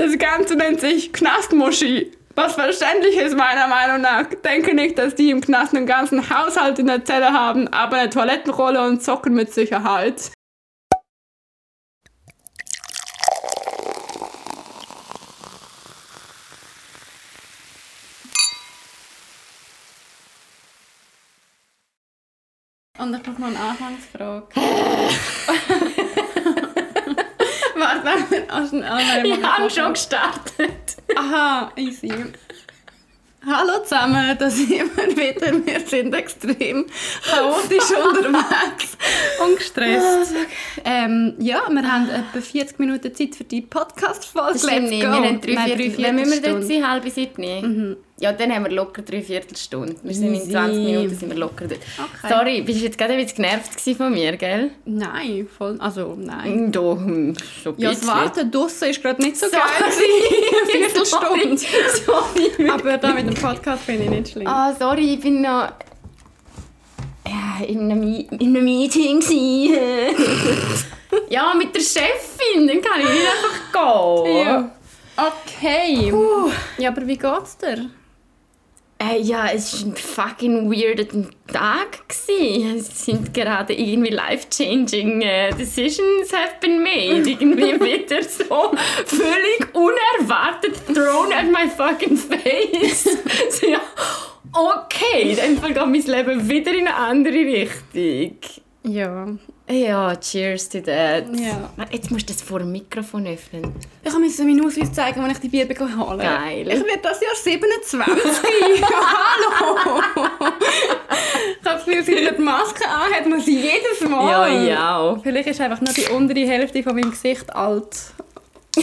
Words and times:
Das 0.00 0.16
Ganze 0.16 0.56
nennt 0.56 0.80
sich 0.80 1.12
Knastmuschi. 1.12 2.10
Was 2.34 2.54
verständlich 2.54 3.18
ist 3.18 3.36
meiner 3.36 3.68
Meinung 3.68 4.00
nach. 4.00 4.24
Denke 4.42 4.74
nicht, 4.74 4.96
dass 4.98 5.14
die 5.14 5.28
im 5.28 5.42
Knast 5.42 5.74
einen 5.74 5.84
ganzen 5.84 6.30
Haushalt 6.30 6.78
in 6.78 6.86
der 6.86 7.04
Zelle 7.04 7.34
haben, 7.34 7.68
aber 7.68 7.98
eine 7.98 8.08
Toilettenrolle 8.08 8.82
und 8.88 9.02
Socken 9.02 9.34
mit 9.34 9.52
Sicherheit. 9.52 10.30
Und 22.98 23.20
ich 23.20 23.28
habe 23.28 23.38
noch 23.38 23.48
eine 23.48 23.58
Anfangsfrage. 23.58 24.46
Warte, 28.02 28.46
hast 28.48 28.72
du 28.72 28.82
einen 28.82 29.24
Ich 29.26 29.42
habe 29.42 29.70
schon 29.70 29.92
gestartet. 29.92 30.96
Aha, 31.16 31.72
easy. 31.76 32.12
Hallo 33.46 33.82
zusammen, 33.82 34.36
da 34.38 34.50
sind 34.50 34.68
wir 34.68 35.16
wieder. 35.16 35.64
Wir 35.64 35.80
sind 35.80 36.14
extrem 36.14 36.84
chaotisch 37.24 37.90
unterwegs 38.14 38.98
und 39.42 39.56
gestresst. 39.56 40.34
Ähm, 40.84 41.36
ja, 41.38 41.62
wir 41.70 41.90
haben 41.90 42.10
etwa 42.10 42.38
40 42.40 42.78
Minuten 42.78 43.14
Zeit 43.14 43.34
für 43.34 43.44
die 43.44 43.62
Podcast-Folge. 43.62 44.58
Let's 44.58 44.90
go. 44.90 44.98
Wir 44.98 45.08
haben 45.10 45.40
drei, 45.40 45.54
Nein, 45.54 45.76
vier, 45.78 45.98
wenn 45.98 46.16
müssen 46.16 46.32
wir 46.32 46.50
dort 46.52 46.64
Viertelstunde. 46.64 46.66
sein? 46.66 46.90
Halbe 46.90 47.10
sieben? 47.10 47.96
Ja, 48.20 48.32
dann 48.32 48.52
haben 48.54 48.64
wir 48.64 48.70
locker 48.72 49.00
drei 49.00 49.22
Viertelstunden. 49.22 49.96
Wir 50.02 50.14
sind 50.14 50.26
in 50.28 50.34
Easy. 50.34 50.50
20 50.52 50.84
Minuten 50.84 51.14
sind 51.14 51.30
wir 51.30 51.38
locker 51.38 51.66
dort. 51.66 51.80
Okay. 51.98 52.28
Sorry, 52.32 52.60
bist 52.60 52.80
du 52.80 52.84
jetzt 52.84 52.98
gerade 52.98 53.14
ein 53.14 53.22
bisschen 53.24 53.42
genervt 53.42 53.80
von 53.96 54.12
mir, 54.12 54.36
gell? 54.36 54.70
Nein, 54.84 55.48
voll, 55.56 55.76
also 55.80 56.14
nein. 56.18 56.70
Da, 56.70 56.80
hm, 56.80 57.34
so 57.64 57.70
ein 57.70 57.74
Ja, 57.78 57.90
das. 57.90 58.06
Warten 58.06 58.50
draussen 58.50 58.90
ist 58.90 59.00
gerade 59.02 59.22
nicht 59.22 59.38
so 59.38 59.46
Sorry. 59.48 59.62
geil. 59.78 59.90
Viertelstunde. 60.70 61.56
Sorry. 62.04 62.70
Aber 62.70 62.98
da 62.98 63.14
mit 63.14 63.26
dem 63.26 63.34
Podcast 63.34 63.84
finde 63.84 64.04
ich 64.04 64.10
nicht 64.10 64.28
schlimm. 64.32 64.46
Ah, 64.46 64.74
sorry, 64.78 65.14
ich 65.14 65.20
bin 65.20 65.40
noch 65.40 65.72
ja, 67.26 67.64
in 67.66 67.90
einem, 67.90 68.00
Mi- 68.00 68.28
in 68.38 68.54
einem 68.54 68.64
Meeting. 68.64 69.22
ja, 71.30 71.54
mit 71.56 71.74
der 71.74 71.80
Chefin, 71.80 72.68
dann 72.68 72.82
kann 72.82 73.00
ich 73.00 73.08
nicht 73.08 73.26
einfach 73.26 73.72
gehen. 74.24 74.36
Ja. 74.46 74.70
Okay. 75.16 76.12
Ja, 76.78 76.90
aber 76.90 77.06
wie 77.06 77.16
geht's 77.16 77.56
dir? 77.56 77.88
Äh, 79.02 79.18
ja, 79.22 79.48
es 79.48 79.82
war 79.82 79.92
ein 79.92 79.96
fucking 79.96 80.70
weirder 80.70 81.06
Tag. 81.50 82.06
gewesen. 82.06 82.76
Es 82.76 83.04
sind 83.06 83.32
gerade 83.32 83.72
irgendwie 83.72 84.10
life-changing 84.10 85.22
äh, 85.22 85.50
decisions 85.54 86.30
have 86.32 86.56
been 86.60 86.82
made. 86.82 87.28
Irgendwie 87.28 87.80
wieder 87.80 88.22
so 88.22 88.72
völlig 89.06 89.74
unerwartet 89.74 90.74
thrown 90.86 91.32
at 91.32 91.46
my 91.50 91.66
fucking 91.66 92.16
face. 92.16 93.04
so, 93.50 93.66
ja, 93.66 93.80
okay, 94.52 95.34
dann 95.34 95.60
geht 95.62 95.76
mein 95.76 96.26
Leben 96.26 96.48
wieder 96.48 96.72
in 96.72 96.86
eine 96.86 96.94
andere 96.94 97.34
Richtung. 97.34 98.36
Ja. 98.82 99.26
Ja, 99.68 100.16
cheers 100.16 100.68
to 100.68 100.80
that. 100.80 101.24
Ja. 101.38 101.70
Jetzt 101.92 102.10
musst 102.10 102.28
du 102.28 102.32
das 102.32 102.42
vor 102.42 102.60
dem 102.60 102.72
Mikrofon 102.72 103.26
öffnen. 103.26 103.74
Ich 104.02 104.18
musste 104.18 104.44
meinen 104.44 104.64
Ausweis 104.64 104.92
zeigen, 104.92 105.20
als 105.20 105.34
ich 105.34 105.38
die 105.40 105.48
Bier 105.48 105.68
holen 105.68 106.18
Geil. 106.18 106.66
Ich 106.66 106.84
werde 106.84 107.00
das 107.02 107.20
Jahr 107.20 107.34
27. 107.34 108.00
Hallo! 108.82 110.02
ich 110.16 111.68
habe 111.68 111.76
das 111.76 111.84
Gefühl, 111.84 112.02
seit 112.24 112.38
die 112.38 112.42
Maske 112.42 112.88
anhat, 112.88 113.26
muss 113.26 113.46
ich 113.46 113.62
jedes 113.62 114.00
Mal... 114.08 114.30
Ja, 114.30 114.62
ja. 114.62 114.98
auch. 114.98 115.22
Vielleicht 115.22 115.48
ist 115.48 115.60
einfach 115.60 115.80
nur 115.82 115.92
die 115.92 116.06
untere 116.06 116.46
Hälfte 116.46 116.82
von 116.82 116.94
meinem 116.94 117.10
Gesicht 117.10 117.54
alt. 117.54 117.96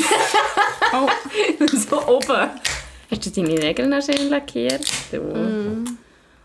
oh, 0.94 1.10
so 1.76 2.08
oben. 2.08 2.50
Hast 3.10 3.26
du 3.26 3.30
deine 3.32 3.60
Nägel 3.60 3.88
noch 3.88 4.02
schön 4.02 4.30
lackiert? 4.30 4.86
Du. 5.12 5.86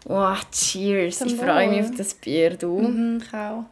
Oh, 0.08 0.34
cheers. 0.50 1.18
Zum 1.18 1.28
ich 1.28 1.36
freue 1.36 1.68
mich 1.68 1.80
auf 1.82 1.90
das 1.96 2.14
Bier, 2.14 2.50
du. 2.56 2.78
mhm, 2.80 3.22
ich 3.24 3.34
auch. 3.34 3.64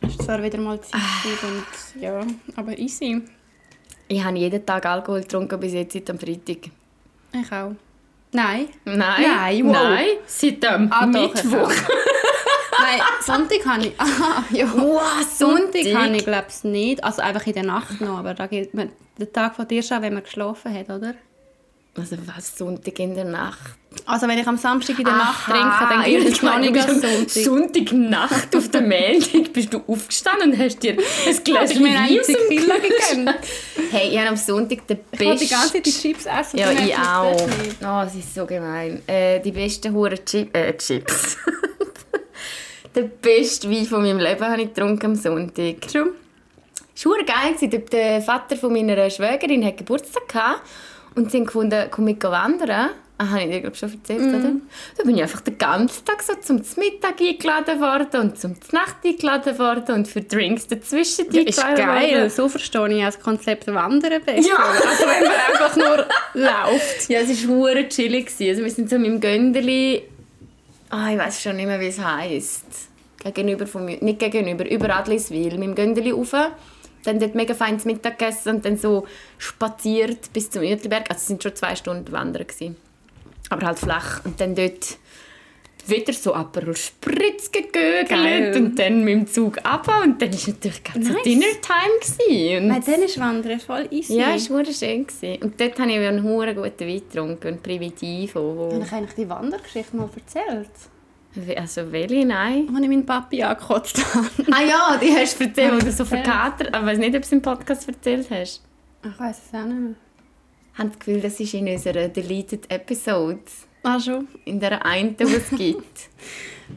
Es 0.00 0.10
ist 0.10 0.22
zwar 0.22 0.42
wieder 0.42 0.58
mal 0.58 0.80
Zeit 0.80 1.00
Ah. 1.00 1.46
und 1.46 2.02
ja, 2.02 2.20
aber 2.56 2.76
easy. 2.78 3.22
Ich 4.08 4.22
habe 4.24 4.36
jeden 4.36 4.66
Tag 4.66 4.84
Alkohol 4.84 5.20
getrunken 5.20 5.60
bis 5.60 5.72
jetzt 5.74 5.92
seit 5.92 6.10
am 6.10 6.18
Freitag. 6.18 6.70
Ich 7.32 7.52
auch. 7.52 7.72
Nein. 8.32 8.66
Nein. 8.84 8.96
Nein, 9.22 9.64
wow. 9.66 9.72
Nein, 9.72 10.06
seit 10.26 10.64
am 10.66 10.90
Ah, 10.90 11.06
Mittwoch. 11.06 11.72
Nein, 12.80 13.00
Sonntag 13.20 13.64
habe 13.64 13.86
ich... 13.86 13.92
Aha, 14.00 14.44
ja. 14.50 14.66
Wow, 14.74 15.22
Sonntag 15.22 15.82
Sonntag. 15.84 15.94
habe 16.02 16.16
ich 16.16 16.24
glaube 16.24 16.46
ich 16.48 16.64
nicht. 16.64 17.04
Also 17.04 17.22
einfach 17.22 17.46
in 17.46 17.52
der 17.52 17.62
Nacht 17.64 18.00
noch, 18.00 18.18
aber 18.18 18.34
da 18.34 18.46
gilt 18.48 18.74
man 18.74 18.90
den 19.18 19.32
Tag 19.32 19.54
von 19.54 19.68
dir 19.68 19.82
schon, 19.82 20.02
wenn 20.02 20.14
man 20.14 20.24
geschlafen 20.24 20.74
hat, 20.74 20.90
oder? 20.90 21.14
Also 21.94 22.16
was, 22.24 22.56
Sonntag 22.56 22.98
in 23.00 23.14
der 23.14 23.26
Nacht? 23.26 23.58
Also 24.06 24.26
wenn 24.26 24.38
ich 24.38 24.46
am 24.46 24.56
Samstag 24.56 24.98
in 24.98 25.04
der 25.04 25.14
Nacht 25.14 25.46
Aha, 25.46 25.52
trinke, 25.52 25.94
dann 25.94 26.04
gilt 26.04 26.26
ich 26.28 26.34
es 26.36 26.42
noch 26.42 26.58
nicht 26.58 26.88
am 26.88 26.98
Sonntag. 26.98 27.28
Sonntagnacht 27.28 28.56
auf 28.56 28.70
der 28.70 28.80
Meldung 28.80 29.52
bist 29.52 29.74
du 29.74 29.82
aufgestanden 29.86 30.52
und 30.52 30.58
hast 30.58 30.82
dir 30.82 30.92
ein 30.92 31.44
Gläschen 31.44 31.84
Wein 31.84 32.18
aus 32.18 32.26
dem 32.26 32.48
gegönnt. 32.48 33.38
Hey, 33.90 34.08
ich 34.08 34.18
habe 34.18 34.28
am 34.30 34.36
Sonntag 34.36 34.86
den 34.86 35.00
Ich 35.12 35.20
wollte 35.20 35.44
die 35.44 35.44
besten... 35.44 35.54
ganze 35.54 35.72
Zeit 35.74 35.86
die 35.86 35.92
Chips 35.92 36.24
essen. 36.26 36.58
Ja, 36.58 36.72
ich 36.72 36.96
hat 36.96 37.18
auch. 37.18 37.46
Oh, 37.84 38.06
es 38.06 38.14
ist 38.14 38.34
so 38.34 38.46
gemein. 38.46 39.02
Äh, 39.06 39.40
die 39.40 39.52
besten 39.52 39.92
Huren 39.92 40.24
Chip 40.24 40.56
äh, 40.56 40.74
Chips. 40.78 41.36
Der 42.94 43.02
beste 43.02 43.70
Wein 43.70 43.84
von 43.86 44.02
meinem 44.02 44.18
Leben 44.18 44.44
habe 44.46 44.62
ich 44.62 44.72
getrunken 44.72 45.06
am 45.06 45.14
Sonntag. 45.14 45.76
Schon? 45.90 46.10
Es 46.94 47.04
war 47.06 47.22
geil. 47.24 47.54
Der- 47.70 47.78
Der 47.80 48.22
Vater 48.22 48.56
von 48.56 48.72
meiner 48.72 49.08
Schwägerin 49.10 49.62
hatte 49.64 49.76
Geburtstag 49.76 50.26
gehabt 50.28 50.62
und 51.14 51.30
sie 51.30 51.38
haben 51.38 51.46
gefunden, 51.46 51.86
komm 51.90 52.04
mit 52.04 52.22
wandern. 52.22 52.90
Ah, 53.18 53.28
habe 53.30 53.42
ich 53.42 53.50
dir 53.50 53.60
glaub, 53.60 53.76
schon 53.76 53.92
erzählt, 53.92 54.20
Mhm. 54.22 54.34
oder? 54.34 54.50
Da 54.96 55.04
bin 55.04 55.14
ich 55.16 55.22
einfach 55.22 55.42
den 55.42 55.56
ganzen 55.56 56.04
Tag 56.04 56.22
so 56.22 56.34
zum 56.36 56.56
Mittag 56.76 57.20
eingeladen 57.20 57.80
worden 57.80 58.20
und 58.22 58.38
zum 58.40 58.54
Nacht 58.72 58.96
eingeladen 59.04 59.58
worden 59.60 59.94
und 59.94 60.08
für 60.08 60.22
Drinks 60.22 60.66
dazwischen 60.66 61.26
Ja, 61.30 61.42
ist 61.42 61.62
eingeladen 61.62 62.00
geil. 62.00 62.14
worden. 62.18 62.30
So 62.30 62.48
verstehe 62.48 62.88
ich 62.88 63.04
das 63.04 63.20
Konzept 63.20 63.68
Wandern 63.72 64.20
besser. 64.24 64.48
Ja. 64.48 64.56
Also 64.56 65.04
wenn 65.06 65.24
man 65.24 65.32
einfach 65.52 65.76
nur 65.76 66.06
läuft. 66.34 67.08
Ja, 67.10 67.20
es 67.20 67.46
war 67.46 67.54
hure 67.54 67.88
chillig. 67.88 68.28
Also 68.40 68.64
wir 68.64 68.70
sind 68.70 68.90
so 68.90 68.98
mit 68.98 69.06
dem 69.06 69.20
Göndeli... 69.20 70.02
Ah, 70.90 71.10
ich 71.12 71.18
weiß 71.18 71.42
schon 71.42 71.56
nicht 71.56 71.66
mehr, 71.66 71.78
wie 71.80 71.86
es 71.88 72.00
heisst. 72.02 72.64
Gegenüber 73.22 73.66
von 73.68 73.84
mir... 73.84 73.98
Nicht 74.00 74.18
gegenüber, 74.18 74.68
über 74.68 74.96
Adliswil. 74.96 75.58
Mit 75.58 75.68
dem 75.68 75.74
Göndeli 75.76 76.10
rauf. 76.10 76.34
Dann 77.04 77.18
dort 77.18 77.34
mega 77.34 77.54
feines 77.54 77.84
Mittag 77.84 78.18
gegessen 78.18 78.56
und 78.56 78.64
dann 78.64 78.76
so 78.76 79.06
spaziert 79.38 80.32
bis 80.32 80.50
zum 80.50 80.62
Uetliberg. 80.62 81.10
Also 81.10 81.20
es 81.20 81.26
sind 81.26 81.42
schon 81.42 81.54
zwei 81.54 81.74
Stunden 81.76 82.10
wandern. 82.12 82.46
Gewesen. 82.46 82.76
Aber 83.50 83.66
halt 83.66 83.78
flach. 83.78 84.24
Und 84.24 84.40
dann 84.40 84.54
dort 84.54 84.96
wieder 85.86 86.12
so 86.12 86.32
Aperol 86.32 86.76
Spritz 86.76 87.50
gegögelt 87.50 88.54
und 88.56 88.78
dann 88.78 89.02
mit 89.04 89.14
dem 89.14 89.26
Zug 89.26 89.56
runter. 89.56 90.02
Und 90.04 90.22
dann 90.22 90.32
war 90.32 90.48
natürlich 90.48 90.82
so 90.94 91.12
Nice. 91.12 91.22
Dinnertime. 91.24 91.98
Gewesen. 92.00 92.62
Und 92.62 92.68
Nein, 92.68 92.82
dann 92.86 93.02
ist 93.02 93.18
Wandern 93.18 93.60
voll 93.60 93.88
easy. 93.90 94.14
ja, 94.16 94.34
es 94.34 94.48
war 94.48 94.64
schön. 94.64 95.06
gewesen. 95.06 95.42
Und 95.42 95.60
dort 95.60 95.78
habe 95.80 95.90
ich 95.90 95.98
einen 95.98 96.22
hure 96.22 96.54
guten 96.54 96.86
Wein 96.86 97.02
getrunken, 97.08 97.48
einen 97.48 97.62
Primitivo. 97.62 98.70
Habe 98.72 98.84
ich 98.84 98.92
eigentlich 98.92 99.14
die 99.16 99.28
Wandergeschichte 99.28 99.96
mal 99.96 100.08
erzählt? 100.14 100.70
Also 101.56 101.90
welche? 101.90 102.26
Nein. 102.26 102.68
Als 102.68 102.82
ich 102.82 102.88
meinen 102.88 103.06
Papi 103.06 103.42
angekotzt 103.42 104.14
habe. 104.14 104.28
Ah 104.50 104.62
ja, 104.62 104.98
die 105.00 105.12
hast 105.12 105.38
du 105.40 105.44
erzählt, 105.44 105.74
wo 105.74 105.78
du 105.78 105.92
so 105.92 106.04
verkatert 106.04 106.74
Aber 106.74 106.86
ich 106.86 106.92
weiß 106.92 106.98
nicht, 106.98 107.14
ob 107.14 107.22
du 107.22 107.26
es 107.26 107.32
im 107.32 107.42
Podcast 107.42 107.88
erzählt 107.88 108.28
hast. 108.30 108.62
Ich 109.04 109.18
weiß 109.18 109.40
es 109.46 109.54
auch 109.54 109.64
nicht 109.64 109.80
mehr. 109.80 109.94
Ich 110.72 110.78
habe 110.78 110.88
das 110.88 110.98
Gefühl, 110.98 111.20
das 111.20 111.40
ist 111.40 111.54
in 111.54 111.68
unserer 111.68 112.08
Deleted 112.08 112.70
Episode. 112.70 113.40
Ah, 113.82 113.98
schon? 113.98 114.28
In 114.44 114.60
der 114.60 114.84
einen, 114.84 115.16
die 115.16 115.24
es 115.24 115.50
gibt. 115.50 116.08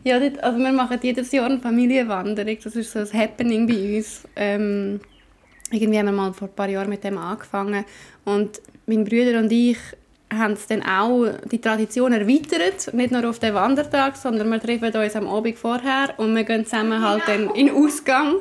Ja, 0.04 0.18
also 0.18 0.58
wir 0.60 0.74
machen 0.74 1.00
jedes 1.02 1.32
Jahr 1.32 1.46
eine 1.46 1.60
Familienwanderung. 1.60 2.58
Das 2.62 2.76
ist 2.76 2.92
so 2.92 3.00
ein 3.00 3.14
Happening 3.14 3.66
bei 3.66 3.98
uns. 3.98 4.28
Ähm, 4.36 5.00
irgendwie 5.72 5.98
haben 5.98 6.08
wir 6.08 6.12
mal 6.12 6.34
vor 6.34 6.50
ein 6.50 6.54
paar 6.54 6.68
Jahren 6.68 6.90
mit 6.90 7.04
dem 7.06 7.18
angefangen. 7.18 7.86
Und 8.25 8.62
meine 8.88 9.06
Brüder 9.06 9.40
und 9.40 9.51
ich 9.54 9.78
haben 10.33 10.54
es 10.54 10.68
dann 10.68 10.83
auch 10.83 11.27
die 11.51 11.62
Tradition 11.62 12.13
erweitert. 12.13 12.94
Nicht 12.94 13.12
nur 13.12 13.30
auf 13.30 13.39
den 13.39 13.54
Wandertag, 13.54 14.16
sondern 14.16 14.50
wir 14.50 14.60
treffen 14.60 14.94
uns 14.95 15.16
am 15.16 15.27
Abend 15.27 15.57
vorher 15.57 16.13
und 16.18 16.36
wir 16.36 16.44
gehen 16.44 16.66
zusammen 16.66 17.01
halt 17.01 17.24
dann 17.27 17.50
in 17.51 17.68
den 17.68 17.75
Ausgang. 17.75 18.36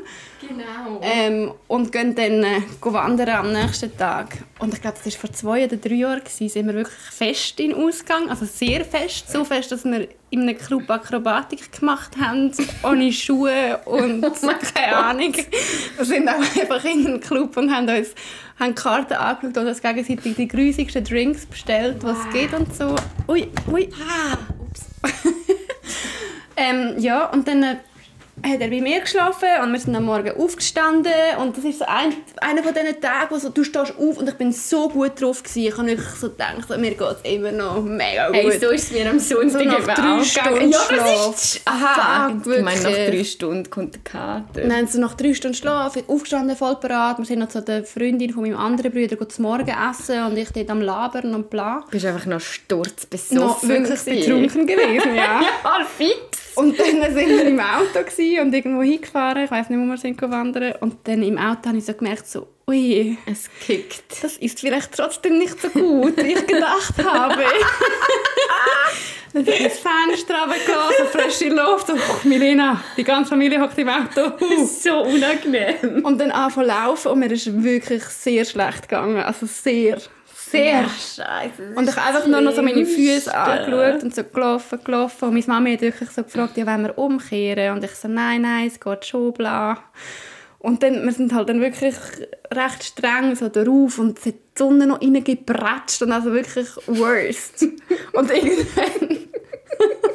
Genau. 0.48 1.00
Ähm, 1.02 1.52
und 1.68 1.92
gehen 1.92 2.14
dann 2.14 2.42
äh, 2.42 2.60
wandern 2.80 3.28
am 3.28 3.52
nächsten 3.52 3.96
Tag. 3.96 4.38
Und 4.58 4.74
ich 4.74 4.80
glaube, 4.80 4.96
das 5.02 5.12
war 5.12 5.20
vor 5.20 5.32
zwei 5.32 5.64
oder 5.64 5.76
drei 5.76 5.94
Jahren, 5.94 6.20
gewesen, 6.20 6.48
sind 6.48 6.66
wir 6.66 6.74
wirklich 6.74 6.96
fest 6.96 7.58
in 7.60 7.70
den 7.70 7.82
Ausgang. 7.82 8.30
Also 8.30 8.44
sehr 8.44 8.84
fest. 8.84 9.30
So 9.30 9.44
fest, 9.44 9.72
dass 9.72 9.84
wir 9.84 10.08
in 10.30 10.42
einem 10.42 10.58
Club 10.58 10.88
Akrobatik 10.90 11.72
gemacht 11.72 12.12
haben, 12.20 12.52
ohne 12.82 13.12
Schuhe 13.12 13.80
und 13.84 14.22
keine 14.74 14.96
Ahnung. 14.96 15.34
Wir 15.96 16.04
sind 16.04 16.28
auch 16.28 16.34
einfach 16.34 16.84
in 16.84 17.04
den 17.04 17.20
Club 17.20 17.56
und 17.56 17.74
haben 17.74 17.88
uns 17.88 18.14
haben 18.58 18.74
Karten 18.74 19.14
angeschaut 19.14 19.56
und 19.56 19.66
uns 19.66 19.82
gegenseitig 19.82 20.36
die 20.36 20.48
grusigsten 20.48 21.02
Drinks 21.02 21.44
bestellt, 21.44 21.96
was 22.02 22.18
es 22.18 22.32
geht 22.32 22.52
und 22.52 22.74
so. 22.74 22.94
Ui, 23.28 23.48
ui. 23.70 23.88
Ah, 24.08 24.38
ups. 24.60 24.86
Ähm, 26.56 26.94
ja, 26.98 27.26
und 27.26 27.48
dann 27.48 27.62
äh, 27.62 27.76
hat 28.42 28.60
er 28.60 28.68
bei 28.68 28.80
mir 28.80 29.00
geschlafen 29.00 29.48
und 29.62 29.72
wir 29.72 29.80
sind 29.80 29.94
am 29.94 30.04
Morgen 30.04 30.32
aufgestanden 30.36 31.12
und 31.40 31.56
das 31.56 31.64
ist 31.64 31.78
so 31.78 31.84
ein, 31.86 32.12
einer 32.40 32.62
von 32.62 32.74
diesen 32.74 33.00
Tagen, 33.00 33.30
wo 33.30 33.38
so, 33.38 33.48
du 33.48 33.64
stehst 33.64 33.94
auf 33.96 34.18
und 34.18 34.28
ich 34.28 34.34
bin 34.34 34.52
so 34.52 34.88
gut 34.88 35.20
drauf 35.20 35.42
gewesen. 35.42 35.68
Ich 35.68 35.76
habe 35.76 35.86
wirklich 35.88 36.08
so 36.08 36.30
gedacht, 36.30 36.68
so, 36.68 36.76
mir 36.76 36.90
geht 36.90 37.00
es 37.00 37.30
immer 37.30 37.52
noch 37.52 37.82
mega 37.82 38.26
gut. 38.28 38.36
Hey, 38.36 38.58
so 38.58 38.70
ist 38.70 38.84
es 38.84 38.92
mir 38.92 39.08
am 39.08 39.18
Sonntag 39.18 39.60
So 39.60 39.64
nach 39.64 39.94
drei 39.94 40.24
Stunden. 40.24 40.70
Ja, 40.70 40.78
Schlaf. 40.80 41.26
das 41.26 41.54
ist... 41.54 41.62
Aha, 41.64 42.30
Fuck, 42.30 42.54
ich 42.56 42.62
meine, 42.62 42.82
nach 42.82 42.90
drei 42.90 43.24
Stunden 43.24 43.70
kommt 43.70 43.94
der 43.94 44.02
Kater. 44.02 44.68
Dann 44.68 44.86
so 44.86 45.00
nach 45.00 45.14
drei 45.14 45.32
Stunden 45.32 45.56
Schlaf, 45.56 45.96
aufgestanden, 46.06 46.56
voll 46.56 46.76
parat. 46.76 47.18
Wir 47.18 47.24
sind 47.24 47.38
noch 47.38 47.48
zu 47.48 47.62
der 47.62 47.84
Freundin 47.84 48.32
von 48.32 48.42
meinem 48.42 48.58
anderen 48.58 48.90
Bruder 48.92 49.28
zum 49.28 49.44
Morgen 49.44 49.74
essen 49.90 50.24
und 50.26 50.36
ich 50.36 50.50
dort 50.50 50.70
am 50.70 50.80
Labern 50.82 51.34
und 51.34 51.50
bla. 51.50 51.82
Du 51.86 51.92
bist 51.92 52.04
einfach 52.04 52.26
noch 52.26 52.40
sturzbesoffen. 52.40 53.38
Noch 53.38 53.62
wirklich 53.62 54.00
betrunken 54.00 54.66
gewesen, 54.66 55.14
ja. 55.14 55.40
Voll 55.62 55.84
fix. 55.96 56.43
Und 56.56 56.78
dann 56.78 57.14
sind 57.14 57.28
wir 57.28 57.46
im 57.46 57.60
Auto 57.60 57.98
und 58.42 58.54
irgendwo 58.54 58.82
hingefahren. 58.82 59.44
Ich 59.44 59.50
weiß 59.50 59.70
nicht, 59.70 59.78
wo 59.78 59.84
wir 59.84 59.96
sind 59.96 60.20
wandern. 60.22 60.74
Und 60.80 60.96
dann 61.04 61.22
im 61.22 61.38
Auto 61.38 61.68
habe 61.68 61.78
ich 61.78 61.84
so 61.84 61.94
gemerkt, 61.94 62.26
so, 62.26 62.48
ui, 62.68 63.16
Es 63.26 63.48
kickt. 63.64 64.22
das 64.22 64.36
ist 64.36 64.60
vielleicht 64.60 64.92
trotzdem 64.92 65.38
nicht 65.38 65.60
so 65.60 65.68
gut, 65.68 66.16
wie 66.22 66.32
ich 66.32 66.46
gedacht 66.46 66.94
habe. 67.04 67.42
dann 69.32 69.44
bin 69.44 69.54
ich 69.54 69.60
ins 69.60 69.78
Fenster 69.78 70.42
runtergelassen, 70.42 70.94
so 70.98 71.18
frische 71.18 71.48
Luft. 71.48 71.88
So, 71.88 71.94
oh, 71.94 72.28
Milena, 72.28 72.82
die 72.96 73.04
ganze 73.04 73.30
Familie 73.30 73.60
hockt 73.60 73.78
im 73.78 73.88
Auto. 73.88 74.32
Uh. 74.40 74.64
So 74.64 75.02
unangenehm. 75.02 76.04
Und 76.04 76.20
dann 76.20 76.30
anfangen 76.30 76.68
zu 76.68 76.74
laufen 76.74 77.08
und 77.12 77.18
mir 77.18 77.32
ist 77.32 77.62
wirklich 77.62 78.04
sehr 78.04 78.44
schlecht 78.44 78.88
gegangen. 78.88 79.18
Also 79.18 79.46
sehr, 79.46 79.98
sehr. 80.50 80.84
Scheiße. 80.88 81.74
Und 81.74 81.88
ich 81.88 81.96
habe 81.96 82.08
einfach 82.08 82.26
nur 82.26 82.40
noch 82.40 82.54
so 82.54 82.62
meine 82.62 82.86
Füße 82.86 83.34
angeschaut 83.34 84.02
und 84.02 84.14
so 84.14 84.24
gelaufen, 84.24 84.78
gelaufen. 84.84 85.28
Und 85.28 85.34
meine 85.34 85.46
Mami 85.46 85.72
hat 85.72 85.80
wirklich 85.80 86.10
so 86.10 86.22
gefragt, 86.22 86.56
ja, 86.56 86.66
wollen 86.66 86.82
wir 86.82 86.98
umkehren? 86.98 87.76
Und 87.76 87.84
ich 87.84 87.92
so, 87.92 88.08
nein, 88.08 88.42
nein, 88.42 88.66
es 88.66 88.80
geht 88.80 89.04
schon, 89.04 89.32
bla. 89.32 89.78
Und 90.58 90.82
dann, 90.82 91.04
wir 91.04 91.12
sind 91.12 91.34
halt 91.34 91.50
dann 91.50 91.60
wirklich 91.60 91.94
recht 92.50 92.84
streng 92.84 93.36
so 93.36 93.50
darauf 93.50 93.98
und 93.98 94.18
es 94.18 94.24
hat 94.24 94.34
die 94.34 94.58
Sonne 94.58 94.86
noch 94.86 95.02
reingebratscht 95.02 96.00
und 96.00 96.10
also 96.10 96.32
wirklich 96.32 96.68
worst. 96.86 97.62
und 98.12 98.30
irgendwann 98.30 99.18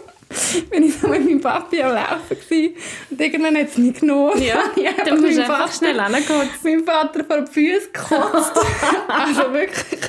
bin 0.69 0.83
ich 0.83 0.97
so 0.97 1.07
mit 1.07 1.25
meinem 1.25 1.41
Papi 1.41 1.81
am 1.83 1.93
Laufen 1.93 2.29
gewesen. 2.29 2.75
und 3.09 3.21
irgendwann 3.21 3.57
hat 3.57 3.67
es 3.69 3.77
mich 3.77 3.99
genommen. 3.99 4.41
Ja, 4.41 4.91
dann 5.05 5.21
musst 5.21 5.37
du 5.37 5.41
einfach 5.41 5.59
Vater- 5.67 5.73
schnell 5.73 6.01
hingehen. 6.03 6.49
meinem 6.63 6.83
Vater 6.85 7.23
vor 7.25 7.41
die 7.41 7.51
Füße 7.51 7.89
gekotzt. 7.91 8.53
also 9.07 9.53
wirklich. 9.53 9.99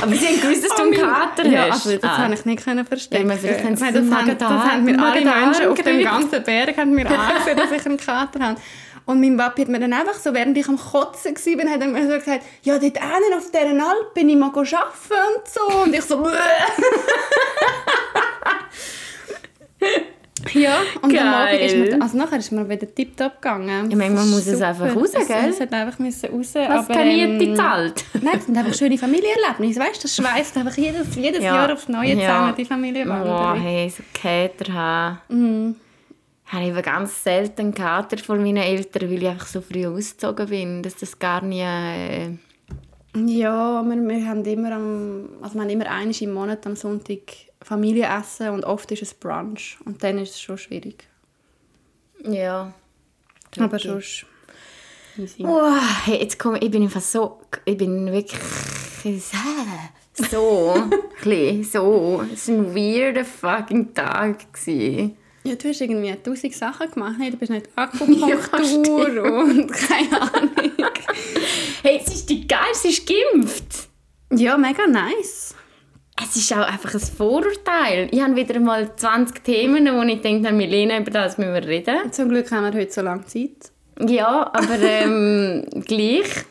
Aber 0.00 0.12
sie 0.14 0.26
haben 0.26 0.40
gewusst, 0.40 0.64
dass 0.64 0.76
du 0.76 0.82
einen 0.82 0.92
Kater 0.94 1.46
ja, 1.46 1.62
hast. 1.68 1.86
also 1.86 1.96
das 1.98 2.10
Ah. 2.10 2.18
habe 2.18 2.34
ich 2.34 2.44
nicht 2.44 2.64
können. 2.64 2.78
Ja, 2.78 2.84
vielleicht 2.84 3.14
haben 3.14 3.36
sie 3.36 3.46
den 3.92 4.10
das, 4.10 4.18
haben, 4.18 4.38
das 4.38 4.48
haben 4.48 4.84
mir 4.84 4.98
alle 5.02 5.20
Menschen 5.20 5.66
auf 5.68 5.82
dem 5.82 6.02
ganzen 6.02 6.42
Berg 6.42 6.76
haben 6.76 6.92
mir 6.92 7.06
angesehen, 7.10 7.56
dass 7.56 7.70
ich 7.72 7.86
einen 7.86 7.96
Kater 7.98 8.40
habe. 8.40 8.60
Und 9.06 9.20
mein 9.22 9.38
Papi 9.38 9.62
hat 9.62 9.68
mir 9.70 9.80
dann 9.80 9.94
einfach 9.94 10.14
so, 10.14 10.34
während 10.34 10.56
ich 10.58 10.68
am 10.68 10.76
Kotzen 10.78 11.34
war, 11.34 11.70
hat 11.72 11.80
er 11.80 11.86
mir 11.86 12.02
so 12.06 12.18
gesagt, 12.18 12.42
ja, 12.62 12.74
dort 12.78 12.82
hinten 12.98 13.34
auf 13.38 13.50
dieser 13.50 13.88
Alp 13.88 14.12
bin 14.14 14.28
ich 14.28 14.36
mal 14.36 14.48
arbeiten 14.48 14.74
und 14.74 15.48
so. 15.48 15.82
Und 15.82 15.94
ich 15.94 16.02
so. 16.02 16.22
Ja, 20.58 20.76
und 21.02 21.16
am 21.18 21.26
Morgen 21.30 21.58
ist 21.64 21.72
Geil. 21.74 21.96
mir, 21.96 22.02
also 22.02 22.16
nachher 22.18 22.38
ist 22.38 22.50
mir 22.52 22.68
wieder 22.68 22.92
tiptop 22.94 23.40
gegangen. 23.40 23.90
Ja, 23.90 23.96
manchmal 23.96 24.26
muss 24.26 24.40
ist 24.46 24.54
es 24.54 24.62
einfach 24.62 24.94
raus, 24.94 25.10
Es- 25.14 25.28
gell? 25.28 25.50
Es 25.50 25.60
hat 25.60 25.72
einfach 25.72 25.98
müssen 25.98 26.30
raus. 26.30 26.50
Was 26.54 26.88
aber, 26.90 27.00
ähm, 27.00 27.56
zahlt. 27.56 28.04
Nein, 28.22 28.32
das 28.34 28.46
sind 28.46 28.56
einfach 28.56 28.74
schöne 28.74 28.98
Familienerlebnisse. 28.98 29.80
Weißt 29.80 29.98
du, 29.98 30.02
das 30.02 30.16
schweißt 30.16 30.56
einfach 30.56 30.76
jedes, 30.76 31.14
jedes 31.16 31.42
Ja. 31.42 31.54
Jahr 31.54 31.72
aufs 31.72 31.88
Neue 31.88 32.14
Ja. 32.14 32.20
zusammen, 32.20 32.54
die 32.56 32.62
Oh, 32.62 32.66
Familienwanderung. 32.66 33.60
hey, 33.60 33.88
so 33.90 34.02
Kater 34.12 34.72
haben. 34.72 35.18
Mhm. 35.28 35.74
Habe 36.46 36.62
ich 36.64 36.70
eben 36.70 36.82
ganz 36.82 37.22
selten 37.22 37.74
Kater 37.74 38.16
von 38.18 38.42
meinen 38.42 38.56
Eltern, 38.56 39.10
weil 39.10 39.22
ich 39.22 39.28
einfach 39.28 39.46
so 39.46 39.60
früh 39.60 39.86
ausgezogen 39.86 40.46
bin, 40.48 40.82
dass 40.82 40.96
das 40.96 41.18
gar 41.18 41.42
nie... 41.42 41.60
Äh, 41.60 42.30
Ja, 43.16 43.82
wir, 43.82 43.96
wir 44.08 44.26
haben 44.26 44.44
immer 44.44 44.72
am, 44.72 45.28
also 45.42 45.54
wir 45.56 45.62
haben 45.62 45.70
immer 45.70 45.90
einmal 45.90 46.14
im 46.18 46.32
Monat 46.32 46.66
am 46.66 46.74
Sonntag 46.76 47.18
Familienessen 47.62 48.50
und 48.50 48.64
oft 48.64 48.90
ist 48.92 49.02
es 49.02 49.14
Brunch. 49.14 49.78
Und 49.84 50.02
dann 50.02 50.18
ist 50.18 50.30
es 50.30 50.40
schon 50.40 50.58
schwierig. 50.58 51.08
ja. 52.24 52.72
Aber 53.58 53.78
sonst 53.78 54.26
easy. 55.16 55.42
Oh, 55.44 55.74
hey, 56.04 56.20
jetzt 56.20 56.38
komme 56.38 56.58
ich 56.58 56.70
bin 56.70 56.82
einfach 56.82 57.00
so, 57.00 57.40
ich 57.64 57.76
bin 57.76 58.12
wirklich 58.12 58.38
so, 58.94 60.74
ein 61.24 61.64
so. 61.64 62.24
Es 62.32 62.48
war 62.48 62.54
ein 62.54 62.74
weirder 62.74 63.24
fucking 63.24 63.94
Tag. 63.94 64.52
Gewesen. 64.52 65.16
Ja, 65.44 65.54
du 65.54 65.68
hast 65.68 65.80
irgendwie 65.80 66.14
tausend 66.16 66.54
Sachen 66.54 66.90
gemacht. 66.90 67.18
ne? 67.18 67.30
Du 67.30 67.36
bist 67.36 67.50
nicht 67.50 67.68
Akupunktur 67.76 69.22
und 69.24 69.72
keine 69.72 70.20
Ahnung. 70.20 70.52
Hey, 71.82 72.00
es 72.04 72.12
ist 72.14 72.28
die 72.28 72.46
geil, 72.46 72.74
sie 72.74 72.88
ist 72.90 73.06
geimpft. 73.06 73.88
Ja, 74.32 74.58
mega 74.58 74.86
nice. 74.86 75.54
Es 76.20 76.36
ist 76.36 76.52
auch 76.52 76.66
einfach 76.66 76.94
ein 76.94 77.00
Vorurteil. 77.00 78.08
Ich 78.10 78.20
habe 78.20 78.34
wieder 78.34 78.58
mal 78.60 78.94
20 78.96 79.44
Themen, 79.44 79.86
wo 79.86 80.02
ich 80.02 80.20
denke, 80.20 80.52
Milena, 80.52 80.98
über 80.98 81.10
das 81.10 81.38
müssen 81.38 81.54
wir 81.54 81.64
reden. 81.64 82.12
Zum 82.12 82.28
Glück 82.28 82.50
haben 82.50 82.64
wir 82.72 82.80
heute 82.80 82.92
so 82.92 83.02
lange 83.02 83.24
Zeit. 83.26 83.70
Ja, 84.00 84.50
aber 84.52 84.78
ähm, 84.80 85.64
gleich. 85.86 86.44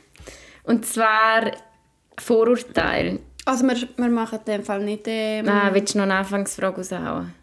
Und 0.63 0.85
zwar 0.85 1.51
Vorurteil. 2.17 3.19
Also 3.45 3.65
wir, 3.65 3.75
wir 3.97 4.09
machen 4.09 4.39
in 4.45 4.53
dem 4.53 4.63
Fall 4.63 4.83
nicht... 4.83 5.03
Ähm, 5.07 5.47
Ah, 5.47 5.69
willst 5.73 5.93
du 5.93 5.99
noch 5.99 6.05
eine 6.05 6.15
Anfangsfrage 6.15 6.77
raushauen? 6.77 7.33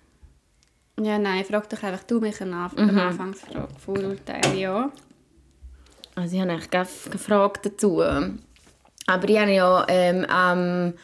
Ja, 1.01 1.19
nein, 1.19 1.45
frag 1.45 1.69
doch 1.69 1.83
einfach 1.83 2.05
du 2.05 2.21
mich 2.21 2.41
eine, 2.41 2.57
Anf 2.57 2.77
eine 2.77 3.03
Anfangsfrage. 3.03 3.69
Vorurteile, 3.85 4.55
ja. 4.55 4.91
Also 6.15 6.37
ich 6.37 6.41
habe 6.41 6.53
eigentlich 6.53 6.71
keine 6.71 6.87
Frage 6.87 7.61
dazu. 7.65 8.01
Aber 8.03 9.29
ich 9.29 9.39
habe 9.39 9.53
ja 9.53 9.85
ähm, 9.89 10.25
am 10.27 10.95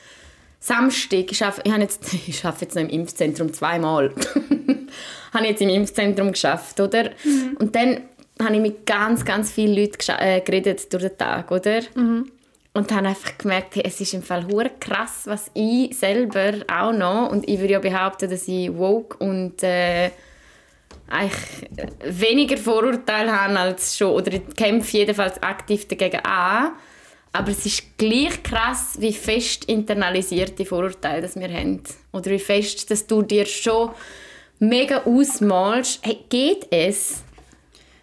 Samstag, 0.61 1.33
ich 1.33 1.43
arbeite, 1.43 1.73
habe 1.73 1.83
jetzt, 1.83 2.13
ich 2.27 2.45
arbeite 2.45 2.67
jetzt 2.67 2.75
noch 2.75 2.83
im 2.83 2.91
Impfzentrum 2.91 3.53
zweimal. 3.53 4.13
habe 5.33 5.47
jetzt 5.47 5.63
im 5.63 5.71
Impfzentrum 5.71 6.33
geschafft, 6.33 6.79
oder? 6.81 7.11
Und 7.59 7.75
dann 7.75 8.03
habe 8.41 8.55
ich 8.55 8.61
mit 8.61 8.87
ganz, 8.87 9.25
ganz 9.25 9.51
vielen 9.51 9.75
Leuten 9.75 9.99
äh, 10.19 10.41
geredet 10.41 10.93
durch 10.93 11.05
den 11.05 11.19
Tag, 11.19 11.51
oder? 11.51 11.81
Und 12.73 12.93
habe 12.93 13.09
einfach 13.09 13.37
gemerkt, 13.37 13.77
hey, 13.77 13.83
es 13.85 14.01
ist 14.01 14.15
im 14.15 14.23
Fall 14.23 14.47
hure 14.47 14.71
krass, 14.79 15.23
was 15.25 15.51
ich 15.55 15.97
selber 15.97 16.53
auch 16.73 16.93
noch, 16.93 17.31
und 17.31 17.49
ich 17.49 17.59
würde 17.59 17.73
ja 17.73 17.79
behaupten, 17.81 18.31
dass 18.31 18.47
ich 18.47 18.73
woke 18.77 19.17
und 19.19 19.63
äh, 19.63 20.11
eigentlich 21.09 21.69
weniger 22.05 22.57
Vorurteile 22.57 23.33
haben 23.33 23.57
als 23.57 23.97
schon, 23.97 24.13
oder 24.13 24.33
ich 24.33 24.43
kämpfe 24.57 24.99
jedenfalls 24.99 25.43
aktiv 25.43 25.89
dagegen 25.89 26.21
an. 26.21 26.73
Aber 27.33 27.53
es 27.53 27.65
ist 27.65 27.97
gleich 27.97 28.43
krass, 28.43 28.97
wie 28.99 29.13
fest 29.13 29.65
internalisierte 29.67 30.65
Vorurteile 30.65 31.23
das 31.23 31.37
wir 31.37 31.49
haben. 31.49 31.83
Oder 32.13 32.31
wie 32.33 32.39
fest, 32.39 32.91
dass 32.91 33.07
du 33.07 33.23
dir 33.23 33.47
schon 33.47 33.91
mega 34.59 35.05
ausmalst, 35.05 36.01
hey, 36.03 36.19
geht 36.29 36.67
es? 36.71 37.23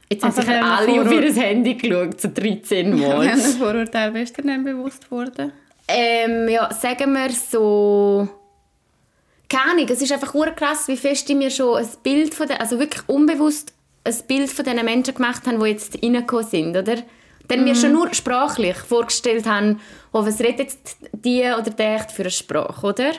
Jetzt 0.09 0.23
haben 0.23 0.29
Also 0.29 0.41
sicher 0.41 0.53
wenn 0.53 0.61
man 0.61 0.71
alle 0.71 1.01
auf 1.01 1.11
ihr 1.11 1.43
Handy 1.43 1.75
geschaut, 1.75 2.21
so 2.21 2.29
13 2.33 2.97
Mal. 2.97 3.19
Welchen 3.19 3.59
Vorurteil 3.59 4.11
bist 4.11 4.37
du 4.37 4.41
denn 4.41 4.63
bewusst 4.63 5.09
worden? 5.11 5.51
Ähm, 5.87 6.47
ja, 6.49 6.73
sagen 6.73 7.13
wir 7.13 7.29
so... 7.29 8.29
Keine 9.49 9.71
Ahnung, 9.71 9.87
es 9.89 10.01
ist 10.01 10.11
einfach 10.11 10.33
krass, 10.55 10.87
wie 10.87 10.97
fest 10.97 11.29
ich 11.29 11.35
mir 11.35 11.49
schon 11.49 11.77
ein 11.77 11.87
Bild 12.03 12.33
von 12.33 12.47
den, 12.47 12.57
also 12.57 12.79
wirklich 12.79 13.07
unbewusst 13.07 13.73
ein 14.03 14.15
Bild 14.27 14.49
von 14.49 14.65
diesen 14.65 14.83
Menschen 14.83 15.13
gemacht 15.13 15.45
habe, 15.45 15.57
die 15.59 15.71
jetzt 15.71 16.01
reingekommen 16.03 16.45
sind, 16.45 16.75
oder? 16.75 16.97
Dann 17.47 17.63
mir 17.63 17.75
schon 17.75 17.93
nur 17.93 18.13
sprachlich 18.13 18.77
vorgestellt 18.77 19.45
haben, 19.45 19.79
oh, 20.11 20.25
was 20.25 20.39
redet 20.39 20.69
die 21.13 21.41
oder 21.41 21.69
der 21.69 21.99
für 22.09 22.23
eine 22.23 22.31
Sprache, 22.31 22.85
oder? 22.85 23.11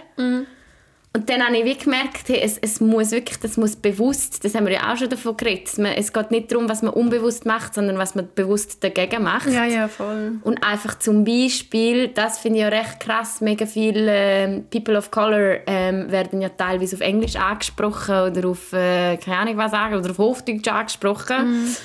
Und 1.14 1.30
dann 1.30 1.42
habe 1.42 1.56
ich 1.56 1.64
wie 1.64 1.76
gemerkt, 1.76 2.28
hey, 2.28 2.40
es, 2.42 2.58
es 2.58 2.80
muss 2.80 3.10
wirklich, 3.10 3.40
das 3.40 3.56
muss 3.56 3.74
bewusst, 3.74 4.44
das 4.44 4.54
haben 4.54 4.66
wir 4.66 4.74
ja 4.74 4.92
auch 4.92 4.96
schon 4.96 5.08
davon 5.08 5.36
geredet, 5.36 5.70
es 5.96 6.12
geht 6.12 6.30
nicht 6.30 6.52
darum, 6.52 6.68
was 6.68 6.82
man 6.82 6.92
unbewusst 6.92 7.46
macht, 7.46 7.74
sondern 7.74 7.96
was 7.96 8.14
man 8.14 8.28
bewusst 8.34 8.84
dagegen 8.84 9.22
macht. 9.22 9.48
Ja, 9.48 9.64
ja, 9.64 9.88
voll. 9.88 10.38
Und 10.44 10.62
einfach 10.62 10.98
zum 10.98 11.24
Beispiel, 11.24 12.08
das 12.08 12.38
finde 12.38 12.58
ich 12.58 12.62
ja 12.62 12.68
recht 12.68 13.00
krass, 13.00 13.40
mega 13.40 13.64
viele 13.64 14.12
ähm, 14.12 14.66
People 14.70 14.96
of 14.98 15.10
Color 15.10 15.60
ähm, 15.66 16.12
werden 16.12 16.42
ja 16.42 16.50
teilweise 16.50 16.94
auf 16.94 17.00
Englisch 17.00 17.36
angesprochen 17.36 18.14
oder 18.14 18.48
auf, 18.48 18.72
äh, 18.72 19.16
keine 19.16 19.38
Ahnung 19.38 19.56
was 19.56 19.70
sagen, 19.70 19.96
oder 19.96 20.10
auf 20.10 20.18
Hochdeutsch 20.18 20.68
angesprochen. 20.68 21.76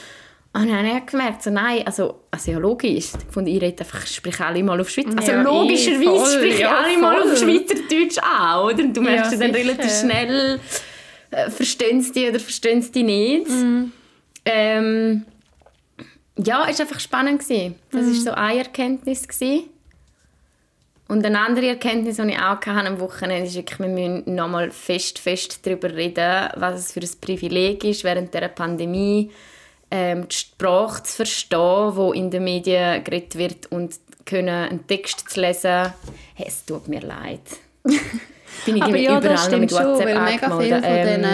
Und 0.56 0.70
dann 0.70 0.88
habe 0.88 1.00
ich 1.00 1.06
gemerkt, 1.08 1.42
so, 1.42 1.50
nein, 1.50 1.82
also, 1.86 2.26
also 2.30 2.52
ja 2.52 2.60
logisch, 2.60 2.92
ich 2.92 3.12
fand, 3.32 3.48
ich 3.48 3.60
rede 3.60 3.80
einfach, 3.80 4.06
spreche 4.06 4.46
alle 4.46 4.62
mal 4.62 4.80
auf 4.80 4.88
Schweizerdeutsch. 4.88 5.30
Also 5.30 5.32
Ja, 5.32 5.42
logischerweise 5.42 6.34
spreche 6.36 6.54
ich 6.54 6.60
ja, 6.60 6.78
alle 6.78 6.98
mal 7.00 7.24
auf. 7.24 7.38
Schweizerdeutsch 7.38 8.18
an, 8.20 8.60
oder? 8.60 8.84
Und 8.84 8.96
du 8.96 9.02
merkst 9.02 9.32
ja, 9.32 9.38
dann 9.40 9.54
sicher. 9.54 9.68
relativ 9.68 10.00
schnell, 10.00 10.60
äh, 11.32 11.50
verstehen 11.50 12.02
sie 12.02 12.12
die 12.12 12.30
oder 12.30 12.40
verstehen 12.40 12.84
sie 12.84 12.92
die 12.92 13.04
nicht. 13.04 13.48
Ähm, 14.46 15.26
ja, 16.38 16.68
es 16.70 16.78
war 16.78 16.86
einfach 16.86 17.00
spannend. 17.00 17.40
Gewesen. 17.40 17.76
Das 17.92 18.06
war 18.06 18.14
so 18.14 18.32
eine 18.32 18.60
Erkenntnis. 18.60 19.28
Gewesen. 19.28 19.64
Und 21.08 21.26
eine 21.26 21.40
andere 21.40 21.68
Erkenntnis, 21.68 22.18
die 22.18 22.30
ich 22.30 22.38
auch 22.38 22.62
hatte 22.64 22.70
am 22.70 23.00
Wochenende, 23.00 23.48
ist 23.48 23.56
wirklich, 23.56 23.80
wir 23.80 23.88
müssen 23.88 24.36
nochmal 24.36 24.70
fest, 24.70 25.18
fest 25.18 25.66
darüber 25.66 25.94
reden, 25.94 26.50
was 26.56 26.80
es 26.80 26.92
für 26.92 27.02
ein 27.02 27.10
Privileg 27.22 27.84
ist, 27.84 28.04
während 28.04 28.34
der 28.34 28.48
Pandemie 28.50 29.32
ähm, 29.96 30.28
die 30.28 30.36
Sprache 30.36 31.04
zu 31.04 31.18
verstehen, 31.18 31.94
die 31.96 32.18
in 32.18 32.32
den 32.32 32.44
Medien 32.44 33.04
geredet 33.04 33.36
wird 33.38 33.72
und 33.72 34.00
können 34.26 34.50
einen 34.50 34.88
Text 34.88 35.30
zu 35.30 35.40
lesen. 35.40 35.94
Hey, 36.34 36.48
es 36.48 36.66
tut 36.66 36.88
mir 36.88 37.02
leid. 37.02 37.42
Bin 38.66 38.78
ich 38.78 38.82
Aber 38.84 38.98
ja, 38.98 39.20
das 39.20 39.46
stimmt 39.46 39.70
schon, 39.70 40.00
weil 40.00 40.20
mega 40.20 40.60
viele 40.60 40.82
von 40.82 40.84
ähm, 40.84 41.22
diesen 41.22 41.26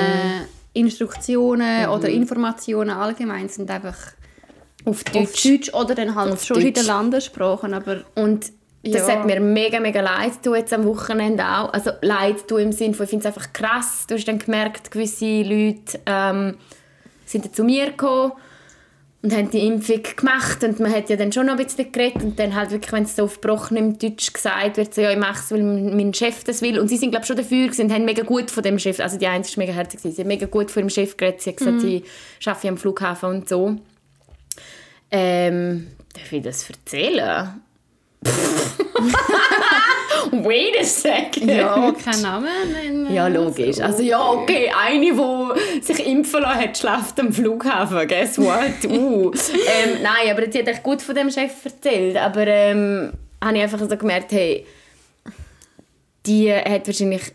Instruktionen 0.74 1.86
mhm. 1.86 1.94
oder 1.94 2.10
Informationen 2.10 2.90
allgemein 2.90 3.48
sind 3.48 3.72
einfach 3.72 3.96
auf 4.84 5.06
Deutsch, 5.06 5.18
auf 5.18 5.42
Deutsch 5.42 5.74
oder 5.74 5.96
dann 5.96 6.16
halt 6.16 6.34
auf 6.34 6.44
schon 6.44 6.56
Deutsch. 6.56 6.68
in 6.68 6.74
den 6.74 6.86
Landessprachen. 6.86 7.74
Aber 7.74 8.04
und 8.16 8.52
das 8.84 9.08
ja. 9.08 9.16
hat 9.16 9.26
mir 9.26 9.40
mega, 9.40 9.80
mega 9.80 10.02
leid 10.02 10.44
tun 10.44 10.56
jetzt 10.56 10.74
am 10.74 10.84
Wochenende 10.86 11.46
auch. 11.46 11.72
Also 11.72 11.92
leid 12.02 12.46
tun 12.46 12.60
im 12.60 12.72
Sinne 12.74 12.94
von, 12.94 13.06
ich 13.06 13.10
finde 13.10 13.26
es 13.26 13.34
einfach 13.34 13.54
krass. 13.54 14.06
Du 14.06 14.16
hast 14.16 14.26
dann 14.26 14.40
gemerkt, 14.40 14.92
gewisse 14.92 15.44
Leute 15.44 16.00
ähm, 16.06 16.58
sind 17.26 17.56
zu 17.56 17.64
mir 17.64 17.92
gekommen 17.92 18.34
und 19.22 19.34
haben 19.34 19.52
die 19.52 19.68
Impfung 19.68 20.02
gemacht 20.16 20.64
und 20.64 20.80
man 20.80 20.94
hat 20.94 21.10
ja 21.10 21.18
dann 21.18 21.32
schon 21.32 21.48
noch 21.48 21.58
ein 21.58 21.66
bisschen 21.66 21.92
geredet 21.92 22.24
und 22.24 22.40
dann 22.40 22.56
halt 22.56 22.72
wirklich, 22.72 22.92
wenn 22.94 23.04
es 23.04 23.18
so 23.18 23.24
auf 23.24 23.42
gebrochenem 23.42 24.00
Deutsch 24.00 24.32
gesagt 24.32 24.78
wird, 24.78 24.94
so, 24.94 25.02
ja, 25.02 25.12
ich 25.12 25.18
mache 25.18 25.40
es, 25.40 25.52
weil 25.52 25.62
mein 25.62 26.14
Chef 26.14 26.46
das 26.46 26.62
will 26.62 26.80
und 26.80 26.88
sie 26.88 26.96
sind 26.96 27.12
glaube 27.12 27.26
schon 27.26 27.36
dafür 27.36 27.66
gewesen 27.66 27.88
und 27.88 27.94
haben 27.94 28.06
mega 28.06 28.24
gut 28.24 28.50
von 28.50 28.64
dem 28.64 28.80
Chef, 28.80 29.00
also 29.02 29.18
die 29.18 29.28
eine 29.28 29.44
ist 29.44 29.58
mega 29.58 29.74
herzig, 29.74 30.00
sie 30.00 30.16
haben 30.18 30.28
mega 30.28 30.46
gut 30.46 30.72
von 30.72 30.84
dem 30.84 30.90
Chef 30.90 31.18
geredet, 31.18 31.42
sie 31.42 31.50
hat 31.50 31.58
gesagt, 31.58 31.78
mm. 31.78 31.80
sie 31.82 32.04
arbeite 32.46 32.70
am 32.70 32.78
Flughafen 32.78 33.30
und 33.30 33.50
so. 33.50 33.76
Ähm, 35.12 35.88
darf 36.14 36.32
ich 36.32 36.42
das 36.42 36.70
erzählen? 36.70 37.62
Wait 40.32 40.80
a 40.80 40.84
second. 40.84 41.50
Ja, 41.50 41.94
kein 42.04 42.22
Name 42.22 42.48
nennen. 42.72 43.14
Ja, 43.14 43.28
logisch. 43.28 43.80
Also 43.80 44.04
ja, 44.04 44.22
okay, 44.32 44.72
eine, 44.76 45.12
die 45.12 45.82
sich 45.82 46.06
impfen 46.06 46.42
lassen 46.42 46.60
hat, 46.62 46.78
schläft 46.78 47.20
am 47.20 47.32
Flughafen. 47.32 48.08
Guess 48.08 48.38
what? 48.38 48.60
Uh. 48.90 49.32
ähm, 49.32 50.02
nein, 50.02 50.32
aber 50.32 50.52
sie 50.52 50.60
hat 50.60 50.68
echt 50.68 50.84
gut 50.84 51.02
von 51.02 51.16
dem 51.16 51.30
Chef 51.30 51.52
erzählt. 51.64 52.18
Aber 52.18 52.46
ähm, 52.48 53.12
habe 53.44 53.58
ich 53.58 53.64
einfach 53.64 53.80
so 53.80 53.98
gemerkt, 53.98 54.32
hey, 54.32 54.66
die 56.26 56.52
hat 56.54 56.88
wahrscheinlich 56.88 57.34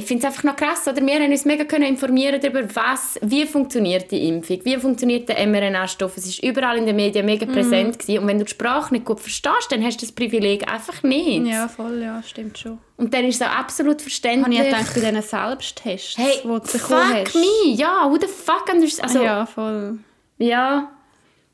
ich 0.00 0.06
finde 0.06 0.26
es 0.26 0.32
einfach 0.32 0.44
noch 0.44 0.56
krass, 0.56 0.88
oder? 0.88 1.04
wir 1.04 1.14
haben 1.14 1.30
uns 1.30 1.44
mega 1.44 1.64
können 1.64 1.84
informieren 1.84 2.40
darüber, 2.40 2.62
was, 2.74 3.18
wie 3.22 3.46
funktioniert 3.46 4.10
die 4.10 4.28
Impfung, 4.28 4.60
wie 4.64 4.76
funktioniert 4.76 5.28
der 5.28 5.46
mRNA-Stoff. 5.46 6.16
Es 6.16 6.42
war 6.42 6.50
überall 6.50 6.78
in 6.78 6.86
den 6.86 6.96
Medien 6.96 7.26
mega 7.26 7.46
mhm. 7.46 7.52
präsent 7.52 7.98
gewesen. 7.98 8.22
und 8.22 8.26
wenn 8.26 8.38
du 8.38 8.44
die 8.44 8.50
Sprache 8.50 8.94
nicht 8.94 9.04
gut 9.04 9.20
verstehst, 9.20 9.70
dann 9.70 9.84
hast 9.84 10.00
du 10.00 10.06
das 10.06 10.12
Privileg 10.12 10.70
einfach 10.70 11.02
nicht. 11.02 11.46
Ja, 11.46 11.68
voll, 11.68 12.02
ja, 12.02 12.22
stimmt 12.22 12.58
schon. 12.58 12.78
Und 12.96 13.14
dann 13.14 13.24
ist 13.24 13.40
es 13.40 13.46
auch 13.46 13.52
absolut 13.52 14.00
verständlich. 14.00 14.58
Habe 14.58 14.68
ich 14.68 14.74
gedacht, 14.74 14.94
bei 14.94 15.00
diesen 15.00 15.22
Selbsttests, 15.22 16.18
hey, 16.18 16.40
wo 16.44 16.58
du 16.58 16.66
fuck 16.66 17.34
me, 17.34 17.74
ja, 17.74 18.10
who 18.10 18.18
the 18.18 18.26
fuck 18.26 18.68
also, 19.02 19.22
Ja, 19.22 19.46
voll. 19.46 19.98
Ja, 20.38 20.90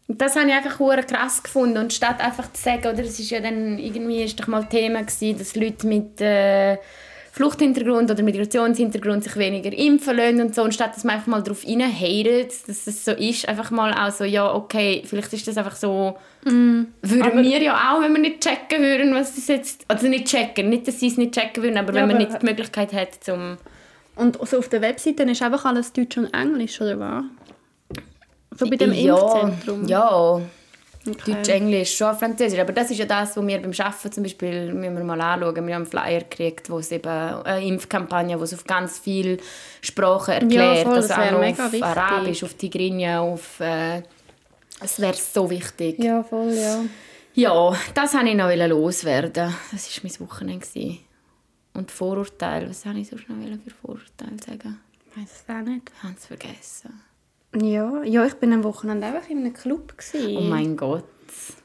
und 0.08 0.22
das 0.22 0.36
habe 0.36 0.48
ich 0.48 0.54
einfach 0.54 0.78
krass 1.06 1.42
gefunden. 1.42 1.78
Und 1.78 1.92
statt 1.92 2.20
einfach 2.20 2.52
zu 2.52 2.62
sagen, 2.62 2.86
oder 2.86 3.00
es 3.00 3.18
ist 3.18 3.30
ja 3.30 3.40
dann 3.40 3.78
irgendwie 3.78 4.22
ist 4.22 4.38
doch 4.38 4.46
mal 4.46 4.64
Thema 4.64 5.02
gewesen, 5.02 5.38
dass 5.38 5.56
Leute 5.56 5.86
mit 5.86 6.20
äh, 6.20 6.78
Fluchthintergrund 7.36 8.10
oder 8.10 8.22
Migrationshintergrund 8.22 9.22
sich 9.22 9.36
weniger 9.36 9.70
impfen 9.70 10.16
lassen 10.16 10.40
und 10.40 10.54
so, 10.54 10.62
und 10.62 10.72
statt 10.72 10.96
dass 10.96 11.04
man 11.04 11.16
einfach 11.16 11.26
mal 11.26 11.42
darauf 11.42 11.66
reinhatet, 11.66 12.66
dass 12.66 12.86
es 12.86 13.04
so 13.04 13.10
ist, 13.10 13.46
einfach 13.46 13.70
mal 13.70 13.92
auch 13.92 14.10
so, 14.10 14.24
ja, 14.24 14.54
okay, 14.54 15.02
vielleicht 15.04 15.34
ist 15.34 15.46
das 15.46 15.58
einfach 15.58 15.76
so, 15.76 16.16
mm. 16.44 16.84
würden 17.02 17.22
aber 17.22 17.42
wir 17.42 17.62
ja 17.62 17.92
auch, 17.92 18.00
wenn 18.00 18.14
wir 18.14 18.20
nicht 18.20 18.40
checken 18.40 18.82
würden, 18.82 19.14
was 19.14 19.34
das 19.34 19.48
jetzt, 19.48 19.84
also 19.86 20.08
nicht 20.08 20.28
checken, 20.28 20.70
nicht, 20.70 20.88
dass 20.88 20.98
sie 20.98 21.08
es 21.08 21.18
nicht 21.18 21.34
checken 21.34 21.62
würden, 21.62 21.76
aber 21.76 21.92
ja, 21.92 22.00
wenn 22.00 22.08
man 22.08 22.16
nicht 22.16 22.40
die 22.40 22.46
Möglichkeit 22.46 22.94
hat, 22.94 23.22
zum... 23.22 23.58
Und 24.14 24.38
so 24.48 24.56
auf 24.56 24.70
der 24.70 24.80
Webseite 24.80 25.24
ist 25.24 25.42
einfach 25.42 25.66
alles 25.66 25.92
Deutsch 25.92 26.16
und 26.16 26.32
Englisch, 26.32 26.80
oder 26.80 26.98
was? 26.98 27.24
So 28.58 28.66
bei 28.66 28.76
dem 28.76 28.94
ja, 28.94 29.14
Impfzentrum? 29.14 29.86
Ja, 29.86 30.40
Okay. 31.08 31.32
Deutsch, 31.32 31.48
Englisch, 31.48 31.96
schon 31.96 32.16
Französisch. 32.16 32.58
Aber 32.58 32.72
das 32.72 32.90
ist 32.90 32.98
ja 32.98 33.04
das, 33.06 33.36
was 33.36 33.46
wir 33.46 33.62
beim 33.62 33.72
Arbeiten 33.72 34.12
zum 34.12 34.22
Beispiel 34.22 34.72
müssen 34.72 34.96
wir 34.96 35.04
mal 35.04 35.20
anschauen. 35.20 35.54
Wir 35.54 35.74
haben 35.74 35.82
einen 35.82 35.86
Flyer 35.86 36.20
gekriegt, 36.20 36.70
wo 36.70 36.78
es 36.78 36.90
eben 36.92 37.08
eine 37.08 37.66
Impfkampagne, 37.66 38.38
wo 38.38 38.44
es 38.44 38.54
auf 38.54 38.64
ganz 38.64 38.98
viele 38.98 39.38
Sprachen 39.80 40.34
erklärt. 40.34 40.78
Ja, 40.78 40.84
voll, 40.84 40.96
das 40.96 41.10
also 41.10 41.36
auch 41.36 41.42
auf 41.42 41.72
wichtig. 41.72 41.84
Arabisch, 41.84 42.44
auf 42.44 42.54
Tigrinja, 42.54 43.20
auf... 43.20 43.60
Äh, 43.60 44.02
es 44.80 45.00
wäre 45.00 45.14
so 45.14 45.48
wichtig. 45.48 45.98
Ja, 45.98 46.22
voll, 46.22 46.52
ja. 46.52 46.84
Ja, 47.34 47.76
das 47.94 48.14
wollte 48.14 48.28
ich 48.28 48.34
noch 48.34 48.50
loswerden. 48.50 49.54
Das 49.72 50.02
war 50.02 50.10
mein 50.10 50.28
Wochenende. 50.28 50.98
Und 51.74 51.90
Vorurteile, 51.90 52.70
was 52.70 52.86
wollte 52.86 53.00
ich 53.00 53.08
sonst 53.08 53.28
noch 53.28 53.36
für 53.36 53.70
Vorurteile 53.70 54.38
sagen? 54.38 54.80
Ich 55.10 55.16
weiß 55.16 55.44
es 55.44 55.54
auch 55.54 55.60
nicht. 55.60 55.90
Ich 55.94 56.02
habe 56.02 56.14
es 56.16 56.26
vergessen. 56.26 57.02
Ja, 57.60 58.02
ja 58.02 58.26
ich 58.26 58.34
bin 58.34 58.52
am 58.52 58.64
Wochenende 58.64 59.06
einfach 59.06 59.28
in 59.28 59.38
einem 59.38 59.54
Club. 59.54 59.96
Gewesen. 59.96 60.36
Oh 60.36 60.42
mein 60.42 60.76
Gott. 60.76 61.04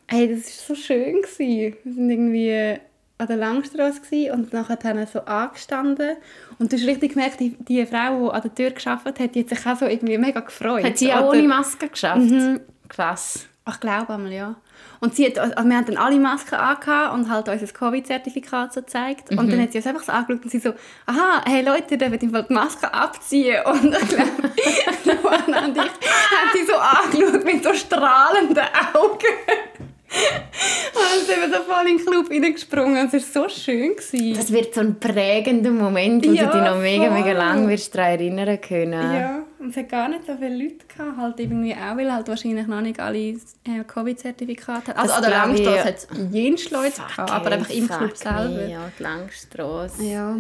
Hey, 0.08 0.28
das 0.28 0.70
war 0.70 0.76
so 0.76 0.82
schön. 0.82 1.22
Gewesen. 1.22 1.76
Wir 1.84 1.96
waren 1.96 2.10
irgendwie 2.10 2.80
an 3.22 3.28
der 3.28 3.38
Langstrasse 3.38 4.34
und 4.34 4.52
nachher 4.52 4.80
haben 4.84 5.06
so 5.06 5.20
angestanden 5.22 6.18
und 6.58 6.72
du 6.72 6.76
hast 6.76 6.88
richtig 6.88 7.14
gemerkt, 7.14 7.40
die, 7.40 7.56
die 7.60 7.86
Frau, 7.86 8.30
die 8.30 8.34
an 8.34 8.42
der 8.42 8.56
Tür 8.56 8.72
gearbeitet 8.72 9.20
hat, 9.20 9.36
die 9.36 9.42
hat 9.42 9.50
sich 9.50 9.66
auch 9.68 9.78
so 9.78 9.86
irgendwie 9.86 10.18
mega 10.18 10.40
gefreut. 10.40 10.84
Hat 10.84 10.98
sie 10.98 11.14
auch 11.14 11.30
ohne 11.30 11.44
Maske 11.44 11.88
geschafft? 11.88 12.22
Mhm. 12.22 12.62
Krass. 12.90 13.48
Ich 13.68 13.80
glaube 13.80 14.14
einmal, 14.14 14.34
ja. 14.34 14.56
Und 15.00 15.16
sie 15.16 15.26
hat, 15.26 15.40
also 15.40 15.54
wir 15.56 15.76
haben 15.76 15.86
dann 15.86 15.98
alle 15.98 16.20
Masken 16.20 16.56
angehabt 16.56 17.16
und 17.16 17.30
halt 17.30 17.50
unser 17.50 17.66
Covid-Zertifikat 17.66 18.74
so 18.74 18.82
gezeigt. 18.82 19.32
Mhm. 19.32 19.40
Und 19.40 19.52
dann 19.52 19.62
hat 19.62 19.72
sie 19.72 19.80
uns 19.80 19.88
einfach 19.88 20.04
so 20.04 20.12
angeschaut 20.12 20.44
und 20.44 20.52
sie 20.52 20.60
so, 20.60 20.74
aha, 21.08 21.44
hey 21.46 21.64
Leute, 21.64 21.96
ihr 21.96 21.98
dürft 21.98 22.22
die 22.22 22.54
Maske 22.54 22.94
abziehen. 22.94 23.58
Und 23.66 23.96
ich 23.96 24.08
glaube, 24.10 25.22
Luana 25.24 25.66
und 25.66 25.76
ich 25.76 25.84
haben 25.84 26.52
sie 26.54 26.66
so 26.66 26.76
angeschaut 26.76 27.46
mit 27.46 27.64
so 27.64 27.74
strahlenden 27.74 28.64
Augen. 28.94 29.82
Und 30.94 31.26
sind 31.26 31.40
wir 31.40 31.58
so 31.58 31.64
voll 31.64 31.88
in 31.88 31.98
den 31.98 32.06
Club 32.06 32.30
reingesprungen 32.30 33.02
und 33.02 33.14
es 33.14 33.34
war 33.34 33.44
so 33.44 33.50
schön. 33.50 33.96
Gewesen. 33.96 34.36
Das 34.36 34.52
wird 34.52 34.74
so 34.74 34.82
ein 34.82 35.00
prägender 35.00 35.72
Moment, 35.72 36.28
wo 36.28 36.32
ja, 36.32 36.48
du 36.48 36.52
dich 36.52 36.70
noch 36.70 36.80
mega, 36.80 37.06
voll. 37.06 37.22
mega 37.22 37.32
lang 37.32 37.70
wirst 37.70 37.96
daran 37.96 38.12
erinnern 38.12 38.60
können. 38.60 39.14
Ja, 39.14 39.44
es 39.70 39.78
hat 39.78 39.90
gar 39.90 40.10
nicht 40.10 40.26
so 40.26 40.36
viele 40.36 40.64
Leute 40.64 40.86
gehabt, 40.88 41.18
halt 41.18 41.40
irgendwie 41.40 41.74
auch, 41.74 41.98
weil 41.98 42.12
halt 42.12 42.28
wahrscheinlich 42.28 42.68
noch 42.68 42.82
nicht 42.82 43.00
alle 43.00 43.18
äh, 43.18 43.84
Covid-Zertifikate 43.88 44.88
hatten. 44.88 45.00
Also 45.00 45.14
an 45.14 45.22
der 45.22 45.32
Langstrasse 45.32 45.84
hat 45.84 45.98
es 45.98 46.08
jenes 46.32 46.70
Leute 46.72 47.02
gehabt, 47.02 47.32
aber 47.32 47.52
einfach 47.52 47.70
im 47.70 47.88
Club 47.88 48.18
selber. 48.18 48.50
Me, 48.50 48.72
ja, 48.72 48.92
die 48.98 49.04
Langstrasse. 49.04 50.04
Ja. 50.04 50.38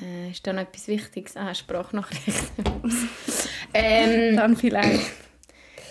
Äh, 0.00 0.30
ist 0.30 0.46
da 0.46 0.52
noch 0.52 0.62
etwas 0.62 0.88
Wichtiges? 0.88 1.36
Ah, 1.36 1.54
Sprachnachrichten. 1.54 2.64
ähm, 3.74 4.36
Dann 4.36 4.56
vielleicht. 4.56 5.10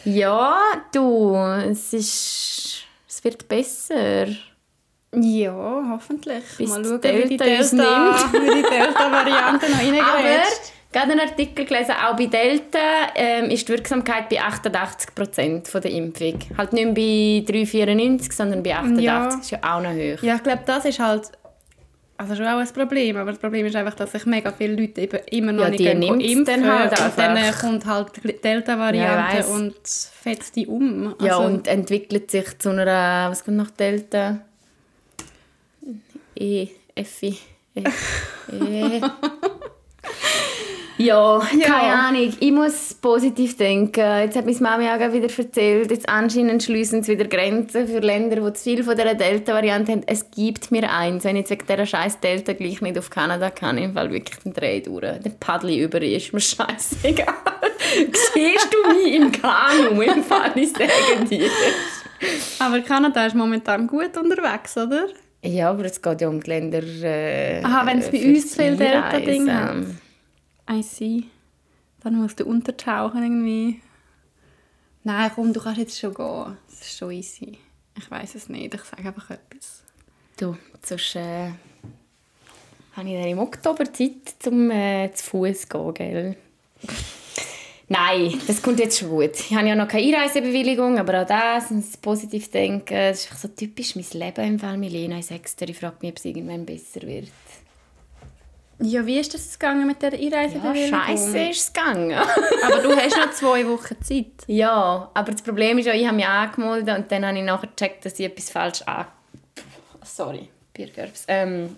Ja, 0.04 0.60
du, 0.92 1.36
es 1.36 1.94
ist 1.94 2.86
es 3.16 3.24
wird 3.24 3.48
besser. 3.48 4.28
Ja, 5.14 5.86
hoffentlich. 5.90 6.44
Bis 6.58 6.70
Mal 6.70 6.84
schauen, 6.84 7.00
Delta 7.00 7.24
wie 7.24 7.30
die 7.30 7.38
Delta, 7.38 8.30
Delta-Variante 8.34 9.72
noch 9.72 9.80
reingrätscht. 9.80 10.74
Gerade 10.96 11.12
einen 11.12 11.22
Artikel 11.22 11.66
gelesen, 11.66 11.92
auch 11.92 12.16
bei 12.16 12.28
Delta 12.28 12.80
ähm, 13.16 13.50
ist 13.50 13.68
die 13.68 13.74
Wirksamkeit 13.74 14.30
bei 14.30 14.42
88% 14.42 15.68
von 15.68 15.82
der 15.82 15.92
Impfung. 15.92 16.40
Halt 16.58 16.74
nicht 16.74 16.86
mehr 16.86 16.94
bei 16.94 17.54
3,94, 17.54 18.32
sondern 18.32 18.64
bei 18.64 18.76
88. 18.76 19.04
Ja. 19.04 19.26
Das 19.26 19.36
ist 19.36 19.52
ja 19.52 19.60
auch 19.62 19.82
noch 19.82 19.92
hoch. 19.92 20.24
Ja, 20.24 20.36
ich 20.36 20.44
glaube, 20.44 20.62
das 20.66 20.86
ist 20.86 21.00
halt 21.00 21.32
also 22.18 22.34
schon 22.36 22.46
auch 22.48 22.60
ein 22.60 22.68
Problem, 22.70 23.18
aber 23.18 23.32
das 23.32 23.42
Problem 23.42 23.66
ist 23.66 23.76
einfach, 23.76 23.94
dass 23.96 24.14
sich 24.14 24.26
mega 24.26 24.50
viele 24.54 24.76
Leute 24.76 25.02
eben 25.02 25.20
immer 25.32 25.52
noch 25.52 25.64
ja, 25.66 25.94
nicht 25.94 26.10
impfen 26.10 26.46
dann 26.46 26.66
halt 26.66 26.98
und 26.98 27.18
dann 27.18 27.54
kommt 27.60 27.86
halt 27.86 28.12
die 28.24 28.40
Delta-Variante 28.42 29.38
ja, 29.40 29.54
und 29.54 29.76
fetzt 29.84 30.56
die 30.56 30.66
um. 30.66 31.14
Also 31.20 31.26
ja, 31.26 31.36
und 31.36 31.68
entwickelt 31.68 32.32
sich 32.32 32.58
zu 32.58 32.70
einer, 32.70 33.30
was 33.30 33.44
kommt 33.44 33.58
nach 33.58 33.72
Delta? 33.72 34.40
E, 36.38 36.68
Effi, 36.96 37.38
e, 37.76 37.82
e. 37.82 39.02
Ja, 40.98 41.42
ja, 41.58 41.68
keine 41.68 41.94
Ahnung. 41.94 42.34
Ich 42.40 42.52
muss 42.52 42.94
positiv 42.94 43.58
denken. 43.58 44.20
Jetzt 44.20 44.38
hat 44.38 44.46
meine 44.46 44.58
Mami 44.60 44.88
auch 44.88 45.14
wieder 45.14 45.28
erzählt, 45.38 45.92
jetzt 45.92 46.08
anscheinend 46.08 46.64
schließen 46.64 47.04
sie 47.04 47.14
wieder 47.14 47.28
Grenzen 47.28 47.88
für 47.88 48.00
Länder, 48.00 48.38
die 48.38 48.54
zu 48.54 48.64
viel 48.64 48.84
von 48.84 48.96
dieser 48.96 49.14
Delta-Variante 49.14 49.92
haben. 49.92 50.04
Es 50.06 50.32
gibt 50.32 50.72
mir 50.72 50.90
eins, 50.92 51.26
wenn 51.26 51.36
ich 51.36 51.42
jetzt 51.42 51.52
wegen 51.52 51.66
dieser 51.68 51.86
scheiß 51.86 52.20
Delta 52.22 52.54
gleich 52.54 52.82
nicht 52.82 52.98
auf 52.98 53.10
Kanada 53.10 53.50
kann, 53.50 53.78
im 53.78 53.94
Fall 53.94 54.12
wirklich 54.12 54.40
den 54.40 54.54
Dreh 54.54 54.80
durch. 54.80 55.02
Der 55.02 55.32
Paddel 55.40 55.72
über 55.78 56.02
ist 56.02 56.34
mir 56.34 56.40
scheißegal. 56.40 57.34
Siehst 58.34 58.70
du 58.74 58.94
mich 58.94 59.16
im 59.16 59.32
Kanu? 59.32 60.02
Im 60.02 60.24
Fall, 60.24 60.52
ich 60.56 60.70
sage 60.70 61.26
dir. 61.30 61.50
Aber 62.60 62.80
Kanada 62.82 63.26
ist 63.26 63.36
momentan 63.36 63.88
gut 63.88 64.18
unterwegs, 64.18 64.78
oder? 64.78 65.08
Ja, 65.44 65.70
aber 65.70 65.86
es 65.86 66.02
geht 66.02 66.22
ja 66.22 66.30
um 66.30 66.42
die 66.42 66.50
Länder. 66.50 66.82
Äh, 66.82 67.62
Aha, 67.64 67.86
wenn 67.86 68.00
es 68.00 68.10
bei 68.10 68.26
uns 68.26 68.56
viel 68.56 68.78
Delta-Ding 68.78 69.54
hat. 69.54 69.76
I 70.70 70.82
see. 70.82 71.24
Dann 72.02 72.22
musst 72.22 72.40
du 72.40 72.46
untertauchen 72.46 73.24
irgendwie. 73.24 73.82
Nein, 75.04 75.32
komm, 75.34 75.54
du 75.54 75.62
kannst 75.62 75.80
jetzt 75.80 76.00
schon 76.00 76.14
gehen. 76.14 76.58
Das 76.68 76.82
ist 76.82 76.98
schon 76.98 77.12
easy. 77.12 77.58
Ich 77.98 78.10
weiß 78.10 78.36
es 78.36 78.50
nicht, 78.50 78.74
ich 78.74 78.82
sage 78.82 79.08
einfach 79.08 79.30
etwas. 79.30 79.84
Du, 80.38 80.58
Sonst 80.86 81.16
äh, 81.16 81.50
habe 82.96 83.10
ich 83.10 83.16
dann 83.16 83.28
im 83.28 83.40
Oktober 83.40 83.92
Zeit, 83.92 84.46
um 84.46 84.70
äh, 84.70 85.12
zu 85.14 85.24
Fuß 85.24 85.62
zu 85.68 85.68
gehen, 85.68 85.94
gell? 85.94 86.38
Nein, 87.88 88.40
das 88.48 88.62
kommt 88.62 88.80
jetzt 88.80 89.00
schon 89.00 89.10
gut. 89.10 89.40
Ich 89.40 89.56
habe 89.56 89.68
ja 89.68 89.76
noch 89.76 89.88
keine 89.88 90.18
Einreisebewilligung, 90.18 90.98
aber 90.98 91.22
auch 91.22 91.28
das, 91.28 91.70
das 91.70 91.98
positiv 91.98 92.50
denken, 92.50 92.94
das 92.94 93.26
ist 93.26 93.42
so 93.42 93.48
typisch 93.48 93.96
mein 93.96 94.06
Leben 94.14 94.46
im 94.46 94.60
Fall 94.60 94.78
Milena. 94.78 95.20
Ich 95.20 95.28
dir, 95.28 95.70
ich 95.70 95.78
frage 95.78 95.98
mich, 96.02 96.12
ob 96.12 96.18
es 96.18 96.26
irgendwann 96.26 96.66
besser 96.66 97.02
wird. 97.04 97.30
Ja, 98.80 99.06
wie 99.06 99.20
ist 99.20 99.34
das 99.34 99.58
gegangen 99.58 99.88
mit 99.88 100.02
der 100.02 100.14
Ja, 100.16 100.38
Einreisebewilligung? 100.38 101.00
scheiße 101.00 101.40
ist 101.50 101.62
es 101.62 101.74
gegangen. 101.74 102.14
Aber 102.64 102.78
du 102.82 102.94
hast 102.96 103.16
noch 103.18 103.32
zwei 103.32 103.66
Wochen 103.68 103.96
Zeit. 104.04 104.26
ja, 104.48 105.10
aber 105.14 105.32
das 105.32 105.42
Problem 105.42 105.78
ist 105.78 105.86
ja, 105.86 105.94
ich 105.94 106.06
habe 106.06 106.16
mich 106.18 106.28
angemeldet 106.28 106.98
und 106.98 107.10
dann 107.12 107.26
habe 107.26 107.38
ich 107.38 107.44
nachher 107.44 107.68
gecheckt, 107.68 108.06
dass 108.06 108.20
ich 108.20 108.26
etwas 108.26 108.50
falsch 108.50 108.82
an... 108.84 109.06
Sorry, 110.04 110.50
Biergerbs. 110.74 111.24
Ähm, 111.30 111.78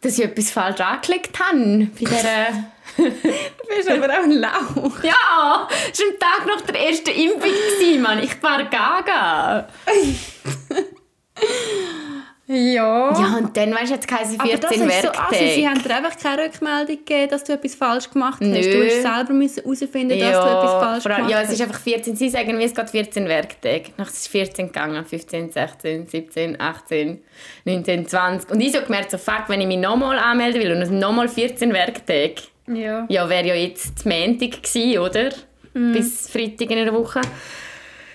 dass 0.00 0.18
ich 0.18 0.24
etwas 0.24 0.50
falsch 0.50 0.80
angeklickt 0.80 1.38
habe 1.38 1.58
bei 1.58 1.88
dieser... 1.98 2.64
Du 2.96 3.76
bist 3.76 3.88
aber 3.88 4.06
auch 4.06 4.24
ein 4.24 4.32
Lauch. 4.32 5.04
Ja, 5.04 5.68
es 5.92 6.00
war 6.00 6.06
am 6.08 6.18
Tag 6.18 6.46
nach 6.46 6.60
der 6.62 6.80
ersten 6.88 7.10
Impfung, 7.10 8.00
Mann. 8.02 8.18
Ich 8.22 8.42
war 8.42 8.64
gaga. 8.64 9.68
Ja. 12.52 13.12
Ja, 13.12 13.36
und 13.38 13.56
dann, 13.56 13.72
weißt 13.72 13.90
du, 13.90 13.94
jetzt 13.94 14.08
keine 14.08 14.26
14 14.26 14.40
aber 14.40 14.56
das 14.58 14.72
ist 14.72 15.02
so 15.02 15.08
assi. 15.10 15.50
Sie 15.54 15.68
haben 15.68 15.80
dir 15.80 15.94
einfach 15.96 16.18
keine 16.18 16.42
Rückmeldung 16.42 16.96
gegeben, 16.96 17.28
dass 17.30 17.44
du 17.44 17.52
etwas 17.52 17.76
falsch 17.76 18.10
gemacht 18.10 18.40
hast. 18.40 18.48
Nö. 18.48 18.60
Du 18.60 18.82
musst 18.82 19.02
selber 19.02 19.32
müssen 19.32 19.62
herausfinden, 19.62 20.18
dass 20.18 20.32
du 20.32 20.48
etwas 20.50 20.72
falsch 20.82 21.06
allem- 21.06 21.16
gemacht 21.16 21.30
Ja, 21.30 21.38
hast. 21.38 21.46
es 21.46 21.52
ist 21.54 21.60
einfach 21.62 21.78
14. 21.78 22.16
Sie 22.16 22.28
sagen 22.28 22.56
mir, 22.56 22.64
es 22.64 22.74
geht 22.74 22.90
14 22.90 23.28
Werktage. 23.28 23.84
Nachher 23.96 24.10
ist 24.10 24.18
es 24.18 24.26
14 24.26 24.66
gegangen. 24.66 25.04
15, 25.04 25.52
16, 25.52 26.06
17, 26.08 26.60
18, 26.60 27.20
19, 27.66 28.06
20. 28.08 28.50
Und 28.50 28.60
ich 28.60 28.72
so 28.72 28.80
gemerkt, 28.80 29.12
so 29.12 29.18
fuck, 29.18 29.44
wenn 29.48 29.60
ich 29.60 29.68
mich 29.68 29.78
nochmal 29.78 30.18
anmelden 30.18 30.60
will 30.60 30.72
und 30.72 30.82
es 30.82 30.90
nochmal 30.90 31.28
14 31.28 31.72
Werktage, 31.72 32.34
Ja. 32.66 33.06
ja, 33.08 33.28
wäre 33.28 33.46
ja 33.46 33.54
jetzt 33.54 34.04
Montag 34.04 34.60
gewesen, 34.62 34.98
oder? 34.98 35.28
Bis 35.72 36.28
Freitag 36.28 36.68
in 36.72 36.78
einer 36.78 36.92
Woche. 36.92 37.20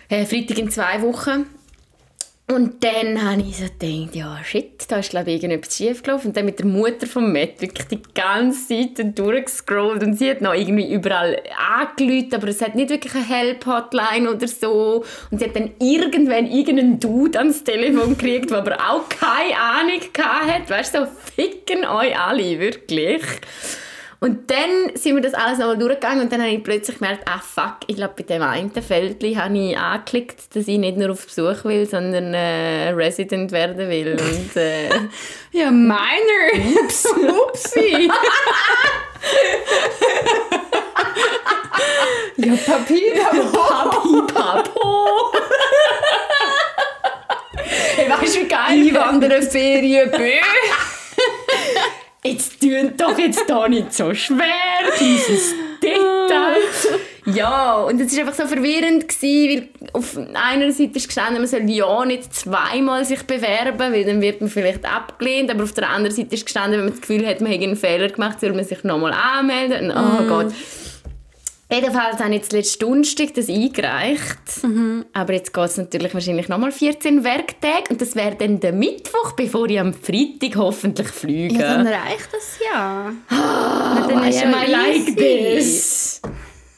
Äh, 0.10 0.26
Freitag 0.26 0.58
in 0.58 0.70
zwei 0.70 1.02
Wochen. 1.02 1.46
Und 2.48 2.84
dann 2.84 3.24
habe 3.24 3.42
ich 3.42 3.58
so 3.58 3.64
gedacht, 3.64 4.16
ja 4.16 4.40
shit, 4.44 4.74
da 4.88 4.98
ist 4.98 5.10
glaube 5.10 5.32
ich 5.32 5.42
irgendetwas 5.42 5.78
schiefgelaufen. 5.78 6.28
Und 6.28 6.38
dann 6.38 6.46
mit 6.46 6.60
der 6.60 6.68
Mutter 6.68 7.08
von 7.08 7.34
Matt 7.34 7.60
wirklich 7.60 7.88
die 7.88 8.02
ganze 8.14 8.68
Seite 8.68 9.06
durchgescrollt 9.06 10.04
und 10.04 10.14
sie 10.14 10.30
hat 10.30 10.42
noch 10.42 10.54
irgendwie 10.54 10.94
überall 10.94 11.42
angerufen, 11.80 12.36
aber 12.36 12.48
es 12.50 12.62
hat 12.62 12.76
nicht 12.76 12.92
wirklich 12.92 13.16
eine 13.16 13.26
Help-Hotline 13.28 14.30
oder 14.30 14.48
so. 14.48 15.04
Und 15.32 15.40
sie 15.40 15.46
hat 15.46 15.56
dann 15.56 15.72
irgendwann 15.80 16.46
irgendeinen 16.46 17.00
Dude 17.00 17.40
ans 17.40 17.64
Telefon 17.64 18.16
gekriegt, 18.16 18.52
der 18.52 18.60
aber 18.60 18.76
auch 18.76 19.10
keine 19.10 19.58
Ahnung 19.58 20.02
hatte. 20.20 20.70
Weißt 20.70 20.94
du, 20.94 21.06
so 21.06 21.12
ficken 21.36 21.84
euch 21.84 22.16
alle, 22.16 22.60
wirklich. 22.60 23.24
Und 24.22 24.50
dann 24.50 24.96
sind 24.96 25.16
wir 25.16 25.22
das 25.22 25.34
alles 25.34 25.60
nochmal 25.60 25.78
durchgegangen 25.78 26.22
und 26.22 26.32
dann 26.32 26.42
habe 26.42 26.52
ich 26.52 26.64
plötzlich 26.64 26.98
gemerkt, 27.00 27.28
ah 27.28 27.40
fuck, 27.40 27.78
ich 27.88 27.96
glaube 27.98 28.14
bei 28.18 28.24
dem 28.24 28.42
einen 28.42 28.72
Feldli 28.72 29.36
habe 29.36 29.58
ich 29.58 29.78
angeklickt, 29.78 30.56
dass 30.56 30.68
ich 30.68 30.78
nicht 30.78 30.98
nur 30.98 31.12
auf 31.12 31.26
Besuch 31.26 31.64
will, 31.66 31.86
sondern 31.86 32.34
äh, 32.34 32.90
Resident 32.92 33.52
werden 33.52 33.90
will. 33.90 34.14
Und, 34.20 34.56
äh, 34.56 34.90
Ja, 35.52 35.70
meiner. 35.72 36.76
ups, 36.84 37.06
upsi. 37.14 38.10
Ja, 42.38 42.54
Papier. 42.66 43.14
Papi, 43.54 44.34
Papo. 44.34 45.32
hey, 47.96 48.10
weißt 48.10 48.36
du, 48.36 48.40
wie 48.42 48.48
geil? 48.48 48.60
Einwandererferien, 48.70 50.12
bö. 50.12 50.32
Jetzt 52.26 52.60
tun 52.60 52.94
doch 52.98 53.18
jetzt 53.20 53.48
da 53.48 53.68
nicht 53.68 53.94
so 53.94 54.12
schwer, 54.16 54.46
dieses 55.00 55.54
Detail. 55.80 57.00
Ja, 57.28 57.76
und 57.84 58.02
es 58.02 58.14
war 58.14 58.22
einfach 58.22 58.34
so 58.34 58.48
verwirrend, 58.48 59.08
gewesen, 59.08 59.70
weil 59.84 59.92
auf 59.94 60.18
einer 60.34 60.72
Seite 60.72 60.98
ist 60.98 61.08
gestanden, 61.08 61.38
man 61.38 61.48
soll 61.48 61.70
ja 61.70 62.06
nicht 62.06 62.34
zweimal 62.34 63.06
sich 63.06 63.22
bewerben, 63.24 63.78
weil 63.78 64.06
dann 64.06 64.22
wird 64.22 64.42
man 64.42 64.50
vielleicht 64.50 64.86
abgelehnt, 64.86 65.52
aber 65.52 65.64
auf 65.64 65.74
der 65.74 65.88
anderen 65.88 66.16
Seite 66.16 66.34
ist 66.34 66.46
gestanden, 66.46 66.80
wenn 66.80 66.86
man 66.86 66.94
das 66.94 67.02
Gefühl 67.02 67.28
hat, 67.28 67.42
man 67.42 67.52
hätte 67.52 67.64
einen 67.64 67.76
Fehler 67.76 68.10
gemacht, 68.10 68.42
soll 68.42 68.54
man 68.54 68.66
sich 68.66 68.84
nochmal 68.84 69.14
anmelden. 69.14 69.92
Und, 69.92 69.98
oh 69.98 70.24
Gott. 70.28 70.54
Jedenfalls 71.76 72.20
habe 72.20 72.30
ich 72.30 72.42
jetzt 72.42 72.54
letzten 72.54 72.86
Donnerstag 72.86 73.34
das 73.34 73.50
eingereicht. 73.50 74.38
Aber 75.12 75.34
jetzt 75.34 75.54
geht 75.54 75.66
es 75.66 75.78
natürlich 75.78 76.14
wahrscheinlich 76.14 76.48
nochmal 76.48 76.72
14 76.72 77.24
Werktage. 77.26 77.90
Und 77.90 78.00
das 78.00 78.16
wäre 78.16 78.36
dann 78.36 78.62
der 78.62 78.72
Mittwoch, 78.72 79.34
bevor 79.34 79.70
ich 79.70 79.80
am 79.80 79.94
Freitag 79.94 80.56
hoffentlich 80.56 81.10
fliege. 81.10 81.56
Ja, 81.56 81.76
dann 81.76 81.88
reicht 81.88 82.30
das 82.32 82.60
ja. 82.64 83.12
Ah, 83.30 84.08
dann 84.08 84.24
Why 84.24 84.30
ist 84.30 84.44
am 84.44 84.52
ja 84.52 84.64
I 84.64 84.72
like 84.72 85.18
this? 85.18 86.22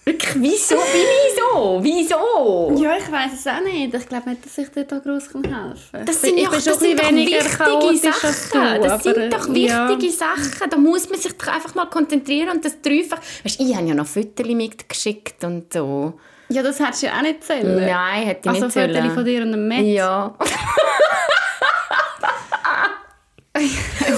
Wirklich, 0.08 0.36
wieso 0.36 0.76
bin 0.76 1.02
ich 1.02 1.36
so? 1.36 1.80
Wieso? 1.84 2.82
Ja, 2.82 2.96
ich 2.98 3.12
weiß 3.12 3.34
es 3.34 3.46
auch 3.46 3.60
nicht. 3.60 3.94
Ich 3.94 4.08
glaube 4.08 4.30
nicht, 4.30 4.46
dass 4.46 4.58
ich 4.58 4.70
dir 4.70 4.86
da 4.86 5.00
groß 5.00 5.24
helfen 5.24 5.42
kann. 5.42 5.76
Das 6.06 6.22
sind, 6.22 6.38
ja, 6.38 6.44
ich 6.44 6.50
bin 6.50 6.64
das 6.64 6.80
sind 6.80 6.98
doch 6.98 7.12
wichtige 7.12 7.44
Sachen. 7.44 8.82
du, 8.82 8.88
das 8.88 9.04
sind 9.04 9.34
doch 9.34 9.50
ja. 9.54 9.90
wichtige 9.90 10.14
Sachen. 10.14 10.70
Da 10.70 10.78
muss 10.78 11.10
man 11.10 11.20
sich 11.20 11.34
doch 11.38 11.48
einfach 11.48 11.76
mal 11.76 11.88
konzentrieren 11.88 12.52
und 12.52 12.64
das 12.64 12.82
dreifach... 12.82 13.20
Weißt, 13.44 13.60
ich 13.60 13.76
habe 13.76 13.86
ja 13.86 13.96
noch 13.96 14.08
Fotos 14.08 14.48
mitgeschickt 14.48 15.44
und 15.44 15.74
so. 15.74 16.14
Ja, 16.48 16.64
das 16.64 16.80
hättest 16.80 17.04
du 17.04 17.08
ja 17.08 17.18
auch 17.18 17.22
nicht 17.24 17.44
zählen. 17.44 17.76
Nein, 17.76 18.28
hätte 18.28 18.40
ich 18.44 18.48
Also 18.50 18.64
nicht 18.64 18.74
Fotos 18.76 18.96
sollen. 18.96 19.12
von 19.14 19.26
dir 19.26 19.42
und 19.42 19.52
dem 19.52 19.68
Matt. 19.68 19.82
Ja. 19.82 20.38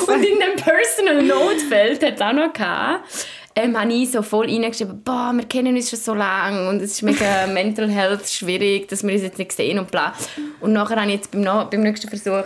und 0.05 0.23
in 0.23 0.37
dem 0.39 0.55
Personal 0.55 1.23
Note-Feld 1.23 2.03
hat 2.03 2.13
es 2.13 2.21
auch 2.21 2.33
noch 2.33 2.53
gehabt, 2.53 3.09
ähm, 3.63 3.79
habe 3.79 3.93
ich 3.93 4.11
so 4.11 4.21
voll 4.21 4.47
reingeschrieben, 4.47 5.01
boah, 5.03 5.31
wir 5.33 5.45
kennen 5.45 5.75
uns 5.75 5.89
schon 5.89 5.99
so 5.99 6.13
lange 6.13 6.69
und 6.69 6.81
es 6.81 6.93
ist 6.93 7.01
mega 7.01 7.47
Mental 7.53 7.89
Health 7.89 8.27
schwierig, 8.29 8.87
dass 8.87 9.03
wir 9.03 9.13
uns 9.13 9.21
jetzt 9.21 9.37
nicht 9.37 9.51
sehen 9.51 9.79
und 9.79 9.91
bla. 9.91 10.13
Und 10.59 10.73
nachher 10.73 10.97
habe 10.97 11.07
ich 11.07 11.17
jetzt 11.17 11.31
beim, 11.31 11.43
beim 11.43 11.81
nächsten 11.81 12.09
Versuch 12.09 12.45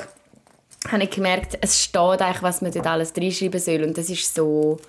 habe 0.90 1.04
ich 1.04 1.10
gemerkt, 1.10 1.58
es 1.62 1.82
steht 1.82 2.22
eigentlich, 2.22 2.44
was 2.44 2.62
man 2.62 2.72
dort 2.72 2.88
alles 2.88 3.14
reinschreiben 3.16 3.60
soll 3.60 3.84
und 3.84 3.98
das 3.98 4.10
ist 4.10 4.34
so 4.34 4.80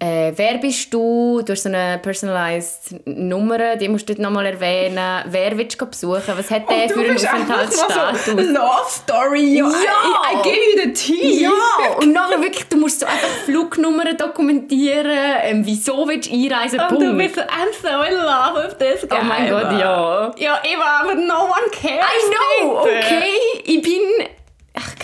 äh, 0.00 0.32
wer 0.34 0.58
bist 0.58 0.92
du? 0.92 1.40
Du 1.44 1.52
hast 1.52 1.62
so 1.62 1.68
eine 1.68 1.98
personalized 2.02 3.06
Nummer, 3.06 3.76
die 3.76 3.88
musst 3.88 4.08
du 4.08 4.20
nochmal 4.20 4.46
erwähnen. 4.46 4.98
Wer 5.26 5.56
willst 5.56 5.80
du 5.80 5.86
besuchen? 5.86 6.34
Was 6.36 6.50
hat 6.50 6.68
der 6.68 6.88
für 6.88 7.00
einen 7.00 7.16
Aufenthaltsstatus? 7.16 8.26
Love 8.26 8.88
Story. 8.90 9.58
Ja. 9.58 9.66
I, 9.66 9.70
I 9.70 10.42
give 10.42 10.56
you 10.56 10.82
the 10.82 10.92
tea. 10.92 11.42
Ja, 11.42 11.50
und 12.00 12.12
nachher 12.12 12.40
wirklich, 12.42 12.64
du 12.68 12.76
musst 12.76 13.00
so 13.00 13.06
einfach 13.06 13.28
Flugnummern 13.44 14.16
dokumentieren, 14.16 15.06
ähm, 15.42 15.62
wieso 15.64 16.08
willst 16.08 16.28
du 16.28 16.34
einreisen, 16.34 16.80
Und 16.80 16.88
Punkt. 16.88 17.02
du 17.04 17.16
bist 17.16 17.36
so, 17.36 17.42
I'm 17.42 17.72
so 17.80 18.02
in 18.02 18.14
love 18.14 18.66
with 18.66 18.76
this 18.78 19.08
guy. 19.08 19.18
oh 19.20 19.24
mein 19.24 19.48
Gott, 19.48 19.72
ja. 19.78 20.32
Ja, 20.38 20.60
Eva, 20.64 21.02
aber 21.02 21.14
no 21.14 21.44
one 21.44 21.70
cares. 21.70 22.04
I 22.04 22.62
know, 22.62 22.80
okay, 22.80 23.22
ich 23.64 23.80
bin... 23.80 24.00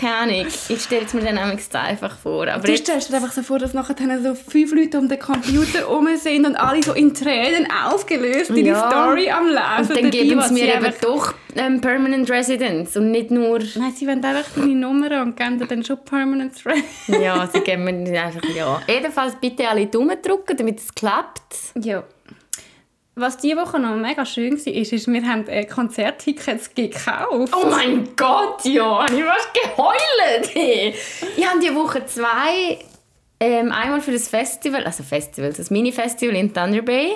Keine 0.01 0.15
Ahnung, 0.17 0.47
ich 0.69 0.81
stelle 0.83 1.05
es 1.05 1.13
mir 1.15 1.21
dann 1.23 1.59
zu 1.59 1.79
einfach 1.79 2.17
vor. 2.19 2.49
Aber 2.49 2.63
Du 2.67 2.77
stellst 2.77 3.11
dir 3.11 3.17
einfach 3.17 3.33
so 3.33 3.43
vor, 3.43 3.59
dass 3.59 3.75
nachher 3.75 3.95
dann 3.95 4.23
so 4.23 4.35
fünf 4.35 4.73
Leute 4.73 4.99
um 4.99 5.09
den 5.09 5.19
Computer 5.19 5.81
herum 5.81 6.09
sind 6.17 6.47
und 6.47 6.57
alle 6.57 6.83
so 6.83 6.93
in 6.93 7.13
Tränen 7.13 7.69
aufgelöst 7.85 8.51
in 8.51 8.65
Ja. 8.67 8.89
die 8.89 8.95
Story 8.95 9.31
am 9.31 9.47
Lesen. 9.47 9.95
und 9.95 10.03
dann 10.05 10.11
geben 10.11 10.41
sie 10.43 10.55
mir 10.55 10.75
eben 10.75 10.85
einfach- 10.85 11.01
doch 11.01 11.35
ähm, 11.57 11.81
Permanent 11.81 12.31
Residence 12.31 12.97
und 12.97 13.11
nicht 13.11 13.31
nur... 13.31 13.59
Nein, 13.77 13.93
sie 13.95 14.07
wollen 14.07 14.25
einfach 14.25 14.49
deine 14.57 14.75
Nummer 14.75 15.21
und 15.23 15.37
geben 15.37 15.59
dir 15.59 15.67
dann 15.67 15.85
schon 15.85 15.99
Permanent 16.05 16.55
Residence. 16.65 17.23
Ja, 17.23 17.47
sie 17.53 17.61
geben 17.61 17.85
mir 17.85 18.23
einfach 18.23 18.43
ja. 18.55 18.81
Jedenfalls 18.89 19.35
bitte 19.41 19.69
alle 19.69 19.87
Daumen 19.87 20.17
drücken, 20.23 20.57
damit 20.57 20.79
es 20.79 20.95
klappt. 20.95 21.43
Ja. 21.83 22.05
Was 23.21 23.37
diese 23.37 23.57
Woche 23.57 23.79
noch 23.79 23.97
mega 23.97 24.25
schön 24.25 24.53
war, 24.55 24.73
ist, 24.73 24.93
ist 24.95 25.07
wir 25.07 25.23
haben 25.23 25.47
äh, 25.47 25.67
Konzerttickets 25.67 26.75
gekauft. 26.75 27.55
Oh 27.55 27.67
mein 27.69 28.09
Gott, 28.17 28.65
ja, 28.65 29.05
ich 29.05 29.23
war 29.23 29.37
geheult. 29.53 30.55
Hey. 30.55 30.95
Ich 31.37 31.47
habe 31.47 31.61
diese 31.61 31.75
Woche 31.75 32.07
zwei, 32.07 32.79
ähm, 33.39 33.73
einmal 33.73 34.01
für 34.01 34.13
das 34.13 34.29
Festival, 34.29 34.85
also 34.85 35.03
Festival, 35.03 35.53
das 35.53 35.71
Mini-Festival 35.71 36.35
in 36.35 36.53
Thunder 36.53 36.81
Bay 36.81 37.13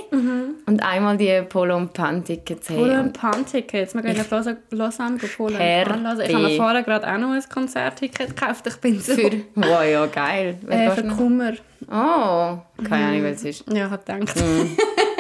und 0.67 0.83
einmal 0.83 1.17
die 1.17 1.43
Polo 1.49 1.75
und 1.75 1.95
Pan 1.95 2.23
Tickets. 2.23 2.69
Hey. 2.69 2.77
Polo 2.77 3.01
und 3.01 3.12
Pan-Tickets. 3.14 3.95
Wir 3.95 4.03
gehen 4.03 4.17
nach 4.19 4.31
Lausanne, 4.71 5.17
gehen 5.17 5.31
Polo 5.35 5.55
und 5.55 5.59
Pan 5.59 6.07
hören. 6.07 6.21
Ich 6.21 6.35
habe 6.35 6.49
mir 6.49 6.57
vorher 6.57 6.83
gerade 6.83 7.11
auch 7.11 7.19
noch 7.19 7.31
ein 7.31 7.43
Konzertticket 7.49 8.37
gekauft. 8.37 8.67
Ich 8.67 8.77
bin 8.77 9.01
so... 9.01 9.14
für, 9.14 9.31
wow, 9.55 9.83
ja, 9.90 10.05
geil. 10.05 10.59
Äh, 10.69 10.90
für? 10.90 11.03
Kummer. 11.09 11.55
Oh, 11.87 12.59
keine 12.87 13.07
Ahnung, 13.07 13.25
was 13.25 13.43
es 13.43 13.61
ist. 13.61 13.64
Ja, 13.73 13.87
ich 13.87 13.90
habe 13.90 14.05
gedacht. 14.05 14.35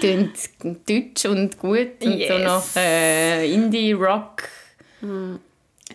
Tönt 0.00 0.38
deutsch 0.88 1.24
und 1.26 1.58
gut 1.58 2.02
und 2.02 2.12
so 2.12 2.18
Yes. 2.18 2.44
noch 2.44 2.76
äh, 2.76 3.52
Indie-Rock. 3.52 4.42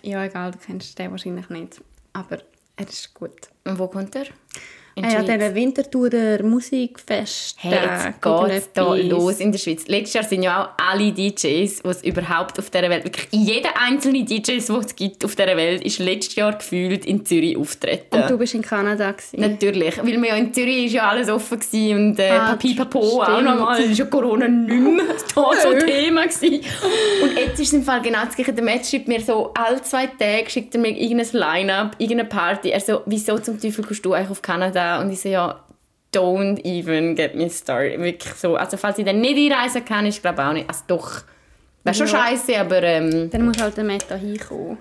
Ja, 0.01 0.25
egal, 0.25 0.51
du 0.51 0.57
kennst 0.59 0.97
den 0.99 1.11
wahrscheinlich 1.11 1.49
nicht. 1.49 1.81
Aber 2.13 2.39
er 2.75 2.87
ist 2.87 3.13
gut. 3.13 3.49
Und 3.63 3.79
wo 3.79 3.87
kommt 3.87 4.15
er? 4.15 4.25
In 4.97 5.03
Ah, 5.03 5.09
ja, 5.11 5.23
der 5.23 5.53
Winterthurer 5.53 6.41
Musikfest. 6.43 7.57
Hey, 7.59 7.73
jetzt 7.73 8.21
geht's 8.21 8.69
da 8.73 8.93
los 8.95 9.39
in 9.41 9.51
der 9.51 9.59
Schweiz. 9.59 9.85
Letztes 9.87 10.13
Jahr 10.13 10.23
sind 10.23 10.43
ja 10.43 10.63
auch 10.63 10.69
alle 10.89 11.11
DJs, 11.11 11.41
die 11.41 11.81
es 11.83 12.01
überhaupt 12.01 12.57
auf 12.59 12.69
dieser 12.69 12.89
Welt, 12.89 13.03
wirklich 13.03 13.27
jeder 13.31 13.69
einzelne 13.77 14.23
DJ, 14.23 14.57
den 14.59 14.75
es 14.79 14.95
gibt 14.95 15.25
auf 15.25 15.35
dieser 15.35 15.57
Welt, 15.57 15.83
ist 15.83 15.99
letztes 15.99 16.35
Jahr 16.35 16.53
gefühlt 16.57 17.05
in 17.05 17.25
Zürich 17.25 17.57
auftreten. 17.57 18.15
Und 18.21 18.29
du 18.29 18.37
bist 18.37 18.53
in 18.53 18.61
Kanada. 18.61 19.11
Gewesen. 19.11 19.39
Natürlich, 19.41 19.97
weil 19.97 20.21
wir 20.21 20.29
ja 20.29 20.35
in 20.37 20.53
Zürich 20.53 20.85
ist 20.85 20.93
ja 20.93 21.09
alles 21.09 21.29
offen 21.29 21.59
gewesen 21.59 21.97
und 22.11 22.19
äh, 22.19 22.29
Ah, 22.29 22.49
Papipapo 22.51 22.99
auch 22.99 23.23
stimmt. 23.25 23.43
nochmal, 23.43 23.81
ist 23.81 23.97
ja 23.97 24.05
Corona 24.05 24.47
nicht 24.47 24.81
mehr 24.81 25.05
da 25.35 25.43
so 25.61 25.73
Thema 25.85 26.23
gewesen. 26.25 26.61
Und 27.21 27.37
jetzt 27.37 27.59
ist 27.59 27.67
es 27.67 27.73
im 27.73 27.83
Fall 27.83 28.01
genau 28.01 28.23
das 28.23 28.35
Gleiche. 28.35 28.53
Der 28.53 28.63
Match 28.63 28.89
schreibt 28.89 29.09
mir 29.09 29.19
so, 29.19 29.51
alle 29.57 29.81
zwei 29.81 30.07
Tage 30.07 30.49
schickt 30.49 30.73
er 30.75 30.79
mir 30.81 30.89
irgendein 30.97 31.27
Line-Up, 31.33 31.95
irgendeine 31.97 32.29
Party. 32.29 32.69
Er 32.69 32.79
so, 32.79 33.01
wieso 33.05 33.37
zum 33.39 33.59
Teufel 33.59 33.83
kommst 33.83 34.05
du 34.05 34.13
eigentlich 34.13 34.31
auf 34.31 34.41
Kanada? 34.41 34.84
Und 35.01 35.11
ich 35.11 35.21
so, 35.21 35.29
ja, 35.29 35.59
don't 36.13 36.63
even 36.65 37.15
get 37.15 37.35
me 37.35 37.49
started. 37.49 37.99
Wirklich 37.99 38.33
so. 38.35 38.55
Also 38.55 38.77
falls 38.77 38.97
ich 38.99 39.05
dann 39.05 39.19
nicht 39.21 39.51
einreisen 39.51 39.83
kann, 39.85 40.05
ist 40.05 40.21
glaube 40.21 40.45
auch 40.45 40.53
nicht. 40.53 40.67
Also 40.69 40.81
doch, 40.87 41.21
wäre 41.83 41.93
schon 41.95 42.07
Ja. 42.07 42.25
scheiße, 42.25 42.57
aber 42.59 42.81
ähm, 42.83 43.29
Dann 43.29 43.45
muss 43.45 43.61
halt 43.61 43.75
der 43.77 43.83
Meta 43.83 44.15
hinkommen. 44.15 44.77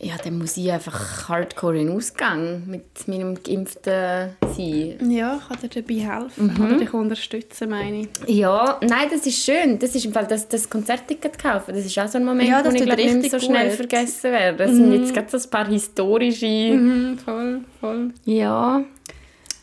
ja, 0.00 0.14
dann 0.22 0.36
muss 0.36 0.56
ich 0.58 0.70
einfach 0.70 1.28
hardcore 1.28 1.78
in 1.78 1.88
Ausgang 1.90 2.64
mit 2.66 3.08
meinem 3.08 3.34
Geimpften 3.42 4.36
sein. 4.54 5.10
Ja, 5.10 5.40
kann 5.48 5.56
dir 5.62 5.68
dabei 5.82 5.94
helfen. 5.94 6.54
Oder 6.62 6.76
dich 6.76 6.92
unterstützen, 6.92 7.70
meine 7.70 8.00
ich. 8.02 8.08
Ja, 8.26 8.78
nein, 8.82 9.08
das 9.10 9.24
ist 9.26 9.42
schön. 9.42 9.78
Das 9.78 9.94
ist 9.94 10.04
im 10.04 10.12
Fall 10.12 10.26
das, 10.26 10.46
das 10.48 10.68
Konzertticket 10.68 11.38
kaufen. 11.38 11.74
Das 11.74 11.86
ist 11.86 11.98
auch 11.98 12.06
so 12.08 12.18
ein 12.18 12.24
Moment, 12.26 12.50
Ja, 12.50 12.62
wo 12.62 12.68
ich 12.68 12.76
tut 12.76 12.84
glaub, 12.86 12.98
nicht 12.98 13.30
so 13.30 13.38
schnell 13.40 13.68
gut. 13.68 13.76
vergessen 13.76 14.30
werde. 14.32 14.58
Das 14.58 14.72
sind 14.72 14.92
jetzt 14.92 15.14
gerade 15.14 15.30
so 15.38 15.38
ein 15.48 15.50
paar 15.50 15.66
historische... 15.68 16.46
Mhm, 16.46 17.18
voll, 17.24 17.60
voll. 17.80 18.10
Ja. 18.26 18.82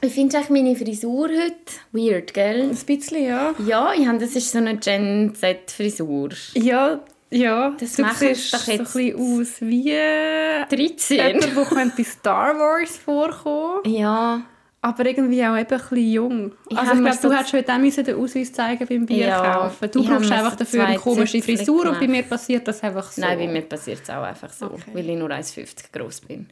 Wie 0.01 0.09
findest 0.09 0.49
du 0.49 0.53
meine 0.53 0.75
Frisur 0.75 1.27
heute? 1.29 1.55
Weird, 1.91 2.33
gell? 2.33 2.61
Ein 2.71 2.75
bisschen, 2.85 3.23
ja. 3.23 3.53
Ja, 3.65 3.93
ich 3.93 4.07
habe, 4.07 4.17
das 4.17 4.35
ist 4.35 4.51
so 4.51 4.57
eine 4.57 4.77
Gen 4.77 5.33
Z-Frisur. 5.35 6.29
Ja, 6.55 6.99
ja. 7.29 7.75
Das 7.79 7.95
du 7.95 8.03
siehst 8.03 8.21
doch 8.21 8.21
jetzt. 8.21 8.65
so 8.65 8.71
ein 8.71 8.77
bisschen 8.79 9.15
aus 9.41 9.47
wie 9.61 9.91
äh, 9.91 10.65
13? 10.67 11.17
jemand, 11.17 11.43
der 11.55 11.65
könnte 11.65 11.93
bei 11.97 12.03
Star 12.03 12.57
Wars 12.57 12.97
vorkommen 12.97 13.81
Ja. 13.85 14.41
aber 14.81 15.05
irgendwie 15.05 15.43
auch 15.43 15.55
eben 15.55 15.59
ein 15.59 15.67
bisschen 15.67 16.11
jung. 16.11 16.51
Ich 16.67 16.77
also 16.77 16.93
ich 16.93 16.99
glaube, 16.99 17.17
du 17.21 17.31
hättest 17.37 17.53
heute 17.53 17.73
auch 17.73 18.03
den 18.03 18.15
Ausweis 18.15 18.51
zeigen 18.53 18.87
beim 18.87 19.05
Bier 19.05 19.27
Ja, 19.27 19.53
kaufen. 19.53 19.91
Du 19.91 20.01
ich 20.01 20.07
brauchst 20.09 20.31
einfach 20.31 20.51
so 20.53 20.57
dafür 20.57 20.85
eine 20.87 20.97
komische 20.97 21.41
Frisur 21.43 21.81
und 21.85 21.99
bei 21.99 21.99
gemacht. 21.99 22.09
mir 22.09 22.23
passiert 22.23 22.67
das 22.67 22.81
einfach 22.83 23.11
so. 23.11 23.21
Nein, 23.21 23.37
bei 23.37 23.47
mir 23.47 23.61
passiert 23.61 23.99
es 24.01 24.09
auch 24.09 24.23
einfach 24.23 24.51
so, 24.51 24.65
Okay. 24.65 24.81
weil 24.93 25.07
ich 25.11 25.15
nur 25.17 25.29
1,50 25.29 25.91
groß 25.93 26.21
bin. 26.21 26.47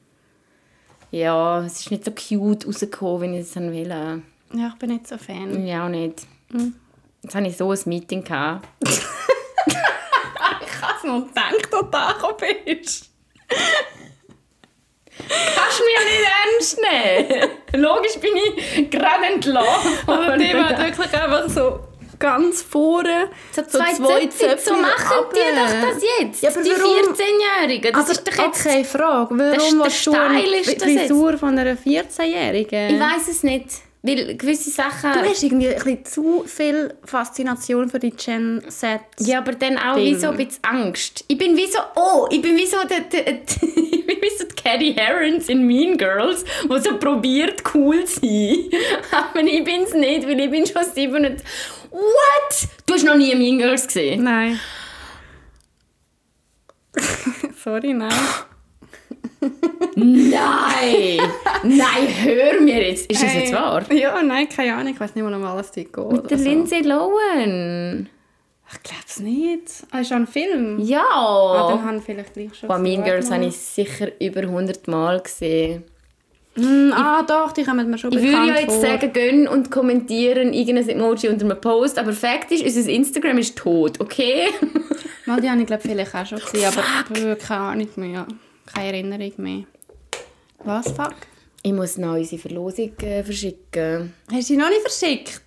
Ja, 1.12 1.63
es 1.65 1.82
ist 1.82 1.91
nicht 1.91 2.06
so 2.06 2.12
cute 2.12 2.67
rausgekommen, 2.67 3.34
wie 3.34 3.38
ich 3.39 3.45
es 3.48 3.54
dann 3.54 3.72
will. 3.72 3.89
Ja, 3.89 4.67
ich 4.67 4.76
bin 4.76 4.89
nicht 4.91 5.08
so 5.08 5.17
Fan. 5.17 5.65
Ja, 5.65 5.86
auch 5.86 5.89
nicht. 5.89 6.26
Mhm. 6.52 6.76
Jetzt 7.24 7.36
hatte 7.36 7.48
ich 7.48 7.58
so 7.58 7.72
ein 7.72 7.80
Meeting. 7.86 8.24
Gehabt. 8.24 8.67
Ich 10.62 10.82
habe 10.82 11.08
noch 11.08 11.28
gedacht, 11.28 11.54
dass 11.54 11.80
du 11.80 11.86
da 11.91 12.12
gekommen 12.13 12.56
bist. 12.65 13.10
Kannst 15.17 15.80
du 15.80 15.84
mich 15.84 15.95
ja 15.95 16.04
nicht 16.06 16.24
ernst 16.45 16.80
nehmen? 16.80 17.84
Logisch 17.84 18.17
bin 18.19 18.32
ich 18.36 18.89
gerade 18.89 19.26
entlassen. 19.34 19.91
Aber 20.08 20.38
die 20.38 20.54
hat 20.54 20.78
wirklich 20.80 21.13
einfach 21.13 21.50
so 21.50 21.80
ganz 22.19 22.62
vorne 22.62 23.29
so 23.51 23.62
zwei, 23.63 23.93
Zöpfe, 23.93 24.60
so 24.63 24.73
machen 24.75 25.25
die 25.34 25.55
doch 25.55 25.89
das 25.89 26.03
jetzt. 26.19 26.43
Ja, 26.43 26.49
die 26.49 26.69
warum? 26.69 27.13
14-Jährigen. 27.15 27.93
Das 27.93 28.03
Aber 28.03 28.12
ist 28.12 28.27
doch 28.27 28.45
jetzt... 28.45 28.65
okay, 28.65 28.84
Frage. 28.84 29.38
Das 29.38 29.58
ist 29.58 29.62
Warum 29.62 29.77
der 29.77 29.86
willst 29.86 30.08
du 30.08 30.12
eine 30.12 30.60
ist 30.60 30.82
das 30.82 30.91
Frisur 30.91 31.38
von 31.38 31.58
einer 31.58 31.75
14-Jährigen? 31.75 32.95
Ich 32.95 32.99
weiß 32.99 33.27
es 33.29 33.43
nicht. 33.43 33.69
Weil 34.01 34.38
gewisse 34.38 34.69
Sachen... 34.69 35.12
Du 35.12 35.29
hast 35.29 35.43
irgendwie 35.43 35.67
ein 35.67 35.75
bisschen 35.75 36.05
zu 36.05 36.43
viel 36.45 36.93
Faszination 37.03 37.89
für 37.89 37.99
die 37.99 38.12
Gen 38.12 38.63
Z. 38.69 39.01
Ja, 39.19 39.39
aber 39.39 39.51
dann 39.53 39.77
auch 39.77 39.95
Ding. 39.95 40.05
wie 40.05 40.15
so 40.15 40.29
ein 40.29 40.38
bisschen 40.38 40.63
Angst. 40.63 41.25
Ich 41.27 41.38
bin 41.38 41.58
wie 41.58 41.67
so, 41.67 41.79
oh, 41.95 42.27
ich 42.32 42.41
bin 42.41 42.55
wie 42.55 42.65
so 42.65 42.77
der, 42.89 43.01
der, 43.01 43.23
der 43.23 43.34
ich 43.41 44.08
bin 44.08 44.17
wie 44.21 44.38
so 44.38 44.45
die 44.45 44.55
Caddy 44.55 44.93
Herons 44.93 45.49
in 45.49 45.67
Mean 45.67 45.97
Girls, 45.97 46.45
wo 46.69 46.77
so 46.77 46.97
probiert 46.97 47.62
cool 47.73 48.05
zu 48.05 48.21
sein. 48.21 48.69
Aber 49.12 49.41
ich 49.41 49.65
bin's 49.65 49.93
nicht, 49.93 50.25
weil 50.25 50.39
ich 50.39 50.49
bin 50.49 50.65
schon 50.65 50.84
sieben 50.93 51.25
und... 51.25 51.43
What? 51.91 52.67
Du 52.86 52.93
hast 52.93 53.06
noch 53.06 53.15
nie 53.15 53.36
Mean 53.36 53.58
Girls 53.58 53.88
gesehen? 53.88 54.23
Nein. 54.23 54.60
Sorry, 57.63 57.93
nein. 57.93 58.12
Nein! 59.95 61.19
Nein, 61.63 62.08
hör 62.23 62.62
mir 62.62 62.88
jetzt. 62.89 63.10
Ist 63.12 63.23
das 63.23 63.34
jetzt 63.34 63.54
wahr? 63.54 63.91
Ja, 63.91 64.21
nein, 64.21 64.47
keine 64.49 64.75
Ahnung. 64.75 64.93
Ich 64.93 64.99
weiß 64.99 65.15
nicht, 65.15 65.23
wo 65.23 65.30
noch 65.30 65.43
alles 65.47 65.71
geht. 65.71 65.95
Mit 65.95 66.32
der 66.32 66.38
Lindsay 66.38 66.82
Lohan. 66.82 68.10
Ich 68.71 68.84
glaube 68.84 69.04
es 69.08 69.19
nicht. 69.19 69.88
Ah, 69.91 69.99
ist 69.99 70.12
ein 70.12 70.28
Film? 70.28 70.80
Ja! 70.80 71.04
Ah, 71.10 71.69
dann 71.69 71.84
haben 71.84 72.02
vielleicht 72.02 72.34
gleich 72.34 72.54
schon 72.56 72.67
Boah, 72.67 72.78
Mean 72.78 73.04
Girls 73.04 73.32
habe 73.32 73.45
ich 73.45 73.58
sicher 73.58 74.10
über 74.21 74.41
100 74.41 74.88
Mal 74.88 75.19
gesehen. 75.21 75.84
Mm, 76.55 76.91
ah, 76.93 77.23
doch, 77.23 77.51
die 77.51 77.63
kommen 77.63 77.89
mir 77.89 77.97
schon 77.97 78.12
Ich 78.12 78.21
würde 78.21 78.47
ja 78.47 78.59
jetzt 78.59 78.73
vor. 78.73 78.81
sagen, 78.81 79.13
gönn 79.13 79.47
und 79.47 79.71
kommentieren 79.71 80.51
irgendein 80.53 80.89
Emoji 80.89 81.29
unter 81.29 81.45
einem 81.45 81.62
Post, 81.62 81.97
aber 81.97 82.12
Fakt 82.12 82.51
ist, 82.51 82.63
unser 82.63 82.89
Instagram 82.89 83.38
ist 83.38 83.57
tot, 83.57 83.99
okay? 83.99 84.47
Mal, 85.25 85.39
die 85.39 85.49
habe 85.49 85.62
ich 85.62 85.67
glaube 85.67 85.83
vielleicht 85.83 86.13
auch 86.15 86.25
schon 86.25 86.39
gesehen, 86.39 86.65
aber 86.65 87.35
keine 87.35 87.62
Ahnung 87.62 87.88
mehr. 87.95 88.27
Keine 88.73 88.88
Erinnerung 88.88 89.31
mehr. 89.38 89.63
Was, 90.63 90.91
fuck? 90.91 91.13
Ich 91.62 91.73
muss 91.73 91.97
noch 91.97 92.15
unsere 92.15 92.41
Verlosung 92.41 92.91
äh, 93.01 93.23
verschicken. 93.23 94.13
Hast 94.31 94.41
du 94.49 94.53
sie 94.53 94.57
noch 94.57 94.69
nicht 94.69 94.81
verschickt? 94.81 95.43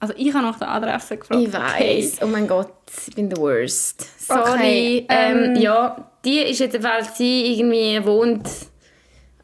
Also 0.00 0.14
ich 0.16 0.32
habe 0.32 0.46
nach 0.46 0.58
der 0.58 0.70
Adresse 0.70 1.16
gefragt. 1.18 1.40
Ich 1.40 1.52
weiß. 1.52 2.18
Oh 2.22 2.26
mein 2.26 2.46
Gott, 2.48 2.72
ich 3.06 3.14
bin 3.14 3.30
the 3.30 3.36
worst. 3.36 4.06
Sorry. 4.18 4.40
Okay, 4.40 5.06
ähm, 5.08 5.44
ähm, 5.44 5.56
ja, 5.56 6.10
die 6.24 6.38
ist 6.38 6.58
jetzt, 6.58 6.82
weil 6.82 7.04
sie 7.04 7.52
irgendwie 7.52 8.04
wohnt. 8.04 8.48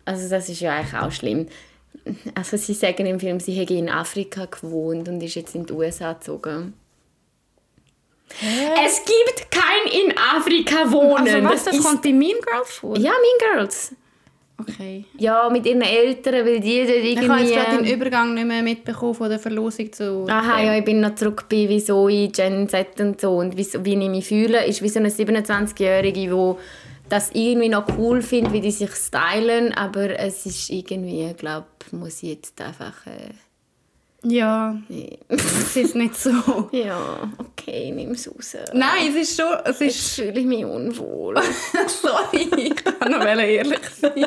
Also 0.06 0.28
das 0.30 0.48
ist 0.48 0.60
ja 0.60 0.74
eigentlich 0.74 0.94
auch 0.94 1.12
schlimm. 1.12 1.46
Also 2.34 2.56
sie 2.56 2.74
sagen 2.74 3.04
im 3.06 3.20
Film, 3.20 3.40
sie 3.40 3.52
hätte 3.52 3.74
in 3.74 3.90
Afrika 3.90 4.46
gewohnt 4.46 5.08
und 5.08 5.22
ist 5.22 5.34
jetzt 5.34 5.54
in 5.54 5.66
die 5.66 5.72
USA 5.72 6.14
gezogen. 6.14 6.74
Es 8.28 9.04
gibt 9.04 9.50
kein 9.50 9.92
in 9.92 10.14
Afrika 10.16 10.90
wohnen. 10.90 11.28
Also 11.28 11.44
was, 11.44 11.64
das 11.64 11.76
ist 11.76 11.84
kommt 11.84 12.02
bei 12.02 12.12
Mean 12.12 12.36
Girls 12.44 12.70
vor? 12.70 12.96
ja, 12.96 13.12
Mean 13.12 13.54
Girls. 13.54 13.94
Okay. 14.58 15.04
Ja, 15.18 15.50
mit 15.50 15.66
ihren 15.66 15.82
Eltern, 15.82 16.46
weil 16.46 16.60
die 16.60 16.86
dort 16.86 16.96
Ich 16.96 17.28
habe 17.28 17.40
jetzt 17.40 17.52
gerade 17.52 17.66
den 17.66 17.72
irgendwie... 17.80 17.92
Übergang 17.92 18.34
nicht 18.34 18.46
mehr 18.46 18.62
mitbekommen 18.62 19.14
von 19.14 19.28
der 19.28 19.38
Verlosung 19.38 19.92
zu... 19.92 20.26
Aha, 20.28 20.62
ja, 20.62 20.78
ich 20.78 20.84
bin 20.84 21.00
noch 21.00 21.14
zurück 21.14 21.44
bei 21.50 21.66
wieso 21.68 22.08
ich 22.08 22.32
Gen 22.32 22.68
Z 22.68 22.98
und 23.00 23.20
so 23.20 23.36
und 23.36 23.56
wieso, 23.56 23.84
wie 23.84 23.92
ich 23.92 24.08
mich 24.08 24.26
fühle, 24.26 24.64
ist 24.64 24.82
wie 24.82 24.88
so 24.88 24.98
eine 24.98 25.10
27-Jährige, 25.10 26.20
die 26.20 26.54
das 27.08 27.30
irgendwie 27.32 27.68
noch 27.68 27.86
cool 27.98 28.22
findet, 28.22 28.52
wie 28.52 28.60
die 28.60 28.70
sich 28.70 28.94
stylen, 28.94 29.72
aber 29.74 30.18
es 30.18 30.46
ist 30.46 30.70
irgendwie, 30.70 31.26
ich 31.30 31.36
glaube, 31.36 31.66
muss 31.92 32.22
ich 32.22 32.30
jetzt 32.30 32.60
einfach... 32.60 33.06
Äh, 33.06 33.30
Ja, 34.22 34.76
nee. 34.88 35.18
es 35.28 35.76
ist 35.76 35.94
nicht 35.94 36.16
so. 36.16 36.68
ja, 36.72 37.30
okay, 37.38 37.92
nimm 37.92 38.12
es 38.12 38.28
raus. 38.28 38.56
Nein, 38.72 39.08
es 39.10 39.14
ist 39.14 39.40
schon... 39.40 39.54
Es 39.64 39.78
Jetzt 39.80 39.96
ist... 39.96 40.14
fühle 40.16 40.40
ich 40.40 40.46
mich 40.46 40.64
unwohl. 40.64 41.36
Sorry, 41.86 42.48
ich 42.56 42.74
kann 42.76 43.12
noch 43.12 43.24
ehrlich 43.24 43.80
sein. 44.00 44.26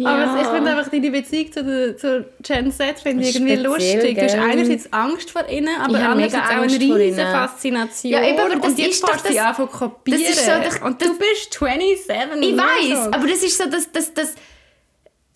ja. 0.00 0.08
Aber 0.08 0.40
ich 0.40 0.46
finde 0.48 0.70
einfach 0.70 0.90
deine 0.90 1.10
Beziehung 1.10 1.52
zu 1.52 1.64
der, 1.64 1.96
zur 1.96 2.24
Gen 2.42 2.72
Z 2.72 2.98
finde 3.00 3.22
ich 3.24 3.34
irgendwie 3.34 3.52
speziell, 3.56 3.66
lustig. 3.66 4.14
Du 4.16 4.22
hast 4.22 4.32
gell? 4.34 4.42
einerseits 4.42 4.92
Angst 4.92 5.30
vor 5.30 5.48
ihnen, 5.48 5.68
aber 5.80 5.98
andererseits 5.98 6.48
auch 6.48 6.62
eine 6.62 6.72
riesige. 6.72 7.14
Faszination. 7.26 8.12
Ja, 8.12 8.24
eben, 8.28 8.38
aber 8.38 8.56
das 8.56 8.70
und 8.72 8.78
jetzt 8.78 9.04
fährst 9.06 9.24
du 9.24 9.28
sie 9.30 9.34
das- 9.36 9.44
an 9.46 9.54
von 9.54 9.70
kopieren. 9.70 10.20
das 10.22 10.30
ist 10.30 10.44
so 10.46 10.52
doch- 10.52 10.86
und 10.86 11.02
du 11.02 11.18
bist 11.18 11.52
27. 11.58 12.50
Ich 12.50 12.56
weiß, 12.56 13.04
so. 13.04 13.10
aber 13.12 13.26
das 13.26 13.42
ist 13.42 13.58
so, 13.58 13.64
dass, 13.68 13.90
dass, 13.92 14.14
dass 14.14 14.34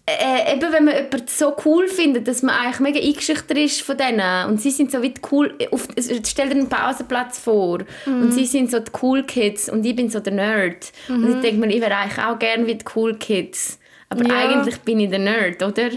äh, 0.06 0.52
eben 0.54 0.70
wenn 0.70 0.84
man 0.84 0.94
jemanden 0.94 1.24
so 1.28 1.54
cool 1.64 1.88
findet, 1.88 2.28
dass 2.28 2.42
man 2.42 2.54
eigentlich 2.54 2.80
mega 2.80 3.00
eingeschüchtert 3.00 3.56
ist 3.56 3.80
von 3.80 3.96
denen 3.96 4.46
und 4.50 4.60
sie 4.60 4.70
sind 4.70 4.90
so 4.90 5.00
wie 5.00 5.14
cool, 5.32 5.56
auf, 5.70 5.88
stell 5.96 6.48
dir 6.50 6.56
einen 6.56 6.68
Pausenplatz 6.68 7.38
vor 7.38 7.78
und 8.04 8.30
sie 8.32 8.44
sind 8.44 8.70
so 8.70 8.80
die 8.80 8.92
cool 9.02 9.22
Kids 9.22 9.70
und 9.70 9.82
ich 9.86 9.96
bin 9.96 10.10
so 10.10 10.20
der 10.20 10.34
Nerd 10.34 10.92
und 11.08 11.26
ich 11.36 11.40
denke 11.40 11.66
mir, 11.66 11.74
ich 11.74 11.80
wäre 11.80 11.96
eigentlich 11.96 12.22
auch 12.22 12.38
gerne 12.38 12.66
wie 12.66 12.74
die 12.74 12.84
cool 12.94 13.14
Kids, 13.14 13.78
aber 14.14 14.28
Ja. 14.28 14.48
eigentlich 14.48 14.78
bin 14.80 15.00
ich 15.00 15.10
der 15.10 15.18
Nerd, 15.18 15.62
oder? 15.62 15.90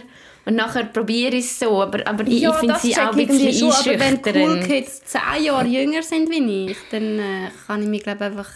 Und 0.46 0.56
nachher 0.56 0.86
probiere 0.86 1.36
ich 1.36 1.46
es 1.46 1.60
so, 1.60 1.82
aber, 1.82 2.08
aber 2.08 2.26
ich, 2.26 2.40
ja, 2.42 2.52
ich 2.52 2.56
finde 2.58 2.76
sie 2.82 2.96
auch 2.96 3.12
ein 3.14 3.28
bisschen 3.28 3.54
schon, 3.54 3.70
aber 3.94 4.00
wenn 4.00 4.22
die 4.22 4.40
Cool. 4.40 4.60
Kids 4.66 5.02
10 5.04 5.44
Jahre 5.44 5.68
jünger 5.68 6.02
sind 6.04 6.30
wie 6.30 6.72
ich, 6.72 6.78
dann 6.90 7.20
äh, 7.20 7.50
kann 7.66 7.82
ich 7.84 7.88
mir 7.90 8.00
glaube 8.00 8.26
einfach... 8.26 8.50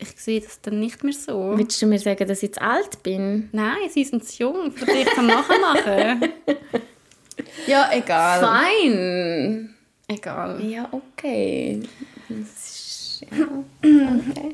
Ich 0.00 0.10
sehe 0.16 0.40
das 0.40 0.60
dann 0.60 0.78
nicht 0.78 1.02
mehr 1.02 1.12
so. 1.12 1.54
Willst 1.56 1.82
du 1.82 1.86
mir 1.86 1.98
sagen, 1.98 2.28
dass 2.28 2.42
ich 2.44 2.52
zu 2.54 2.62
alt 2.62 3.02
bin? 3.02 3.48
Nein, 3.50 3.78
sie 3.90 4.04
sind 4.04 4.24
zu 4.24 4.42
jung, 4.44 4.70
für 4.70 4.86
dich 4.86 5.08
zum 5.12 5.26
Nachmachen. 5.26 6.20
ja, 7.66 7.90
egal. 7.92 8.40
Fein! 8.40 9.74
Egal. 10.06 10.62
Ja, 10.64 10.88
okay. 10.92 11.82
Ist. 13.22 13.32
Ja. 13.32 13.46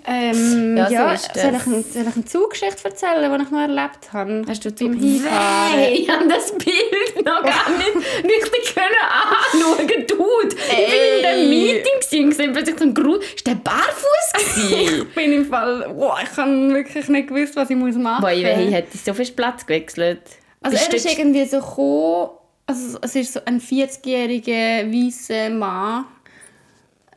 Ähm, 0.07 0.77
Ja, 0.77 0.89
ja, 0.91 1.09
so 1.09 1.15
ist 1.15 1.31
das. 1.35 1.43
soll, 1.43 1.55
ich, 1.55 1.67
eine- 1.67 1.83
soll 1.83 2.03
ich 2.09 2.15
eine 2.17 2.25
Zuggeschichte 2.25 2.85
erzählen, 2.85 3.31
die 3.39 3.43
ich 3.45 3.51
noch 3.51 3.59
erlebt 3.59 4.13
habe? 4.13 4.43
Hast 4.49 4.65
du 4.65 4.71
beim 4.71 4.77
Zug- 4.93 5.01
Hinfahren? 5.01 5.73
Hey, 5.79 5.95
ich 5.95 6.09
habe 6.11 6.29
das 6.29 6.53
Bild 6.53 7.25
noch 7.25 7.43
gar 7.43 7.71
nicht 7.79 8.25
richtig 8.25 8.75
können 8.75 9.05
anschauen 9.11 10.07
Dude, 10.07 10.57
ich 10.57 10.91
bin 10.91 11.19
in 11.21 11.27
einem. 11.27 11.51
Meeting 11.51 12.25
und 12.25 12.31
gesehen 12.31 12.53
plötzlich 12.53 12.79
so 12.79 12.85
ein 12.85 12.95
Grund. 12.95 13.23
Ist 13.25 13.47
der 13.47 13.55
barfuß? 13.57 14.71
Ich 14.71 15.15
bin 15.15 15.33
im 15.33 15.47
Fall, 15.47 15.87
wow, 15.95 16.19
ich 16.23 16.37
habe 16.37 16.51
wirklich 16.75 17.09
nicht 17.09 17.29
gewusst, 17.29 17.57
was 17.57 17.71
ich 17.71 17.77
muss 17.77 17.95
machen 17.97 18.21
Boah, 18.23 18.31
muss. 18.31 18.39
ich 18.39 18.73
hätte 18.73 18.97
so 18.99 19.15
viel 19.15 19.31
Platz 19.33 19.65
gewechselt. 19.67 20.21
Also 20.63 20.77
Bist 20.77 20.89
er 20.91 20.95
ist 20.97 21.19
irgendwie 21.19 21.45
so 21.45 21.59
gekommen, 21.61 22.31
also 22.67 22.99
es 23.03 23.15
ist 23.17 23.33
so 23.35 23.41
ein 23.45 23.61
40-jähriger 23.61 24.91
weißer 24.91 25.51
Mann 25.51 26.07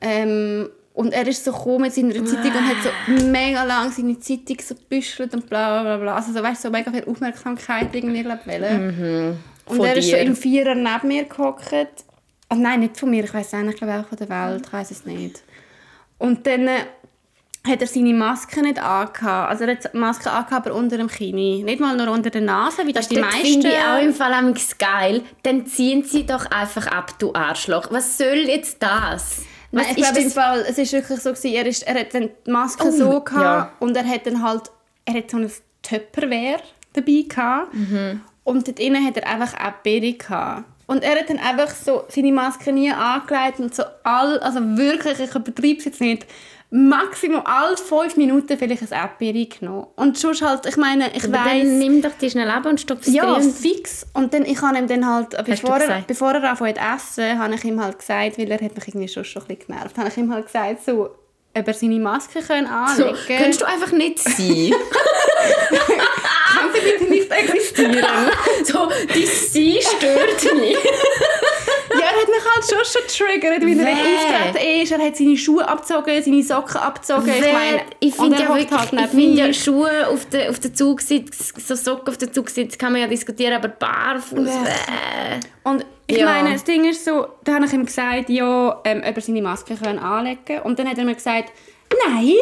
ähm, 0.02 0.70
und 0.98 1.14
er 1.14 1.28
ist 1.28 1.46
so 1.46 1.52
gekommen 1.52 1.82
mit 1.82 1.94
seiner 1.94 2.26
Zeitung 2.26 2.54
und 2.54 2.70
hat 2.70 2.78
so 2.82 3.24
mega 3.26 3.64
lang 3.64 3.92
seine 3.92 4.20
Zeitung 4.20 4.58
so 4.60 4.74
gebüschelt 4.74 5.32
und 5.36 5.48
bla 5.48 5.84
bla 5.84 5.98
bla. 5.98 6.16
Also 6.16 6.34
so, 6.34 6.42
weißt, 6.42 6.64
so 6.64 6.72
mega 6.72 6.92
viel 6.92 7.04
Aufmerksamkeit 7.06 7.94
irgendwie, 7.94 8.24
glaub 8.24 8.40
ich, 8.44 8.52
wollen. 8.52 9.38
Und 9.66 9.80
er 9.80 9.96
ist 9.96 10.10
so 10.10 10.16
dir. 10.16 10.24
im 10.24 10.36
Vierer 10.36 10.74
neben 10.74 11.08
mir 11.08 11.26
gehockt. 11.26 11.72
Also 12.50 12.64
nein, 12.64 12.80
nicht 12.80 12.98
von 12.98 13.12
mir, 13.12 13.24
ich 13.24 13.32
weiß 13.32 13.54
nicht, 13.54 13.70
ich 13.70 13.76
glaube 13.76 14.00
auch 14.00 14.08
von 14.08 14.18
der 14.18 14.28
Welt, 14.28 14.66
ich 14.66 14.74
weiß 14.74 14.90
es 14.90 15.06
nicht. 15.06 15.44
Und 16.18 16.48
dann 16.48 16.68
äh, 16.68 16.80
hat 17.68 17.80
er 17.80 17.88
seine 17.88 18.16
Maske 18.16 18.64
nicht 18.64 18.80
angehabt. 18.80 19.52
Also 19.52 19.66
er 19.66 19.74
hat 19.74 19.94
die 19.94 19.98
Maske 20.00 20.32
angehabt, 20.32 20.66
aber 20.66 20.76
unter 20.76 20.98
dem 20.98 21.10
Kinn. 21.10 21.36
Nicht 21.36 21.80
mal 21.80 21.96
nur 21.96 22.10
unter 22.10 22.32
der 22.32 22.42
Nase, 22.42 22.88
wie 22.88 22.94
das 22.94 23.08
die 23.08 23.18
Das 23.18 23.26
meisten... 23.26 23.46
finde 23.46 23.68
ich 23.68 23.78
auch 23.78 24.02
im 24.02 24.16
Fall 24.16 24.34
amigs 24.34 24.76
geil. 24.80 25.22
Dann 25.44 25.68
ziehen 25.68 26.02
sie 26.02 26.26
doch 26.26 26.50
einfach 26.50 26.88
ab, 26.88 27.20
du 27.20 27.36
Arschloch. 27.36 27.92
Was 27.92 28.18
soll 28.18 28.48
jetzt 28.48 28.82
das? 28.82 29.44
Nein, 29.72 29.86
ich 29.92 29.96
glaube 29.98 30.20
im? 30.20 30.32
Fall, 30.32 30.66
es 30.68 30.78
ist 30.78 30.94
wirklich 30.94 31.20
so 31.20 31.32
gewesen, 31.32 31.54
er, 31.54 31.66
ist, 31.66 31.84
er 31.84 32.00
hat 32.00 32.14
dann 32.14 32.30
die 32.46 32.52
Maske 32.52 32.88
Oh, 32.88 32.92
so 32.92 33.22
gehabt 33.22 33.34
ja. 33.42 33.72
und 33.80 33.96
er 33.98 34.06
hat 34.08 34.26
dann 34.26 34.42
halt, 34.42 34.72
er 35.06 35.14
hat 35.16 35.32
so 35.32 35.38
ein 35.38 35.52
Töpperwehr 35.82 36.60
dabei 36.94 37.26
gehabt 37.28 37.74
Mhm. 37.74 38.22
und 38.44 38.68
dort 38.68 38.80
innen 38.80 39.06
hat 39.06 39.18
er 39.18 39.28
einfach 39.28 39.54
auch 39.60 39.72
Beere 39.84 40.14
gehabt. 40.14 40.64
Und 40.88 41.04
er 41.04 41.20
hat 41.20 41.30
dann 41.30 41.38
einfach 41.40 41.70
so 41.76 42.06
seine 42.08 42.32
Maske 42.32 42.72
nie 42.72 42.90
angelegt 42.92 43.60
und 43.60 43.76
so 43.76 43.84
all, 44.04 44.40
also 44.40 44.60
wirklich, 44.78 45.20
ich 45.20 45.36
übertreibe 45.36 45.78
es 45.80 45.86
jetzt 45.86 46.00
nicht, 46.02 46.26
maximal 46.70 47.44
alle 47.46 47.78
fünf 47.78 48.18
Minuten 48.18 48.58
vielleicht 48.58 48.82
ein 48.84 48.92
Erdbeere 48.92 49.46
genommen. 49.46 49.88
Und 49.96 50.18
sonst 50.18 50.42
halt, 50.42 50.66
ich 50.66 50.76
meine, 50.78 51.10
ich 51.16 51.24
Aber 51.24 51.34
weiss... 51.34 51.64
dann 51.64 51.80
nimm 51.80 52.02
doch 52.02 52.12
die 52.20 52.30
schnell 52.30 52.50
ab 52.50 52.66
und 52.66 52.82
stopf 52.82 53.04
sie 53.06 53.16
Ja, 53.16 53.36
drin. 53.36 53.54
fix. 53.54 54.06
Und 54.14 54.34
dann, 54.34 54.46
ich 54.46 54.62
habe 54.62 54.78
ihm 54.78 54.88
dann 54.88 55.06
halt, 55.08 55.30
bevor 55.46 55.78
er, 55.78 56.04
bevor 56.06 56.34
er 56.34 56.50
anfängt 56.50 56.78
zu 56.78 56.84
essen, 57.22 57.40
habe 57.40 57.56
ich 57.56 57.64
ihm 57.64 57.82
halt 57.82 57.98
gesagt, 58.00 58.38
weil 58.38 58.52
er 58.52 58.60
hat 58.60 58.76
mich 58.76 58.88
irgendwie 58.88 59.08
schon, 59.08 59.24
schon 59.24 59.44
ein 59.44 59.48
bisschen 59.48 59.68
genervt, 59.68 59.98
habe 59.98 60.10
ich 60.10 60.18
ihm 60.18 60.34
halt 60.34 60.46
gesagt, 60.46 60.84
so, 60.86 61.10
ob 61.58 61.68
er 61.68 61.74
seine 61.74 62.00
Maske 62.00 62.42
können 62.42 62.68
So, 62.68 63.06
anlegen 63.06 63.18
könntest 63.28 63.62
du 63.62 63.66
einfach 63.66 63.92
nicht 63.94 64.20
sein? 64.20 64.36
Kann 66.48 66.70
sie 66.74 66.80
bitte 66.82 67.10
nicht 67.12 67.32
existieren? 67.32 68.06
so, 68.64 68.90
die 69.14 69.26
Sie 69.26 69.80
stört 69.82 70.56
mich. 70.56 70.78
Er 72.18 72.22
hat 72.22 72.28
mich 72.30 72.56
halt 72.56 72.66
schon 72.66 72.86
schon 72.86 73.02
getriggert, 73.42 73.62
weil 73.62 73.80
er 73.80 73.86
nicht 73.86 74.16
auftreten 74.20 74.82
ist. 74.84 74.92
Er 74.92 75.00
hat 75.00 75.16
seine 75.18 75.38
Schuhe 75.38 75.68
abgezogen, 75.68 76.24
seine 76.24 76.44
Socken 76.44 76.78
abgezogen. 76.82 77.28
Ich 77.30 77.54
meine, 77.54 77.82
ich 78.00 78.16
finde 78.16 78.42
ja 78.42 78.50
wirklich, 78.50 78.72
halt 78.72 78.94
ich 78.94 79.08
finde 79.08 79.48
ja. 79.48 79.54
Schuhe 79.54 80.08
auf 80.08 80.26
der, 80.30 80.50
auf 80.50 80.60
der 80.60 80.74
Zugsitz, 80.74 81.54
so 81.58 81.76
Socken 81.76 82.10
auf 82.10 82.18
der 82.18 82.32
Zugsitz 82.34 82.78
kann 82.78 82.92
man 82.94 83.02
ja 83.02 83.08
diskutieren, 83.08 83.54
aber 83.54 83.68
barfuß, 83.70 84.36
bäh. 84.50 85.40
Und 85.64 85.86
ich 86.08 86.18
Ja. 86.18 86.26
meine, 86.26 86.54
das 86.54 86.64
Ding 86.64 86.86
ist 86.90 87.04
so, 87.04 87.28
da 87.44 87.56
habe 87.56 87.66
ich 87.66 87.74
ihm 87.74 87.86
gesagt, 87.86 88.30
ja, 88.30 88.80
ähm, 88.86 89.04
ob 89.08 89.16
er 89.16 89.22
seine 89.22 89.42
Maske 89.42 89.76
können 89.76 90.00
anlegen 90.00 90.40
kann. 90.46 90.62
Und 90.62 90.80
dann 90.80 90.88
hat 90.90 90.98
er 90.98 91.04
mir 91.04 91.16
gesagt, 91.16 91.52
nein, 92.08 92.34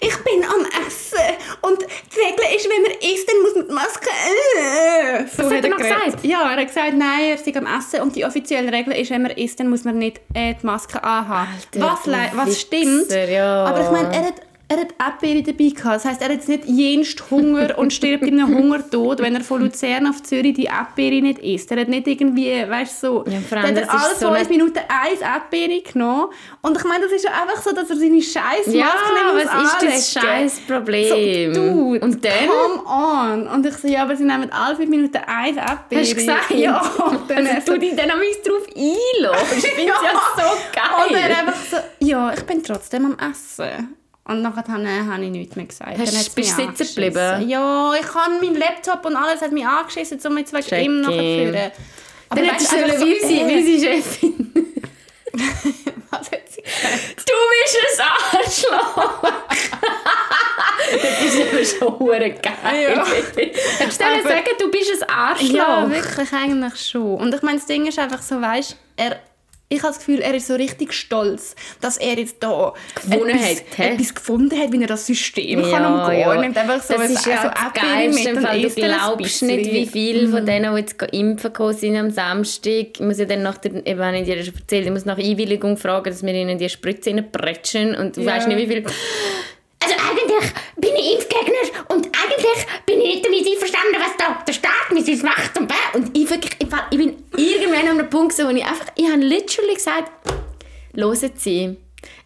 ich 0.00 0.16
bin 0.24 0.44
am 0.44 0.66
Essen. 0.86 1.18
Und 1.62 1.80
die 1.82 2.20
Regel 2.20 2.56
ist, 2.56 2.68
wenn 2.68 2.82
man 2.82 2.92
isst, 3.00 3.28
dann 3.30 3.42
muss 3.42 3.54
man 3.54 3.68
die 3.68 3.74
Maske... 3.74 4.08
Äh. 4.08 5.26
So 5.26 5.42
Das 5.42 5.52
hat 5.52 5.64
er 5.64 5.70
noch 5.70 5.76
geredet. 5.78 6.04
gesagt? 6.04 6.24
Ja, 6.24 6.52
er 6.52 6.60
hat 6.60 6.66
gesagt, 6.68 6.94
nein, 6.94 7.24
er 7.28 7.34
ist 7.34 7.56
am 7.56 7.66
Essen. 7.66 8.00
Und 8.02 8.16
die 8.16 8.24
offizielle 8.24 8.72
Regel 8.72 8.94
ist, 8.94 9.10
wenn 9.10 9.22
man 9.22 9.32
isst, 9.32 9.60
dann 9.60 9.68
muss 9.70 9.84
man 9.84 9.98
nicht 9.98 10.20
äh, 10.34 10.54
die 10.54 10.66
Maske 10.66 11.02
anhaben. 11.02 11.48
Alter, 11.74 12.30
was, 12.34 12.46
was 12.46 12.60
stimmt. 12.60 13.10
ja. 13.10 13.64
Aber 13.64 13.80
ich 13.80 13.90
meine, 13.90 14.14
er 14.14 14.26
hat... 14.26 14.34
Er 14.68 14.78
hat 14.78 14.88
Erdbeere 14.98 15.42
dabei 15.44 15.68
gehabt. 15.68 15.94
Das 15.94 16.04
heisst, 16.06 16.20
er 16.22 16.26
hat 16.28 16.34
jetzt 16.34 16.48
nicht 16.48 16.64
jenst 16.66 17.30
Hunger 17.30 17.78
und 17.78 17.92
stirbt 17.92 18.24
in 18.24 18.40
einem 18.40 18.52
Hungertod, 18.58 19.20
wenn 19.20 19.36
er 19.36 19.42
von 19.42 19.60
Luzern 19.62 20.08
auf 20.08 20.24
Zürich 20.24 20.54
die 20.54 20.64
Erdbeere 20.64 21.22
nicht 21.22 21.38
isst. 21.38 21.70
Er 21.70 21.82
hat 21.82 21.88
nicht 21.88 22.08
irgendwie, 22.08 22.50
weißt 22.68 23.00
du, 23.04 23.06
so... 23.06 23.24
Ja, 23.30 23.38
allem, 23.58 23.76
hat 23.76 23.76
er 23.76 23.92
alle 23.92 24.14
so 24.16 24.26
fünf 24.26 24.38
eine- 24.40 24.48
Minuten 24.48 24.80
eins 24.88 25.20
Erdbeere 25.20 25.80
genommen. 25.82 26.26
Und 26.62 26.76
ich 26.76 26.82
meine, 26.82 27.04
das 27.04 27.12
ist 27.12 27.24
ja 27.24 27.30
einfach 27.30 27.62
so, 27.62 27.70
dass 27.72 27.88
er 27.90 27.96
seine 27.96 28.20
scheiß 28.20 28.66
Maske 28.66 28.76
Ja, 28.76 28.86
nicht 28.86 29.36
was 29.36 29.44
ist 29.44 30.16
das 30.16 30.16
anlegen. 30.16 30.26
scheiß 30.50 30.60
Problem? 30.66 31.54
So, 31.54 31.60
dude, 31.60 32.00
Und 32.04 32.24
dann? 32.24 32.32
come 32.48 32.84
on. 32.88 33.46
Und 33.46 33.66
ich 33.66 33.74
so, 33.74 33.86
ja, 33.86 34.02
aber 34.02 34.16
sie 34.16 34.24
nehmen 34.24 34.50
alle 34.50 34.74
fünf 34.74 34.90
Minuten 34.90 35.18
eins 35.28 35.58
Erdbeere. 35.58 36.00
Hast 36.00 36.10
du 36.10 36.16
gesagt? 36.16 36.50
Ja. 36.50 36.80
Und 37.06 37.30
dann 37.30 37.46
also, 37.46 37.60
so, 37.66 37.72
du 37.74 37.78
dich 37.78 37.94
dann 37.94 38.10
am 38.10 38.18
drauf 38.18 38.66
einlassen. 38.74 39.58
Ich 39.58 39.64
finde 39.64 39.92
es 39.92 40.02
ja 40.02 40.20
so 40.36 41.04
und 41.06 41.14
er 41.16 41.28
geil. 41.28 41.36
einfach 41.38 41.54
so, 41.70 41.76
ja, 42.00 42.32
ich 42.34 42.42
bin 42.42 42.64
trotzdem 42.64 43.04
am 43.06 43.30
Essen. 43.30 43.94
Und 44.28 44.42
nachher 44.42 44.64
habe 44.66 45.24
ich 45.24 45.30
nichts 45.30 45.56
mehr 45.56 45.66
gesagt. 45.66 45.98
Hast- 45.98 46.12
Dann 46.12 46.34
bist 46.34 46.36
du 46.36 46.42
sitzen 46.42 46.86
geblieben? 46.94 47.48
Ja, 47.48 47.92
ich 47.94 48.14
habe 48.14 48.34
meinen 48.40 48.56
Laptop 48.56 49.04
und 49.06 49.14
alles 49.16 49.40
hat 49.40 49.52
mich 49.52 49.64
angeschissen, 49.66 50.18
um 50.26 50.38
jetzt 50.38 50.52
wegen 50.52 50.84
ihm 50.84 51.00
nachher 51.00 51.12
zu 51.16 51.18
führen. 51.18 51.70
Aber 52.28 52.40
Dann 52.40 52.50
hättest 52.50 52.72
du 52.72 52.76
wie 52.76 53.20
so, 53.20 53.26
sie 53.64 53.80
Chefin. 53.86 54.52
Was 56.10 56.30
hat 56.30 56.48
sie 56.50 56.62
gesagt? 56.62 57.24
Du 57.28 57.34
bist 57.52 57.76
ein 58.00 58.06
Arschloch! 58.40 59.22
das 60.90 61.34
ist 61.34 61.40
aber 61.52 61.64
schon 61.64 61.98
hure 61.98 62.30
geil. 62.30 62.94
Ja. 62.94 63.04
Hättest 63.06 64.00
du 64.00 64.22
sagen, 64.28 64.50
du 64.58 64.70
bist 64.70 65.02
ein 65.02 65.08
Arschloch? 65.10 65.50
Ja, 65.54 65.90
wirklich, 65.90 66.32
eigentlich 66.32 66.76
schon. 66.88 67.16
Und 67.16 67.34
ich 67.34 67.42
meine, 67.42 67.58
das 67.58 67.66
Ding 67.66 67.86
ist 67.86 67.98
einfach 67.98 68.22
so, 68.22 68.40
weißt 68.40 68.76
er 68.96 69.20
ich 69.68 69.78
habe 69.82 69.88
das 69.88 69.98
Gefühl, 69.98 70.20
er 70.20 70.32
ist 70.34 70.46
so 70.46 70.54
richtig 70.54 70.92
stolz, 70.92 71.56
dass 71.80 71.96
er 71.96 72.16
jetzt 72.18 72.36
da 72.40 72.72
etwas, 73.10 73.62
hat, 73.76 73.86
etwas 73.92 74.14
gefunden 74.14 74.56
hat, 74.60 74.70
wie 74.72 74.80
er 74.80 74.86
das 74.86 75.06
System 75.06 75.60
kann 75.62 75.70
Ja, 75.70 76.04
umgehen 76.04 76.20
ja. 76.20 76.34
kann. 76.34 76.56
Einfach 76.56 76.82
so 76.82 76.94
das 76.94 77.10
ist 77.10 77.26
ja 77.26 77.42
so 77.42 77.48
das 77.48 77.82
Geilste. 77.82 78.28
im 78.30 78.36
und 78.36 78.42
Fall. 78.44 78.62
Du 78.62 78.68
glaubst 78.70 79.42
nicht, 79.42 79.72
wie 79.72 79.86
viele 79.86 80.28
von 80.28 80.46
denen, 80.46 80.72
die 80.74 80.80
jetzt 80.80 81.02
impfen 81.12 81.52
gekommen 81.52 81.74
sind 81.74 81.96
am 81.96 82.10
Samstag. 82.10 82.86
Ich 82.94 83.00
muss 83.00 83.18
ja 83.18 83.24
dann 83.24 83.42
nach 83.42 83.58
der, 83.58 83.84
eben 83.86 84.00
habe 84.04 84.18
ich 84.18 84.24
dir 84.24 84.44
schon 84.44 84.54
erzählt, 84.54 84.86
ich 84.86 84.92
muss 84.92 85.04
nach 85.04 85.18
Einwilligung 85.18 85.76
fragen, 85.76 86.10
dass 86.10 86.22
wir 86.24 86.32
ihnen 86.34 86.58
die 86.58 86.68
Spritze 86.68 87.10
reinpretschen 87.10 87.96
und 87.96 88.16
du 88.16 88.20
Ja. 88.20 88.36
weißt 88.36 88.46
nicht, 88.48 88.58
wie 88.58 88.66
viel... 88.68 88.84
Also 89.78 89.94
eigentlich 89.94 90.52
bin 90.78 90.90
ich 90.96 91.12
Impfgegner 91.14 91.84
und 91.90 92.06
eigentlich 92.06 92.66
bin 92.86 93.00
ich 93.00 93.06
nicht 93.16 93.26
damit 93.26 93.46
einverstanden, 93.46 93.96
was 94.00 94.16
da 94.16 94.42
der 94.44 94.52
Staat 94.52 94.90
mit 94.92 95.06
uns 95.06 95.22
macht 95.22 95.56
und 95.58 95.68
bäh. 95.68 95.74
Und 95.94 96.16
ich, 96.16 96.28
wirklich, 96.28 96.52
ich, 96.58 96.72
war- 96.72 96.86
ich 96.90 96.96
bin 96.98 97.14
irgendwann 97.36 97.82
an 97.88 97.98
einem 98.00 98.05
Punkt, 98.16 98.38
wo 98.38 98.48
ich 98.48 98.64
einfach, 98.64 98.86
ich 98.94 99.06
habe 99.06 99.20
literally 99.20 99.74
gesagt, 99.74 100.10
hören 100.94 101.32
Sie, 101.34 101.76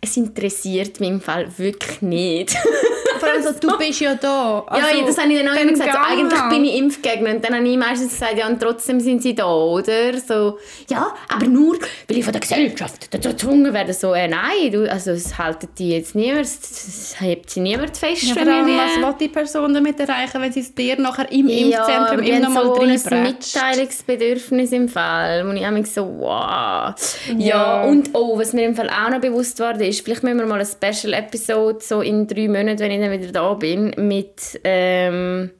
es 0.01 0.17
interessiert 0.17 1.01
mich 1.01 1.09
im 1.09 1.21
Fall 1.21 1.51
wirklich 1.59 2.01
nicht. 2.01 2.55
Vor 3.21 3.29
allem 3.29 3.43
so, 3.43 3.53
du 3.53 3.79
bist 3.79 4.01
ja 4.01 4.15
da. 4.15 4.65
ja, 4.71 4.75
Also, 4.85 5.07
das 5.07 5.19
habe 5.19 5.33
ich 5.33 5.39
dann 5.43 5.49
auch 5.57 5.61
immer 5.61 5.71
gesagt. 5.73 5.93
So, 5.93 5.99
eigentlich 5.99 6.41
bin 6.51 6.65
ich 6.65 6.77
Impfgegner. 6.77 7.31
Und 7.31 7.45
dann 7.45 7.55
habe 7.55 7.69
ich 7.69 7.77
meistens 7.77 8.13
gesagt, 8.13 8.39
ja, 8.39 8.47
und 8.49 8.61
trotzdem 8.61 8.99
sind 9.01 9.23
sie 9.23 9.35
da, 9.35 9.47
oder? 9.47 10.19
So, 10.19 10.59
ja, 10.89 11.15
aber 11.29 11.47
nur, 11.47 11.77
weil 12.09 12.19
ich 12.19 12.25
von 12.25 12.33
der 12.33 12.41
Gesellschaft 12.41 13.13
dazu 13.15 13.29
gezwungen 13.31 13.73
werde. 13.73 13.93
So, 13.93 14.15
äh, 14.15 14.27
nein, 14.29 14.71
du, 14.73 14.91
also 14.91 15.13
es 15.13 15.37
haltet 15.39 15.71
die 15.79 15.91
jetzt 15.91 16.15
niemand, 16.15 16.47
es 16.47 17.15
hebt 17.21 17.51
sie 17.51 17.61
niemand 17.61 17.97
fest. 17.97 18.23
Ja, 18.23 18.35
vor 18.35 18.43
allem, 18.53 18.77
was 18.77 18.95
die- 18.97 19.03
will 19.03 19.15
die 19.21 19.29
Person 19.29 19.75
damit 19.75 20.01
erreichen, 20.01 20.41
wenn 20.41 20.53
sie 20.53 20.61
es 20.61 20.75
dir 20.75 20.99
nachher 21.01 21.31
im 21.31 21.49
ja, 21.49 21.59
Impfzentrum 21.87 22.19
immer 22.21 22.41
noch 22.41 22.51
mal 22.51 22.65
so 22.65 22.75
ein 22.75 22.91
reinbretscht? 22.91 23.55
Mitteilungsbedürfnis 23.57 24.73
im 24.73 24.89
Fall, 24.89 25.47
wo 25.47 25.53
ich 25.53 25.63
immer 25.63 25.85
so, 25.85 26.03
wow. 26.19 26.95
Ja. 27.37 27.51
Ja. 27.51 27.85
und 27.85 28.11
oh, 28.15 28.39
was 28.39 28.53
mir 28.53 28.65
im 28.67 28.75
Fall 28.75 28.89
auch 28.91 29.11
noch 29.11 29.21
bewusst 29.21 29.59
wurde, 29.61 29.87
ist, 29.87 30.03
vielleicht 30.05 30.23
müssen 30.23 30.39
wir 30.39 30.47
mal 30.47 30.61
eine 30.61 30.67
Special-Episode 30.67 31.79
so 31.81 32.01
in 32.01 32.27
drei 32.27 32.49
Monaten, 32.49 32.79
wenn 32.81 32.91
ich 32.93 33.01
dann 33.01 33.10
wieder 33.11 33.33
da 33.33 33.55
bin, 33.55 33.95
mit, 33.97 34.61
ähm, 34.65 35.51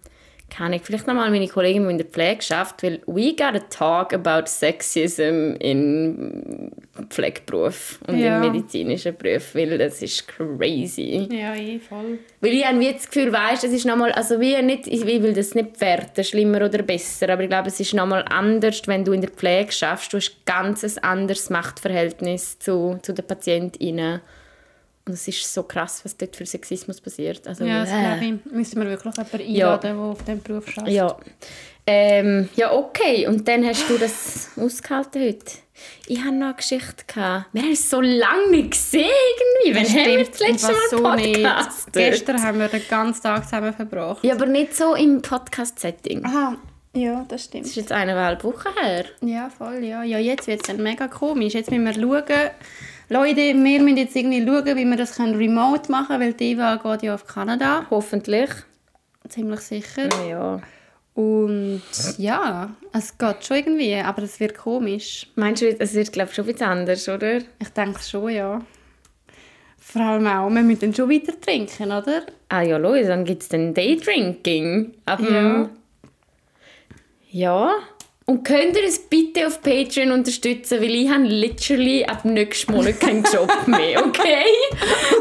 kann 0.51 0.73
ich 0.73 0.83
vielleicht 0.83 1.07
nochmal 1.07 1.31
meine 1.31 1.47
Kollegin, 1.47 1.85
die 1.85 1.91
in 1.93 1.99
der 1.99 2.07
Pflege 2.09 2.43
schafft, 2.43 2.83
weil 2.83 3.01
we 3.07 3.31
gotta 3.37 3.61
talk 3.71 4.13
about 4.13 4.47
sexism 4.49 5.55
in 5.61 6.73
Pflegeberuf 7.09 8.01
und 8.09 8.19
Ja. 8.19 8.43
im 8.43 8.51
medizinischen 8.53 9.17
Beruf, 9.17 9.55
weil 9.55 9.79
das 9.79 10.03
ist 10.03 10.27
crazy. 10.27 11.29
Ja, 11.31 11.55
eh, 11.55 11.79
voll. 11.79 12.19
Weil 12.41 12.53
ich 12.53 12.67
habe 12.67 12.93
das 12.93 13.09
Gefühl, 13.09 13.33
weißt, 13.33 13.63
es 13.63 13.73
ist 13.73 13.87
nochmal, 13.87 14.11
also 14.13 14.41
wie 14.41 14.61
nicht, 14.61 14.89
ich 14.89 15.07
will 15.07 15.33
das 15.33 15.55
nicht 15.55 15.75
bewerten, 15.75 16.25
schlimmer 16.25 16.65
oder 16.65 16.83
besser, 16.83 17.29
aber 17.31 17.43
ich 17.45 17.49
glaube, 17.49 17.69
es 17.69 17.79
ist 17.79 17.95
nochmal 17.95 18.25
anders, 18.29 18.83
wenn 18.87 19.05
du 19.05 19.13
in 19.13 19.21
der 19.21 19.31
Pflege 19.31 19.71
schaffst, 19.71 20.13
du 20.13 20.17
hast 20.17 20.45
ganz 20.47 20.83
ein 20.83 20.99
anderes 21.05 21.49
Machtverhältnis 21.51 22.59
zu, 22.59 22.99
zu 23.03 23.13
den 23.13 23.25
PatientInnen. 23.27 24.21
Und 25.07 25.15
es 25.15 25.27
ist 25.27 25.53
so 25.53 25.63
krass, 25.63 26.05
was 26.05 26.17
dort 26.17 26.37
für 26.37 26.45
Sexismus 26.47 27.01
passiert. 27.01 27.47
Also, 27.49 27.65
Ja, 27.65 27.81
das 27.81 27.91
äh. 27.91 28.01
glaube 28.01 28.25
ich. 28.47 28.53
Müssen 28.53 28.81
wir 28.83 28.89
wirklich 28.89 29.15
jemanden 29.17 29.55
Ja. 29.55 29.75
einladen, 29.75 29.97
der 29.97 30.05
auf 30.07 30.19
diesem 30.23 30.43
Beruf 30.43 30.69
arbeitet. 30.77 30.95
Ja. 30.95 31.17
Ähm, 31.87 32.49
ja, 32.55 32.73
okay. 32.73 33.27
Und 33.27 33.49
dann 33.49 33.65
hast 33.67 33.89
du 33.89 33.99
das 33.99 34.51
ausgehalten 34.57 35.23
heute. 35.23 35.47
Ich 36.07 36.19
hatte 36.21 36.33
noch 36.35 36.47
eine 36.49 36.55
Geschichte. 36.55 37.05
Gehabt. 37.07 37.47
Wir 37.53 37.63
haben 37.63 37.73
es 37.73 37.89
so 37.89 38.01
lange 38.03 38.51
nicht 38.51 38.73
gesehen 38.73 39.09
irgendwie. 39.65 39.75
Wann 39.81 39.99
haben 40.05 40.19
wir 40.19 40.25
das 40.27 40.39
letzte 40.41 40.73
Mal 40.73 40.81
so. 40.91 40.97
Podcast? 41.03 41.93
Gestern 41.95 42.43
haben 42.43 42.59
wir 42.59 42.69
den 42.69 42.83
ganzen 42.89 43.23
Tag 43.23 43.45
zusammen 43.45 43.73
verbracht. 43.73 44.23
Ja, 44.23 44.35
aber 44.35 44.47
nicht 44.47 44.77
so 44.77 44.95
im 44.95 45.23
Podcast-Setting. 45.23 46.25
Aha, 46.27 46.57
ja, 46.95 47.21
das 47.21 47.29
Das 47.29 47.45
stimmt. 47.45 47.67
ist 47.67 47.77
jetzt 47.77 47.93
eineinhalb 47.93 48.45
Wochen 48.45 48.69
her. 48.81 49.07
Ja, 49.23 49.49
voll, 49.49 49.83
ja. 49.83 50.03
Ja, 50.03 50.19
jetzt 50.19 50.47
wird 50.47 50.61
es 50.61 50.67
dann 50.67 50.83
mega 50.83 51.09
komisch. 51.09 51.55
Jetzt 51.55 51.71
müssen 51.71 51.85
wir 51.87 51.95
schauen. 51.95 52.51
Leute, 53.13 53.41
wir 53.41 53.55
müssen 53.83 53.97
jetzt 53.97 54.15
irgendwie 54.15 54.47
schauen, 54.47 54.77
wie 54.77 54.85
wir 54.85 54.97
das 54.97 55.19
remote 55.19 55.91
machen 55.91 56.07
können, 56.07 56.21
weil 56.21 56.33
die 56.33 56.53
Eva 56.53 56.77
geht 56.77 57.03
ja 57.03 57.15
auf 57.15 57.27
Kanada. 57.27 57.85
Hoffentlich. 57.91 58.49
Ziemlich 59.29 59.61
sicher. 59.61 60.09
Ja. 60.29 60.61
Und 61.15 61.83
ja, 62.19 62.71
es 62.93 63.19
geht 63.19 63.45
schon 63.45 63.57
irgendwie, 63.57 63.97
aber 63.97 64.23
es 64.23 64.39
wird 64.39 64.57
komisch. 64.57 65.27
Meinst 65.35 65.61
du, 65.61 65.77
es 65.81 65.95
wird, 65.95 66.13
glaube 66.13 66.31
ich, 66.31 66.37
schon 66.37 66.49
etwas 66.49 66.63
anders, 66.63 67.09
oder? 67.09 67.39
Ich 67.59 67.69
denke 67.77 68.01
schon, 68.01 68.31
ja. 68.31 68.61
Vor 69.77 70.03
allem 70.03 70.29
auch, 70.29 70.49
wir 70.49 70.63
müssen 70.63 70.81
dann 70.81 70.95
schon 70.95 71.11
weiter 71.11 71.33
trinken, 71.41 71.91
oder? 71.91 72.23
Ah 72.49 72.63
ja, 72.63 72.77
Leute, 72.77 73.09
dann 73.09 73.25
gibt 73.25 73.43
es 73.43 73.49
dann 73.49 73.75
Daydrinking. 73.75 74.95
Aber 75.07 75.29
Ja. 75.29 75.71
ja. 77.33 77.73
Und 78.31 78.45
könnt 78.45 78.77
ihr 78.77 78.85
es 78.85 79.01
bitte 79.01 79.49
auf 79.49 79.61
Patreon 79.61 80.13
unterstützen, 80.13 80.81
weil 80.81 80.95
ich 80.95 81.11
habe 81.11 81.25
literally 81.25 82.05
ab 82.05 82.25
nächsten 82.25 82.73
Monat 82.73 83.01
keinen 83.01 83.25
Job 83.25 83.51
mehr, 83.67 84.07
okay? 84.07 84.45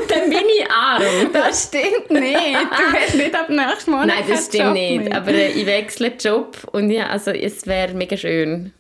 Dann 0.08 0.30
bin 0.30 0.44
ich 0.56 0.70
arm. 0.70 1.02
Das 1.34 1.70
stimmt 1.70 2.12
nicht. 2.12 2.38
Du 2.38 2.94
hast 2.94 3.16
nicht 3.16 3.34
ab 3.34 3.50
nächsten 3.50 3.90
Monat 3.90 4.06
Nein, 4.06 4.24
das 4.30 4.46
stimmt 4.46 4.64
Job 4.64 4.74
nicht. 4.74 5.06
mehr. 5.06 5.18
Aber 5.18 5.32
äh, 5.32 5.48
ich 5.54 5.66
wechsle 5.66 6.12
den 6.12 6.20
Job 6.20 6.56
und 6.72 6.92
ja, 6.92 7.08
also, 7.08 7.32
es 7.32 7.66
wäre 7.66 7.96
mega 7.96 8.16
schön, 8.16 8.74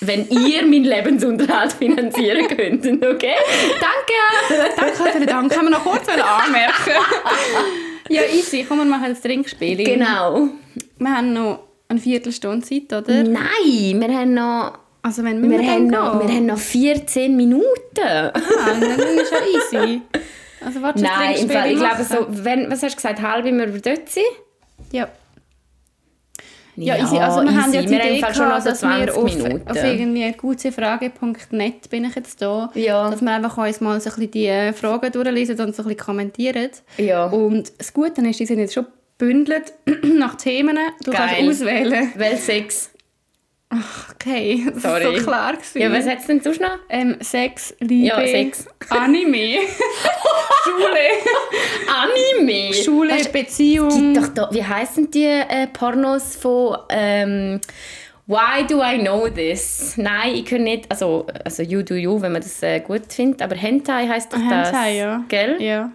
wenn 0.00 0.28
ihr 0.30 0.62
meinen 0.62 0.82
Lebensunterhalt 0.82 1.72
finanzieren 1.78 2.48
könntet, 2.48 3.06
okay? 3.06 3.36
Danke! 3.80 4.74
Danke, 4.76 5.10
vielen 5.12 5.26
Dank. 5.28 5.52
Können 5.52 5.66
wir 5.66 5.78
noch 5.78 5.84
kurz 5.84 6.08
anmerken? 6.08 6.90
ja, 8.08 8.22
easy. 8.22 8.66
Komm, 8.68 8.78
wir 8.78 8.84
machen 8.84 9.04
ein 9.04 9.22
Trinkspiel. 9.22 9.76
Genau. 9.76 10.48
Wir 10.98 11.08
haben 11.08 11.32
noch 11.32 11.63
eine 11.94 12.00
Viertelstunde 12.00 12.66
Zeit, 12.66 12.92
oder? 12.92 13.22
Nein, 13.24 14.00
wir 14.00 14.08
haben 14.16 14.34
noch... 14.34 14.78
Also 15.02 15.22
wenn 15.22 15.42
wir, 15.42 15.58
Wir, 15.58 15.70
haben 15.70 15.86
noch, 15.88 16.18
wir 16.26 16.34
haben 16.34 16.46
noch 16.46 16.58
14 16.58 17.36
Minuten. 17.36 17.64
Ah, 18.00 18.32
dann 18.80 18.82
ist 18.90 19.32
ja 19.32 19.78
easy. 19.80 20.02
Also 20.64 20.80
warte, 20.80 21.02
Nein, 21.02 21.36
im 21.36 21.50
Fall, 21.50 21.72
ich 21.72 21.78
glaube 21.78 22.04
so, 22.04 22.26
wenn, 22.30 22.70
was 22.70 22.82
hast 22.82 22.92
du 22.92 22.96
gesagt, 22.96 23.20
halb 23.20 23.44
wir 23.44 23.66
dort 23.66 24.08
sind? 24.08 24.24
Ja. 24.92 25.08
Ja, 26.76 26.96
easy. 26.96 27.18
Also 27.18 27.42
wir 27.42 27.54
haben 27.54 27.72
ja 27.72 27.82
die 27.82 27.90
wir 27.90 28.04
Idee 28.04 28.20
Fall 28.20 28.34
schon 28.34 28.48
noch 28.48 28.58
gehabt, 28.58 28.62
so 28.64 28.70
dass 28.70 28.82
wir 28.82 29.12
20 29.12 29.16
auf, 29.16 29.36
Minuten. 29.36 29.68
auf 29.70 29.76
irgendwie 29.76 30.32
gutefrage.net 30.32 31.90
bin 31.90 32.04
ich 32.06 32.14
jetzt 32.16 32.42
da, 32.42 32.70
Ja. 32.74 33.10
dass 33.10 33.20
wir 33.20 33.30
einfach 33.30 33.56
uns 33.58 33.80
mal 33.80 34.00
so 34.00 34.08
ein 34.10 34.16
bisschen 34.16 34.30
die 34.32 34.46
äh, 34.46 34.72
Fragen 34.72 35.12
durchlesen 35.12 35.60
und 35.60 35.76
so 35.76 35.82
ein 35.82 35.88
bisschen 35.88 35.96
kommentieren. 35.98 36.70
Ja. 36.96 37.26
Und 37.26 37.72
das 37.78 37.92
Gute 37.92 38.22
ist, 38.26 38.40
die 38.40 38.46
sind 38.46 38.58
jetzt 38.58 38.74
schon 38.74 38.86
gebündelt 39.18 39.72
nach 40.02 40.34
Themen. 40.36 40.78
Du 41.04 41.10
Geil. 41.12 41.36
kannst 41.36 41.60
auswählen. 41.62 42.12
Weil 42.16 42.36
Sex. 42.36 42.90
Okay, 44.14 44.64
das 44.72 44.82
Sorry. 44.82 45.04
war 45.04 45.16
so 45.18 45.24
klar. 45.24 45.52
Gewesen. 45.54 45.80
Ja, 45.80 45.92
was 45.92 46.06
hat 46.06 46.18
es 46.20 46.26
denn 46.26 46.40
sonst 46.40 46.60
noch? 46.60 46.78
ähm, 46.88 47.16
Sex, 47.20 47.74
Liebe, 47.80 48.06
Ja, 48.06 48.26
Sex. 48.26 48.66
Anime, 48.88 49.56
Schule, 50.64 50.98
Anime. 51.88 52.72
Schule, 52.74 53.10
Weißt 53.14 53.28
du, 53.28 53.32
Beziehung. 53.32 54.14
Doch, 54.14 54.28
da, 54.28 54.48
wie 54.52 54.62
heißen 54.62 55.10
die 55.10 55.24
äh, 55.24 55.66
Pornos 55.72 56.36
von 56.36 56.76
ähm, 56.90 57.60
Why 58.26 58.64
do 58.66 58.80
I 58.82 58.98
know 59.00 59.28
this? 59.28 59.94
Nein, 59.96 60.36
ich 60.36 60.44
kann 60.46 60.62
nicht, 60.62 60.90
also, 60.90 61.26
also 61.44 61.62
you 61.62 61.82
do 61.82 61.94
you, 61.94 62.20
wenn 62.22 62.32
man 62.32 62.40
das 62.42 62.62
äh, 62.62 62.80
gut 62.80 63.12
findet, 63.12 63.42
aber 63.42 63.54
Hentai 63.56 64.06
heißt 64.08 64.32
doch 64.32 64.38
das. 64.38 64.68
Hentai, 64.68 64.96
ja. 64.96 65.24
Gell? 65.28 65.60
Ja. 65.60 65.90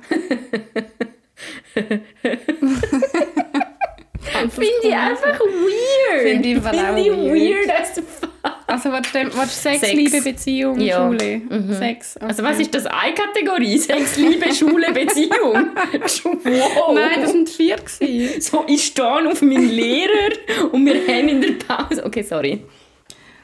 Finde 4.50 4.68
ich 4.84 4.94
einfach 4.96 5.40
weird. 5.40 6.22
Finde 6.22 6.50
ich 6.50 6.62
Finde 6.62 7.02
ich 7.02 7.08
weird. 7.12 7.68
weird 7.68 7.82
as 7.82 7.90
fuck. 7.96 8.30
Also 8.68 8.92
was, 8.92 9.02
was 9.36 9.64
Sex, 9.64 9.80
Sex. 9.82 9.94
Liebe, 9.94 10.22
Beziehung, 10.22 10.80
Ja. 10.80 11.08
Schule, 11.08 11.42
Sex. 11.78 12.16
Okay. 12.18 12.26
Also 12.28 12.44
was 12.44 12.60
ist 12.60 12.74
das 12.74 12.86
eine 12.86 13.14
Kategorie? 13.14 13.78
Sex, 13.80 14.16
Liebe, 14.18 14.54
Schule, 14.54 14.88
Beziehung. 14.94 15.72
wow. 15.74 16.94
Nein, 16.94 17.22
das 17.22 17.32
sind 17.32 17.50
vier 17.50 17.78
gewesen. 17.78 18.42
So, 18.42 18.64
ich 18.68 18.86
stehe 18.86 19.28
auf 19.30 19.42
meinen 19.42 19.70
Lehrer 19.70 20.70
und 20.72 20.86
wir 20.86 20.96
haben 21.08 21.28
in 21.30 21.42
der 21.42 21.54
Pause... 21.68 22.06
Okay, 22.06 22.22
sorry. 22.22 22.64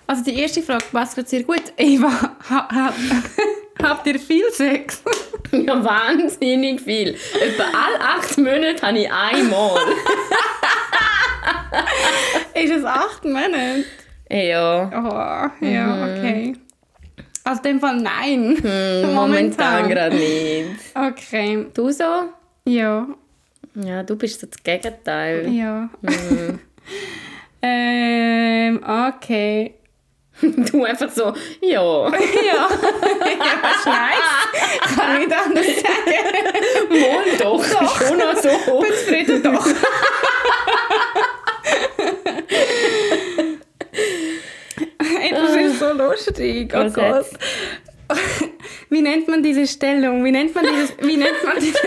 Also 0.08 0.24
die 0.24 0.40
erste 0.40 0.62
Frage 0.62 0.86
passt 0.92 1.16
gerade 1.16 1.28
sehr 1.28 1.44
gut. 1.44 1.64
Eva, 1.76 2.36
ha, 2.50 2.70
ha, 2.72 2.94
habt 3.82 4.06
ihr 4.08 4.20
viel 4.20 4.52
Sex? 4.52 5.02
Ja, 5.52 5.82
wahnsinnig 5.86 6.82
viel. 6.82 7.16
Etwa 7.40 7.64
alle 7.64 8.02
acht 8.02 8.38
Monate 8.38 8.86
habe 8.86 8.98
ich 9.00 9.10
einmal. 9.10 9.80
ist 12.56 12.72
es 12.74 12.84
acht 12.84 13.24
Monate? 13.24 13.86
ja. 14.30 15.52
Oh, 15.62 15.66
ja, 15.66 16.04
okay. 16.04 16.58
Also 17.46 17.62
in 17.64 17.64
dem 17.64 17.80
Fall 17.80 17.96
nein. 18.02 18.58
Hm, 18.62 19.14
Momentan 19.14 19.88
gerade 19.88 20.18
nicht. 20.18 20.72
Okay, 20.94 21.68
Du 21.74 21.90
so? 21.92 22.34
ja, 22.68 23.08
Ja, 23.76 24.04
du 24.04 24.18
bist 24.18 24.42
so 24.42 24.48
das 24.48 24.62
Gegenteil. 24.62 25.48
ja. 25.54 25.88
ähm, 27.62 28.82
okay. 28.84 29.76
Du 30.72 30.84
einfach 30.84 31.10
so, 31.10 31.34
ja. 31.62 31.72
Ja, 31.72 32.12
ja 32.12 32.70
was 33.62 33.86
nice. 33.86 34.42
Kann 34.96 35.14
ich 35.14 35.28
nicht 35.28 35.38
anders 35.38 35.66
sagen. 35.66 36.14
Wohl 36.90 37.38
doch, 37.40 37.64
schon 37.98 38.18
noch 38.18 38.36
so. 38.36 38.50
bin 38.82 38.92
zufrieden 38.92 39.44
doch. 39.44 39.66
Ey, 45.22 45.32
das 45.32 45.56
ist 45.56 45.80
so 45.80 45.94
lustig. 45.94 46.74
Oh 46.76 46.90
Gott. 46.90 47.28
Wie 48.90 49.02
nennt 49.02 49.28
man 49.28 49.42
diese 49.42 49.66
Stellung? 49.68 50.24
Wie 50.24 50.32
nennt 50.32 50.54
man 50.54 50.66
dieses. 50.66 50.94
Wie 51.00 51.18
nennt 51.18 51.44
man 51.44 51.60
diese. 51.60 51.80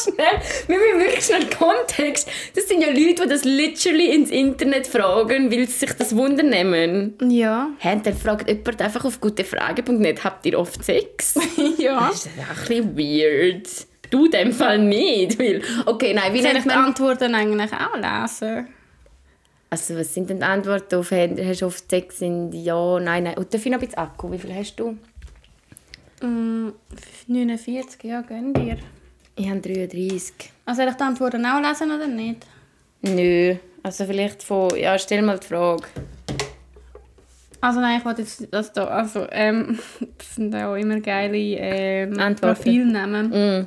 Schnell, 0.00 0.40
wir 0.66 0.78
müssen 0.78 1.00
wirklich 1.00 1.24
schnell 1.24 1.46
Kontext. 1.50 2.28
Das 2.54 2.68
sind 2.68 2.80
ja 2.80 2.88
Leute, 2.88 3.22
die 3.22 3.28
das 3.28 3.44
literally 3.44 4.14
ins 4.14 4.30
Internet 4.30 4.86
fragen, 4.86 5.50
weil 5.50 5.66
sie 5.66 5.86
sich 5.86 5.92
das 5.92 6.16
Wunder 6.16 6.42
nehmen. 6.42 7.14
Ja. 7.28 7.70
Hä, 7.78 8.00
dann 8.02 8.14
fragt 8.14 8.48
jemand 8.48 8.82
einfach 8.82 9.04
auf 9.04 9.20
gutefrage.net, 9.20 10.24
habt 10.24 10.46
ihr 10.46 10.58
oft 10.58 10.84
Sex? 10.84 11.38
Ja. 11.78 12.08
Das 12.08 12.26
ist 12.26 12.30
auch 12.38 12.70
ein 12.70 12.94
bisschen 12.94 12.98
weird. 12.98 13.68
Du 14.10 14.24
in 14.26 14.30
dem 14.32 14.52
Fall 14.52 14.78
nicht, 14.78 15.38
weil... 15.38 15.62
Okay, 15.86 16.12
nein, 16.12 16.34
wie 16.34 16.42
nennt 16.42 16.64
die 16.64 16.68
man... 16.68 16.86
Antworten 16.86 17.34
eigentlich 17.34 17.70
auch 17.72 17.94
lesen? 17.96 18.68
Also, 19.70 19.96
was 19.96 20.12
sind 20.12 20.28
denn 20.28 20.38
die 20.38 20.44
Antworten 20.44 20.96
auf 20.96 21.12
«Hast 21.12 21.62
du 21.62 21.66
oft 21.66 21.88
Sex?» 21.88 22.18
sind 22.18 22.52
ja, 22.52 22.98
nein, 22.98 23.24
nein. 23.24 23.38
Und 23.38 23.54
darf 23.54 23.64
ich 23.64 23.70
noch 23.70 23.78
ein 23.78 23.86
bisschen 23.86 23.98
Akku? 23.98 24.32
Wie 24.32 24.38
viel 24.38 24.54
hast 24.54 24.76
du? 24.76 24.96
Mm, 26.22 26.72
49, 27.28 28.02
ja, 28.02 28.20
gönn 28.22 28.52
dir. 28.52 28.78
Ich 29.40 29.48
habe 29.48 29.60
33. 29.60 30.34
Also 30.66 30.82
soll 30.82 30.90
ich 30.90 30.96
die 30.96 31.02
Antworten 31.02 31.46
auch 31.46 31.62
lesen 31.62 31.90
oder 31.90 32.06
nicht? 32.06 32.46
Nö. 33.00 33.56
Also 33.82 34.04
vielleicht 34.04 34.42
von... 34.42 34.76
Ja, 34.76 34.98
stell 34.98 35.22
mal 35.22 35.38
die 35.38 35.46
Frage. 35.46 35.84
Also 37.62 37.80
nein, 37.80 37.98
ich 37.98 38.04
wollte 38.04 38.20
jetzt 38.20 38.46
das 38.50 38.70
da, 38.74 38.84
also 38.84 39.26
ähm, 39.30 39.78
das 40.18 40.34
sind 40.34 40.54
auch 40.54 40.74
immer 40.74 41.00
geile 41.00 41.38
ähm, 41.38 42.20
Antworten. 42.20 42.54
Profilnamen. 42.54 43.30
Mm. 43.30 43.66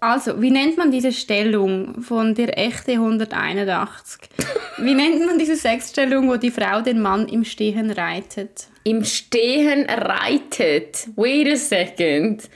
Also, 0.00 0.40
wie 0.40 0.50
nennt 0.50 0.78
man 0.78 0.90
diese 0.90 1.12
Stellung 1.12 2.02
von 2.02 2.34
der 2.34 2.58
echte 2.58 2.92
181? 2.92 4.20
Wie 4.78 4.94
nennt 4.94 5.24
man 5.24 5.38
diese 5.38 5.56
Sexstellung, 5.56 6.28
wo 6.28 6.36
die 6.36 6.50
Frau 6.50 6.80
den 6.80 7.00
Mann 7.00 7.28
im 7.28 7.44
Stehen 7.44 7.90
reitet? 7.90 8.68
Im 8.84 9.04
Stehen 9.04 9.84
reitet. 9.88 11.08
Wait 11.16 11.48
a 11.48 11.56
second. 11.56 12.48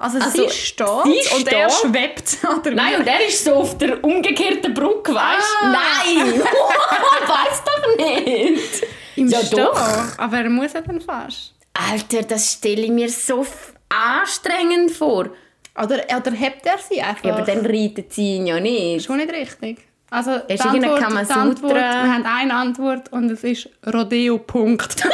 Also, 0.00 0.18
Also, 0.18 0.30
sie 0.30 0.50
steht 0.50 0.86
sie 1.04 1.34
und 1.36 1.52
er 1.52 1.68
steht? 1.70 1.90
schwebt. 1.92 2.38
Oder 2.58 2.70
Nein, 2.70 2.96
und 3.00 3.06
er 3.06 3.26
ist 3.26 3.44
so 3.44 3.52
auf 3.54 3.76
der 3.76 4.02
umgekehrten 4.02 4.72
Brücke, 4.72 5.14
weißt 5.14 5.48
du? 5.60 5.66
Ah. 5.66 5.72
Nein! 6.04 6.40
Weiß 6.40 7.62
doch 7.66 7.96
nicht! 7.98 8.86
Im 9.16 9.28
Ja, 9.28 9.40
Stehen. 9.44 9.58
doch. 9.58 9.78
Aber 10.18 10.38
er 10.38 10.48
muss 10.48 10.72
ja 10.72 10.80
dann 10.80 11.00
fast. 11.02 11.52
Alter, 11.74 12.22
das 12.22 12.52
stelle 12.54 12.82
ich 12.82 12.90
mir 12.90 13.10
so 13.10 13.46
anstrengend 13.90 14.90
vor. 14.92 15.28
Oder, 15.76 16.02
oder 16.16 16.30
hebt 16.32 16.64
er 16.66 16.78
sie 16.78 17.00
einfach? 17.02 17.24
Ja, 17.24 17.34
aber 17.34 17.42
dann 17.44 17.64
reitet 17.66 18.12
sie 18.12 18.36
ihn 18.36 18.46
ja 18.46 18.58
nicht. 18.58 19.04
Schon 19.04 19.18
nicht 19.18 19.30
richtig. 19.32 19.78
Also, 20.10 20.38
die 20.48 20.58
Antwort, 20.60 20.98
die? 20.98 21.32
Antwort, 21.32 21.74
wir 21.74 22.12
haben 22.14 22.24
eine 22.26 22.54
Antwort 22.54 23.12
und 23.12 23.30
es 23.30 23.44
ist 23.44 23.68
Rodeo. 23.86 24.38
Punkt. 24.38 24.96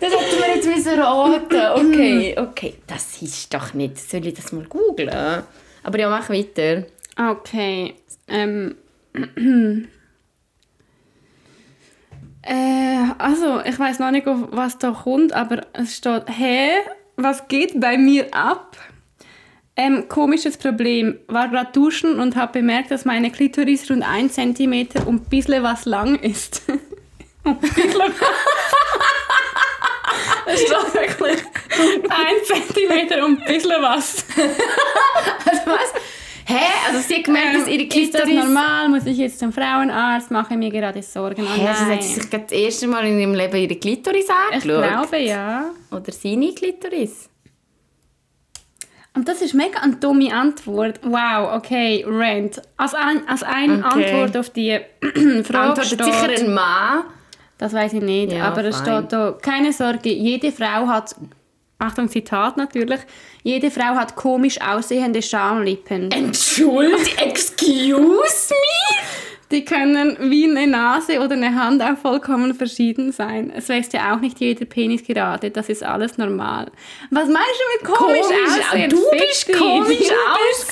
Das 0.00 0.12
hätten 0.12 0.38
wir 0.42 0.54
jetzt 0.56 0.66
müssen 0.66 0.71
raten. 0.86 1.42
Okay, 1.92 2.34
okay. 2.38 2.74
Das 2.86 3.20
ist 3.22 3.52
doch 3.52 3.74
nicht. 3.74 3.98
Soll 3.98 4.26
ich 4.26 4.34
das 4.34 4.52
mal 4.52 4.64
googlen? 4.64 5.42
Aber 5.82 5.98
ja, 5.98 6.08
mach 6.08 6.28
weiter. 6.30 6.84
Okay. 7.16 7.94
Ähm. 8.28 8.76
äh, 12.42 13.04
also, 13.18 13.60
ich 13.64 13.78
weiß 13.78 13.98
noch 13.98 14.10
nicht, 14.10 14.26
was 14.26 14.78
da 14.78 14.92
kommt, 14.92 15.32
aber 15.32 15.66
es 15.74 15.96
steht, 15.96 16.24
hä, 16.28 16.70
was 17.16 17.46
geht 17.48 17.78
bei 17.78 17.98
mir 17.98 18.32
ab? 18.32 18.76
Ähm, 19.74 20.08
komisches 20.08 20.58
Problem. 20.58 21.18
War 21.28 21.48
gerade 21.48 21.72
duschen 21.72 22.18
und 22.18 22.36
habe 22.36 22.60
bemerkt, 22.60 22.90
dass 22.90 23.04
meine 23.04 23.30
Klitoris 23.30 23.90
rund 23.90 24.06
1 24.06 24.34
cm 24.34 24.88
und 25.06 25.08
ein 25.08 25.20
bisschen 25.30 25.62
was 25.62 25.86
lang 25.86 26.16
ist. 26.16 26.62
ein 27.44 27.58
bisschen 27.58 27.90
Es 30.52 30.60
steht 30.60 30.94
wirklich 30.94 31.38
1 32.08 32.48
cm 32.48 33.24
und 33.24 33.40
ein 33.40 33.44
bisschen 33.46 33.82
was. 33.82 34.24
Also 35.44 35.62
was? 35.66 35.92
Hä? 36.44 36.58
Also 36.88 37.00
sie 37.06 37.16
hat 37.16 37.24
gemerkt, 37.24 37.54
dass 37.60 37.68
ihre 37.68 37.82
Ähm, 37.84 37.88
Ist 37.88 38.14
das 38.14 38.22
Klitoris... 38.22 38.44
normal? 38.44 38.88
Muss 38.88 39.06
ich 39.06 39.16
jetzt 39.16 39.38
zum 39.38 39.52
Frauenarzt? 39.52 40.30
Mache 40.30 40.56
mir 40.56 40.70
gerade 40.70 41.02
Sorgen? 41.02 41.46
Oh, 41.46 41.54
Hä, 41.60 41.68
also 41.68 41.84
hat 41.86 42.02
sie 42.02 42.14
sich 42.14 42.30
gerade 42.30 42.44
das 42.44 42.52
erste 42.52 42.86
Mal 42.88 43.06
in 43.06 43.18
ihrem 43.20 43.34
Leben 43.34 43.56
ihre 43.56 43.76
Klitoris 43.76 44.24
ich 44.24 44.30
angeschaut? 44.64 44.82
glaube, 44.88 45.18
ja. 45.18 45.66
Oder 45.90 46.12
seine 46.12 46.52
Klitoris? 46.52 47.28
Und 49.14 49.28
das 49.28 49.42
ist 49.42 49.52
mega 49.54 49.78
eine 49.80 49.96
dumme 49.96 50.32
Antwort. 50.34 51.00
Wow, 51.02 51.54
okay, 51.54 52.04
Rant. 52.08 52.60
Als, 52.78 52.94
ein, 52.94 53.28
als 53.28 53.42
eine 53.42 53.84
Okay. 53.86 54.10
Antwort 54.10 54.36
auf 54.38 54.50
die 54.50 54.80
Frage 55.44 55.58
Antwortet 55.58 55.84
steht, 55.86 56.04
sicher 56.04 56.28
ein 56.46 56.54
Mann. 56.54 57.04
Das 57.58 57.72
weiß 57.72 57.92
ich 57.94 58.02
nicht, 58.02 58.32
Ja, 58.32 58.44
aber 58.44 58.64
es 58.64 58.78
steht 58.78 59.12
da, 59.12 59.36
keine 59.40 59.72
Sorge, 59.72 60.10
jede 60.10 60.52
Frau 60.52 60.86
hat, 60.88 61.14
Achtung 61.78 62.08
Zitat 62.08 62.56
natürlich, 62.56 63.00
jede 63.42 63.70
Frau 63.70 63.94
hat 63.94 64.16
komisch 64.16 64.60
aussehende 64.60 65.22
Schamlippen. 65.22 66.10
Entschuldigung, 66.10 67.00
excuse 67.18 68.54
me? 68.54 68.56
Die 69.52 69.66
können 69.66 70.16
wie 70.30 70.48
eine 70.48 70.66
Nase 70.66 71.20
oder 71.20 71.34
eine 71.34 71.54
Hand 71.54 71.82
auch 71.82 71.98
vollkommen 71.98 72.54
verschieden 72.54 73.12
sein. 73.12 73.52
Es 73.54 73.68
wächst 73.68 73.92
ja 73.92 74.14
auch 74.14 74.20
nicht 74.20 74.40
jeder 74.40 74.64
Penis 74.64 75.04
gerade, 75.04 75.50
das 75.50 75.68
ist 75.68 75.84
alles 75.84 76.16
normal. 76.16 76.72
Was 77.10 77.28
meinst 77.28 77.60
du 77.82 77.86
mit 77.86 77.94
komisch, 77.94 78.20
aussehen? 78.20 78.90
Komisch 78.90 79.44
du 79.44 79.50
bist 79.50 79.52
komisch. 79.52 80.10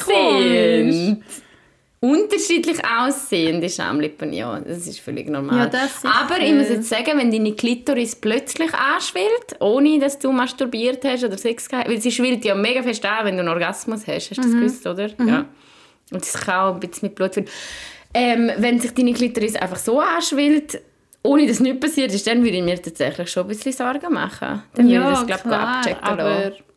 aussehend. 0.08 1.22
Unterschiedlich 2.02 2.78
aussehende 2.82 3.68
Schamlippen, 3.68 4.32
ja, 4.32 4.58
das 4.58 4.86
ist 4.86 5.00
völlig 5.00 5.28
normal. 5.28 5.70
Ja, 5.70 5.86
sicher. 5.86 6.14
Aber 6.14 6.40
ich 6.40 6.54
muss 6.54 6.70
jetzt 6.70 6.88
sagen, 6.88 7.18
wenn 7.18 7.30
deine 7.30 7.52
Klitoris 7.52 8.16
plötzlich 8.16 8.72
anschwillt, 8.72 9.60
ohne 9.60 9.98
dass 9.98 10.18
du 10.18 10.32
masturbiert 10.32 11.04
hast 11.04 11.24
oder 11.24 11.36
Sex 11.36 11.68
gehabt 11.68 11.90
weil 11.90 12.00
sie 12.00 12.10
schwillt 12.10 12.42
ja 12.46 12.54
mega 12.54 12.82
fest 12.82 13.04
an, 13.04 13.26
wenn 13.26 13.34
du 13.34 13.40
einen 13.40 13.50
Orgasmus 13.50 14.06
hast. 14.06 14.30
Hast 14.30 14.38
du 14.38 14.42
das 14.42 14.52
gewusst, 14.52 14.86
oder? 14.86 15.10
Ja. 15.26 15.44
Und 16.10 16.22
das 16.22 16.32
kann 16.32 16.60
auch 16.60 16.74
ein 16.74 16.80
bisschen 16.80 17.08
mit 17.08 17.16
Blut 17.16 17.34
führen. 17.34 17.48
Ähm, 18.14 18.50
wenn 18.56 18.80
sich 18.80 18.92
deine 18.94 19.12
Klitoris 19.12 19.56
einfach 19.56 19.78
so 19.78 20.00
anschwillt, 20.00 20.80
ohne 21.22 21.46
dass 21.46 21.60
nichts 21.60 21.80
passiert 21.80 22.14
ist, 22.14 22.26
dann 22.26 22.42
würde 22.42 22.56
ich 22.56 22.64
mir 22.64 22.80
tatsächlich 22.80 23.30
schon 23.30 23.42
ein 23.44 23.48
bisschen 23.48 23.72
Sorgen 23.72 24.12
machen. 24.14 24.62
Dann 24.74 24.88
würde 24.88 25.12
ich 25.12 25.18
das, 25.18 25.26
glaube 25.26 25.48
ich, 25.48 25.54
abchecken 25.54 26.02
aber, 26.02 26.24
lassen. 26.24 26.69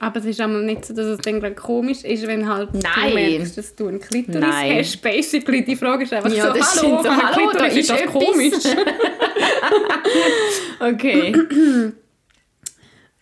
Aber 0.00 0.18
es 0.18 0.24
ist 0.24 0.40
einmal 0.40 0.62
nicht 0.62 0.86
so, 0.86 0.94
dass 0.94 1.04
es 1.04 1.18
dann 1.18 1.40
gleich 1.40 1.56
komisch 1.56 2.04
ist, 2.04 2.26
wenn 2.26 2.48
halt 2.48 2.70
Nein. 2.72 3.10
du 3.10 3.14
merkst, 3.14 3.58
dass 3.58 3.76
du 3.76 3.88
einen 3.88 4.00
Klitoris 4.00 4.40
Nein. 4.40 4.78
hast. 4.78 5.02
Basically, 5.02 5.62
die 5.62 5.76
Frage 5.76 6.04
ist 6.04 6.12
einfach 6.14 6.32
Ja, 6.32 6.46
so, 6.48 6.54
das 6.58 6.82
hallo. 6.82 7.02
So, 7.02 7.10
hallo, 7.10 7.50
da 7.52 7.58
Klitoris 7.58 7.72
ist 7.74 7.78
ist 7.80 7.90
das 7.90 8.00
etwas. 8.00 8.14
komisch. 8.14 8.64
Okay. 10.80 11.34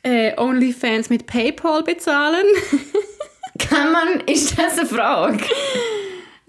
äh, 0.04 0.32
Onlyfans 0.40 1.10
mit 1.10 1.26
Paypal 1.26 1.82
bezahlen. 1.82 2.46
Kann 3.58 3.92
man, 3.92 4.20
ist 4.26 4.56
das 4.58 4.78
eine 4.78 4.86
Frage? 4.86 5.42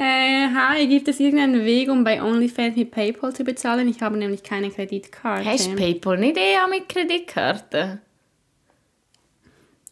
Äh, 0.01 0.47
hi, 0.55 0.87
gibt 0.87 1.09
es 1.09 1.19
irgendeinen 1.19 1.65
Weg, 1.65 1.89
um 1.89 2.05
bei 2.05 2.23
OnlyFans 2.23 2.77
mit 2.77 2.89
PayPal 2.89 3.35
zu 3.35 3.43
bezahlen? 3.43 3.85
Ich 3.89 4.01
habe 4.01 4.15
nämlich 4.15 4.43
keine 4.43 4.69
Kreditkarte. 4.71 5.43
Hast 5.43 5.67
du 5.67 5.75
PayPal 5.75 6.17
nicht 6.17 6.37
eher 6.37 6.69
mit 6.69 6.87
Kreditkarte? 6.87 7.99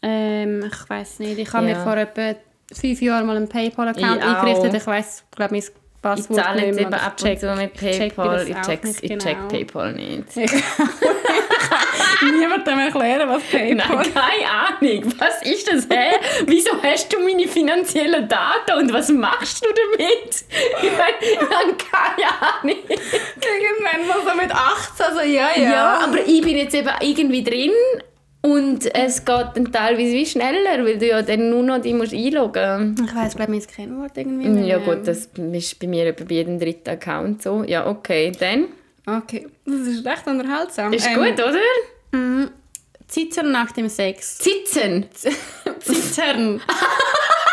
Ähm, 0.01 0.65
ich 0.71 0.89
weiß 0.89 1.19
nicht. 1.19 1.37
Ich 1.39 1.53
habe 1.53 1.67
Ja. 1.67 1.75
mir 1.77 1.83
vor 1.83 1.97
etwa 1.97 2.35
fünf 2.73 3.01
Jahren 3.01 3.25
mal 3.25 3.35
einen 3.37 3.47
PayPal-Account 3.49 4.17
Ich 4.17 4.23
eingerichtet. 4.23 4.73
Ich 4.73 4.87
weiß, 4.87 5.23
glaube 5.35 5.53
mein 5.53 5.61
Ich 5.61 5.71
Passwort 6.01 6.39
zahle 6.39 6.65
jetzt 6.67 6.79
eben 6.79 6.93
ab 6.93 7.17
check- 7.17 7.41
und 7.43 7.49
zu 7.49 7.55
mit 7.55 7.73
PayPal. 7.73 8.47
Ich 8.47 8.55
check, 8.61 8.83
nicht 8.83 9.03
ich 9.03 9.17
check 9.17 9.35
genau. 9.37 9.47
PayPal 9.47 9.93
nicht. 9.93 10.25
Niemandem 12.39 12.79
erklären, 12.79 13.27
was 13.29 13.43
PayPal 13.43 13.75
Nein, 13.75 14.13
keine 14.13 14.49
Ahnung. 14.49 15.13
Was 15.19 15.41
ist 15.43 15.67
das? 15.71 15.87
Hä? 15.89 16.15
Wieso 16.45 16.71
hast 16.81 17.11
du 17.13 17.19
meine 17.19 17.47
finanziellen 17.47 18.27
Daten 18.27 18.73
und 18.79 18.93
was 18.93 19.09
machst 19.09 19.63
du 19.63 19.69
damit? 19.69 20.45
Ich 20.81 20.91
meine, 20.91 21.17
ich 21.21 21.39
habe 21.39 21.75
keine 21.77 22.27
Ahnung. 22.41 22.77
Irgendwann 22.89 24.07
mal 24.07 24.31
so 24.31 24.37
mit 24.41 24.51
18, 24.51 25.05
also 25.05 25.19
ja, 25.21 25.49
ja. 25.55 25.71
Ja, 25.71 25.99
aber 26.03 26.19
ich 26.25 26.41
bin 26.41 26.57
jetzt 26.57 26.75
eben 26.75 26.89
irgendwie 27.01 27.43
drin 27.43 27.71
und 28.41 28.95
es 28.95 29.25
geht 29.25 29.47
dann 29.55 29.71
teilweise 29.71 30.13
wie 30.13 30.25
schneller, 30.25 30.83
weil 30.85 30.97
du 30.97 31.07
ja 31.07 31.21
dann 31.21 31.49
nur 31.49 31.63
noch 31.63 31.81
die 31.81 31.93
musst 31.93 32.13
einloggen 32.13 32.95
Ich 33.03 33.15
weiß, 33.15 33.35
glaube 33.35 33.55
ich, 33.55 33.67
mein 33.67 33.75
Kennwort 33.75 34.11
irgendwie 34.15 34.49
musst. 34.49 34.67
Ja 34.67 34.77
gut, 34.77 35.07
das 35.07 35.27
ist 35.27 35.79
bei 35.79 35.87
mir 35.87 36.05
etwa 36.05 36.23
bei 36.23 36.35
jedem 36.35 36.59
dritten 36.59 36.89
Account 36.89 37.41
so. 37.41 37.63
Ja, 37.63 37.87
okay, 37.87 38.31
dann. 38.39 38.67
Okay, 39.05 39.47
das 39.65 39.87
ist 39.87 40.05
recht 40.05 40.27
unterhaltsam. 40.27 40.93
Ist 40.93 41.07
Ähm, 41.07 41.15
gut, 41.15 41.33
oder? 41.33 42.51
Zittern 43.07 43.51
nach 43.51 43.71
dem 43.71 43.89
Sex. 43.89 44.37
Sitzen. 44.39 45.05
Zittern. 45.79 46.61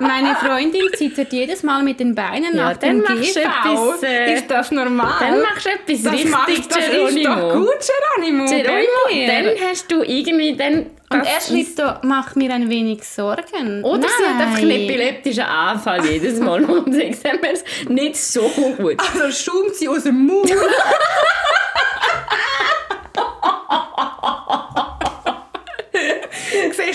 Meine 0.00 0.34
Freundin 0.34 0.82
zittert 0.96 1.30
jedes 1.32 1.62
Mal 1.62 1.82
mit 1.82 2.00
den 2.00 2.14
Beinen 2.14 2.56
Ja, 2.56 2.70
nach 2.70 2.76
dem 2.78 3.02
machst 3.02 3.34
GV. 3.34 3.36
etwas, 3.40 4.02
äh, 4.02 4.34
ist 4.34 4.50
das 4.50 4.70
normal? 4.70 5.12
Dann 5.20 5.40
machst 5.42 5.66
du 5.66 5.70
etwas 5.70 6.02
das 6.02 6.12
richtig, 6.14 6.30
macht, 6.30 6.48
das 6.48 6.58
ist 6.58 6.72
doch 6.74 6.90
Geronimo. 6.90 7.52
gut, 7.52 7.78
Geronimo. 8.16 8.44
Geronimo, 8.46 9.26
dann 9.26 9.68
hast 9.68 9.92
du 9.92 10.02
irgendwie 10.02 10.56
dann... 10.56 10.86
Und 11.12 11.20
er 11.26 11.40
schreibt 11.40 11.78
da, 11.78 12.00
mach 12.04 12.34
mir 12.36 12.52
ein 12.54 12.70
wenig 12.70 13.02
Sorgen. 13.04 13.82
Oder 13.84 14.08
sie 14.08 14.24
hat 14.24 14.40
einfach 14.40 14.58
einen 14.58 14.68
Nein. 14.68 14.80
epileptischen 14.82 15.42
Anfall 15.44 16.04
jedes 16.06 16.38
Mal. 16.38 16.60
Dann 16.62 16.86
wäre 16.94 17.52
es 17.52 17.64
nicht 17.88 18.16
so 18.16 18.42
gut. 18.42 18.96
Also 19.00 19.50
schaumt 19.50 19.74
sie 19.74 19.88
aus 19.88 20.04
dem 20.04 20.24
Mund. 20.26 20.50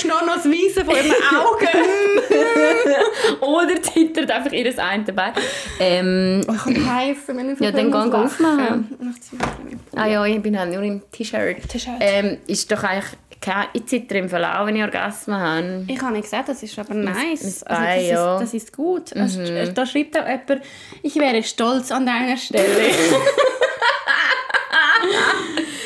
Nur 0.03 0.21
noch 0.25 0.35
das 0.35 0.45
Weisse 0.45 0.83
von 0.83 0.95
ihren 0.95 1.11
Augen. 1.11 1.67
Oder 3.41 3.81
zittert 3.81 4.29
einfach 4.31 4.51
ihr 4.51 4.73
eine 4.83 5.03
Bein. 5.13 5.33
Ähm, 5.79 6.41
Oh, 6.47 6.53
ich 6.53 6.63
kann 6.75 6.95
heissen, 6.95 7.37
wenn 7.37 7.51
ich 7.51 7.57
so 7.59 7.63
Ja, 7.65 7.71
dann 7.71 7.91
geh 7.91 7.97
aufmachen. 7.97 8.97
ah 9.95 10.05
ja, 10.07 10.25
ich 10.25 10.41
bin 10.41 10.57
halt 10.59 10.73
nur 10.73 10.83
im 10.83 11.01
T-Shirt. 11.11 11.67
T-Shirt. 11.69 11.93
Ähm, 11.99 12.37
ist 12.47 12.71
doch 12.71 12.83
eigentlich... 12.83 13.05
kein- 13.41 13.67
Ich 13.73 13.85
zittere 13.85 14.19
im 14.19 14.29
Fall 14.29 14.43
auch, 14.45 14.65
wenn 14.65 14.75
ich 14.75 14.83
Orgasmen 14.83 15.39
habe. 15.39 15.85
Ich 15.87 16.01
habe 16.01 16.13
nicht 16.13 16.23
gesagt, 16.23 16.49
das 16.49 16.61
ist 16.63 16.77
aber 16.79 16.93
nice. 16.93 17.63
also 17.63 17.83
das, 17.85 18.03
ist, 18.03 18.13
das 18.41 18.53
ist 18.53 18.73
gut. 18.75 19.11
Es- 19.13 19.73
Da 19.73 19.85
schreibt 19.85 20.17
auch 20.17 20.27
jemand, 20.27 20.61
ich 21.03 21.15
wäre 21.15 21.41
stolz 21.43 21.91
an 21.91 22.05
deiner 22.05 22.37
Stelle. 22.37 22.65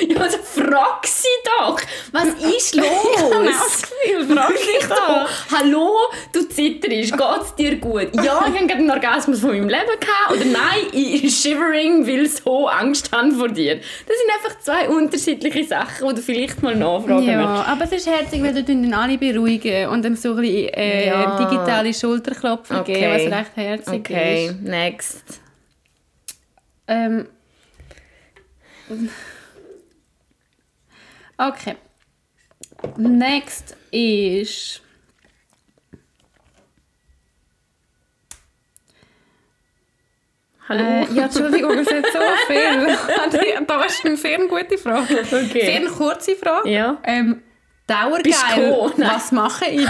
Ja, 0.08 0.22
also 0.22 0.38
frag 0.38 1.06
sie 1.06 1.28
doch! 1.58 1.80
Was 2.12 2.28
ist 2.58 2.76
los? 2.76 2.86
Ich 3.16 3.22
habe 3.34 3.46
Gefühl, 3.46 4.36
frag 4.36 4.50
dich 4.56 4.88
doch. 4.88 5.30
Hallo, 5.58 5.92
du 6.32 6.42
zitterst, 6.48 7.14
geht's 7.18 7.56
dir 7.56 7.76
gut? 7.78 8.10
Ja, 8.16 8.24
ich 8.48 8.56
habe 8.56 8.66
gerade 8.68 8.74
einen 8.80 8.90
Orgasmus 8.92 9.40
von 9.42 9.50
meinem 9.52 9.70
Leben 9.70 10.00
gehabt. 10.00 10.32
Oder 10.32 10.46
nein, 10.46 10.88
ich 10.92 11.22
bin 11.22 11.30
shivering, 11.32 12.08
weil 12.08 12.26
ich 12.26 12.36
so 12.36 12.68
Angst 12.68 13.12
habe 13.12 13.32
vor 13.32 13.50
dir. 13.50 13.76
Das 13.76 13.86
sind 14.18 14.32
einfach 14.36 14.60
zwei 14.60 14.90
unterschiedliche 14.90 15.64
Sachen, 15.66 16.10
die 16.10 16.16
du 16.16 16.22
vielleicht 16.22 16.62
mal 16.64 16.76
nachfragen 16.76 17.24
Ja, 17.28 17.38
möchtest. 17.46 17.70
aber 17.70 17.84
es 17.86 17.92
ist 17.92 18.08
herzig, 18.08 18.42
weil 18.44 18.54
du 18.54 18.64
dann 18.64 18.94
alle 18.94 19.18
beruhigen 19.18 19.90
und 19.90 20.04
dann 20.04 20.16
so 20.16 20.32
ein 20.32 20.38
bisschen 20.38 20.70
äh, 20.74 21.08
Ja. 21.08 21.38
digitale 21.38 21.94
Schulterklopfen 21.94 22.78
Okay. 22.78 22.94
geben, 22.94 23.32
was 23.32 23.40
recht 23.40 23.52
herzig 23.56 23.94
Okay, 24.00 24.46
ist. 24.48 24.62
next. 24.62 25.24
Ähm. 26.88 27.28
Okay. 31.38 31.76
Next 32.98 33.76
ist. 33.92 34.82
Hallo? 40.68 40.84
Äh, 40.84 41.06
ja, 41.14 41.24
Entschuldigung, 41.24 41.78
es 41.80 41.88
ist 41.88 42.14
so 42.14 42.20
viel. 42.48 42.96
da 43.66 43.84
ist 43.84 44.06
eine 44.06 44.18
sehr 44.18 44.38
gute 44.48 44.78
Frage. 44.78 45.22
Okay. 45.22 45.66
Sehr 45.66 45.76
eine 45.78 45.90
kurze 45.90 46.36
Frage. 46.36 46.70
Ja. 46.70 46.98
Ähm, 47.04 47.42
Dauergeil. 47.88 48.92
Was 48.98 49.32
mache 49.32 49.66
ich? 49.66 49.90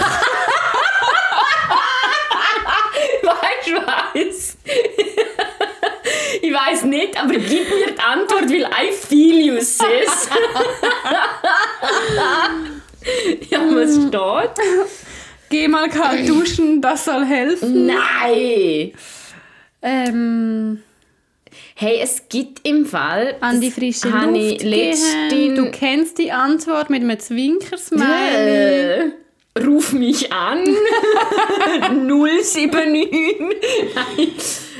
Weißt 3.22 3.66
du 3.66 3.74
was? 3.74 4.56
Ich 6.42 6.52
weiß 6.52 6.84
nicht, 6.84 7.20
aber 7.20 7.34
gib 7.34 7.68
mir 7.68 7.92
die 7.92 8.00
Antwort, 8.00 8.48
weil 8.50 8.62
I 8.62 8.92
feel 8.92 9.46
you, 9.46 9.60
sis. 9.60 9.80
ja, 13.50 13.60
was 13.60 13.94
steht? 13.94 14.50
Geh 15.48 15.68
mal 15.68 15.88
kalt 15.88 16.28
duschen, 16.28 16.80
das 16.80 17.04
soll 17.04 17.24
helfen. 17.24 17.86
Nein! 17.86 18.92
Ähm, 19.82 20.82
Hey, 21.74 22.00
es 22.02 22.28
gibt 22.28 22.66
im 22.68 22.84
Fall... 22.84 23.36
an 23.40 23.58
die 23.60 23.70
frische 23.70 24.08
Luft 24.08 24.60
gehen. 24.60 25.56
Du 25.56 25.70
kennst 25.70 26.18
die 26.18 26.30
Antwort 26.30 26.90
mit 26.90 27.02
einem 27.02 27.18
Zwinkersmiley. 27.18 29.12
Ruf 29.58 29.92
mich 29.92 30.32
an. 30.32 30.64
079. 32.08 33.10
Nein. 33.94 34.28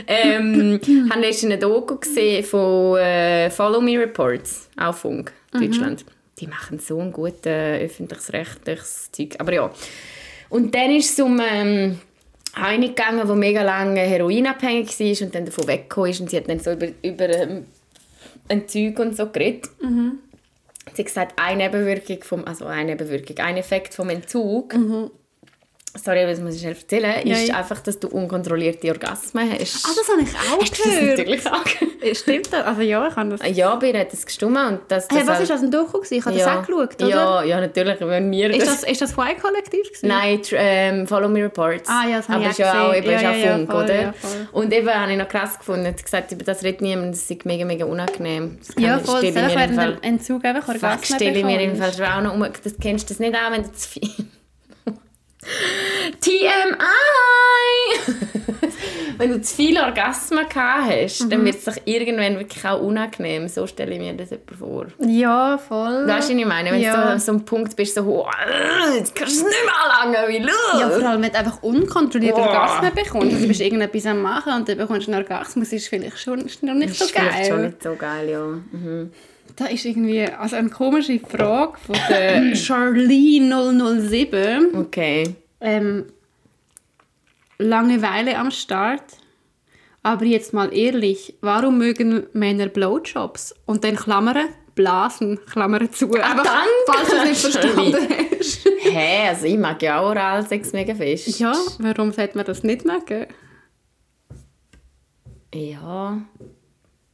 Ähm, 0.07 0.81
habe 1.11 1.21
letztens 1.21 1.53
eine 1.53 1.59
Doku 1.59 1.97
gesehen 1.97 2.45
von 2.45 2.97
äh, 2.99 3.51
Follow 3.51 3.81
Me 3.81 3.99
Reports, 3.99 4.69
auch 4.77 4.95
Funk, 4.95 5.33
Deutschland. 5.53 6.05
Die 6.39 6.47
machen 6.47 6.79
so 6.79 7.01
ein 7.01 7.13
gutes 7.13 7.47
äh, 7.47 7.85
öffentlich-rechtliches 7.85 9.11
Zeug. 9.13 9.37
Aber 9.39 9.53
ja. 9.53 9.71
Und 10.49 10.75
dann 10.75 10.91
ist 10.93 11.13
es 11.13 11.21
um 11.25 11.41
ähm, 11.41 11.99
eine 12.55 12.89
gegangen, 12.89 13.27
die 13.27 13.35
mega 13.35 13.63
lange 13.63 14.01
heroinabhängig 14.01 14.89
war 14.99 15.27
und 15.27 15.35
dann 15.35 15.45
davon 15.47 15.67
weggekommen 15.67 16.11
ist. 16.11 16.21
Und 16.21 16.31
sie 16.31 16.37
hat 16.37 16.49
dann 16.49 16.61
so 16.61 16.73
über, 16.73 16.87
über 17.03 17.29
ähm, 17.29 17.67
Entzug 18.49 18.99
und 18.99 19.17
so 19.17 19.27
geredet. 19.27 19.69
Sie 20.95 21.05
gesagt, 21.05 21.35
eine 21.37 21.65
Nebenwirkung 21.65 22.23
vom, 22.23 22.45
also 22.45 22.67
eine 22.67 22.93
Nebenwirkung, 22.93 23.39
ein 23.39 23.57
Effekt 23.57 23.95
vom 23.95 24.11
Entzug, 24.11 24.75
sorry, 26.03 26.25
das 26.27 26.41
muss 26.41 26.55
ich 26.55 26.61
schnell 26.61 26.75
erzählen, 26.75 27.27
Ja, 27.27 27.37
ist 27.37 27.55
einfach, 27.55 27.81
dass 27.81 27.99
du 27.99 28.09
unkontrollierte 28.09 28.89
Orgasmen 28.89 29.51
hast. 29.51 29.85
Ah, 29.87 29.91
das 29.97 30.09
habe 30.09 30.23
ich 30.23 30.29
auch 30.35 30.61
Hast 30.61 30.79
du 30.79 30.83
das 30.89 30.99
gehört. 30.99 31.19
natürlich 31.19 31.47
auch 31.47 32.15
Stimmt 32.15 32.53
das? 32.53 32.65
Also 32.65 32.81
ja, 32.83 33.07
ich 33.09 33.17
habe 33.17 33.37
das... 33.37 33.57
Ja, 33.57 33.75
bei 33.77 33.91
ihr 33.91 34.01
hat 34.01 34.13
es 34.13 34.25
gestummen 34.25 34.67
und 34.67 34.81
das... 34.89 35.07
das 35.09 35.19
Hey, 35.19 35.27
was 35.27 35.41
ist 35.41 35.51
das 35.51 35.63
ein 35.63 35.71
Doku? 35.71 36.01
Ich 36.09 36.25
habe 36.25 36.37
ja, 36.37 36.47
das 36.47 36.57
auch 36.59 36.67
geschaut, 36.67 36.95
oder? 37.03 37.09
Ja, 37.09 37.43
ja, 37.45 37.61
natürlich, 37.61 37.97
wenn 38.01 38.31
wir 38.31 38.51
Ist 38.51 38.67
das, 38.67 38.83
ist 38.85 39.01
das 39.03 39.13
Y-Kollektiv? 39.13 39.87
gewesen? 39.89 40.09
Nein, 40.09 40.41
ähm, 40.53 41.07
Follow 41.07 41.29
Me 41.29 41.45
Reports. 41.45 41.89
Ah, 41.89 42.07
ja, 42.09 42.17
das 42.19 42.29
habe 42.29 42.37
Aber 42.41 42.45
ich 42.47 42.51
ist 42.53 42.59
ja 42.59 42.73
auch 42.85 42.89
auch, 42.91 42.95
eben, 42.95 43.11
ist 43.11 43.23
Ja, 43.23 43.31
auch 43.31 43.35
ja, 43.35 43.39
ja, 43.47 43.57
Funk, 43.57 43.71
voll, 43.71 43.85
oder? 43.85 44.01
ja. 44.01 44.15
Und 44.53 44.73
eben 44.73 44.89
habe 44.95 45.13
ich 45.13 45.19
noch 45.19 45.29
krass 45.29 45.59
gefunden, 45.59 45.87
hat 45.87 46.03
gesagt, 46.03 46.33
über 46.33 46.45
das 46.45 46.63
redet 46.65 46.81
niemand, 46.81 47.15
das 47.15 47.31
ist 47.31 47.45
mega, 47.45 47.65
mega 47.65 47.85
unangenehm. 47.85 48.59
Das 48.67 48.75
Ja, 48.83 48.99
voll. 48.99 49.19
stelle 49.19 49.49
ich 49.49 49.55
mir 49.55 49.69
Fall- 49.75 49.95
dem 49.97 50.03
Entzug 50.03 50.45
einfach 50.45 50.65
Fuck, 50.65 50.75
Orgasmen 50.83 51.17
stelle 51.19 51.39
ich 51.39 51.45
mir 51.45 51.61
im? 51.61 51.77
Fall 51.77 51.93
auch 52.07 52.23
noch 52.23 52.35
um. 52.35 52.41
Das 52.63 52.75
kennst 52.81 53.09
du 53.11 53.15
das 53.15 53.19
nicht 53.21 53.35
an, 53.35 53.53
wenn 53.53 53.63
du 53.65 53.73
zu 53.73 53.89
viel... 53.89 54.11
TMI! 56.21 56.77
wenn 59.19 59.31
du 59.31 59.41
zu 59.43 59.55
viele 59.57 59.83
Orgasmen 59.85 60.49
gehabt 60.49 60.91
hast, 60.91 61.25
Mhm. 61.25 61.31
dann 61.31 61.45
wird 61.45 61.57
es 61.57 61.65
sich 61.65 61.83
irgendwann 61.85 62.39
wirklich 62.39 62.65
auch 62.65 62.81
unangenehm. 62.81 63.49
So 63.49 63.67
stelle 63.67 63.93
ich 63.95 63.99
mir 64.01 64.15
das 64.15 64.33
etwa 64.33 64.55
vor. 64.57 64.87
Ja, 64.99 65.59
voll. 65.59 66.07
Weißt 66.07 66.29
du, 66.31 66.35
was 66.35 66.41
ich 66.41 66.47
meine? 66.47 66.73
Wenn 66.73 66.81
Ja. 66.81 66.95
du 66.97 67.03
so 67.03 67.09
an 67.09 67.19
so 67.21 67.33
einem 67.33 67.45
Punkt 67.45 67.77
bist, 67.77 67.95
so, 67.95 68.03
oh, 68.03 68.27
jetzt 68.97 69.15
kannst 69.15 69.41
du 69.41 69.47
es 69.47 69.51
nicht 69.51 69.65
mehr 69.65 70.01
anlangen, 70.03 70.29
wie 70.29 70.47
Ja, 70.47 70.89
vor 70.89 70.99
los? 70.99 71.05
allem, 71.05 71.23
wenn 71.23 71.33
du 71.33 71.39
einfach 71.39 71.63
unkontrolliert 71.63 72.35
Boah. 72.35 72.47
Orgasmen 72.47 72.95
bekommst. 72.95 73.27
Also, 73.33 73.41
du 73.43 73.49
bist 73.49 73.61
irgendetwas 73.61 74.07
am 74.07 74.23
Machen 74.23 74.53
und 74.55 74.69
dann 74.69 74.79
bekommst 74.79 75.07
du 75.09 75.13
einen 75.13 75.23
Orgasmus, 75.23 75.73
ist 75.73 75.89
vielleicht 75.89 76.19
schon 76.19 76.41
ist 76.41 76.63
noch 76.63 76.75
nicht 76.75 76.91
Das 76.91 76.99
so 76.99 77.05
ist 77.07 77.11
vielleicht 77.13 77.47
schon 77.49 77.57
geil. 77.57 77.67
nicht 77.69 77.83
so 77.83 77.95
geil, 77.97 78.29
ja. 78.31 78.41
Mhm. 78.47 79.11
Da 79.61 79.67
ist 79.67 79.85
irgendwie 79.85 80.23
also 80.23 80.57
eine 80.57 80.71
komische 80.71 81.21
Frage 81.21 81.77
von 81.85 81.95
der 82.09 82.55
Charlene 82.57 84.01
007. 84.09 84.75
Okay. 84.75 85.35
Ähm, 85.61 86.07
Langeweile 87.59 88.39
am 88.39 88.51
Start. 88.51 89.05
Aber 90.03 90.25
jetzt 90.25 90.55
mal 90.55 90.75
ehrlich, 90.75 91.35
warum 91.43 91.77
mögen 91.77 92.27
Männer 92.33 92.69
Blowjobs? 92.69 93.55
Und 93.67 93.85
dann 93.85 93.97
Klammern, 93.97 94.49
Blasen, 94.75 95.39
Klammern 95.45 95.93
zu. 95.93 96.11
Einfach, 96.11 96.43
danke, 96.43 96.71
falls 96.87 97.11
du 97.11 97.17
es 97.17 97.25
nicht 97.25 97.41
verstanden 97.43 98.09
hast. 98.39 98.67
Hä, 98.81 99.29
also 99.29 99.45
ich 99.45 99.59
mag 99.59 99.83
ja 99.83 100.01
auch 100.01 100.09
Oralsex 100.09 100.73
mega 100.73 100.95
fest. 100.95 101.39
Ja, 101.39 101.53
warum 101.81 102.13
sollte 102.13 102.35
man 102.39 102.47
das 102.47 102.63
nicht 102.63 102.87
mögen? 102.87 103.27
Ja. 105.55 106.19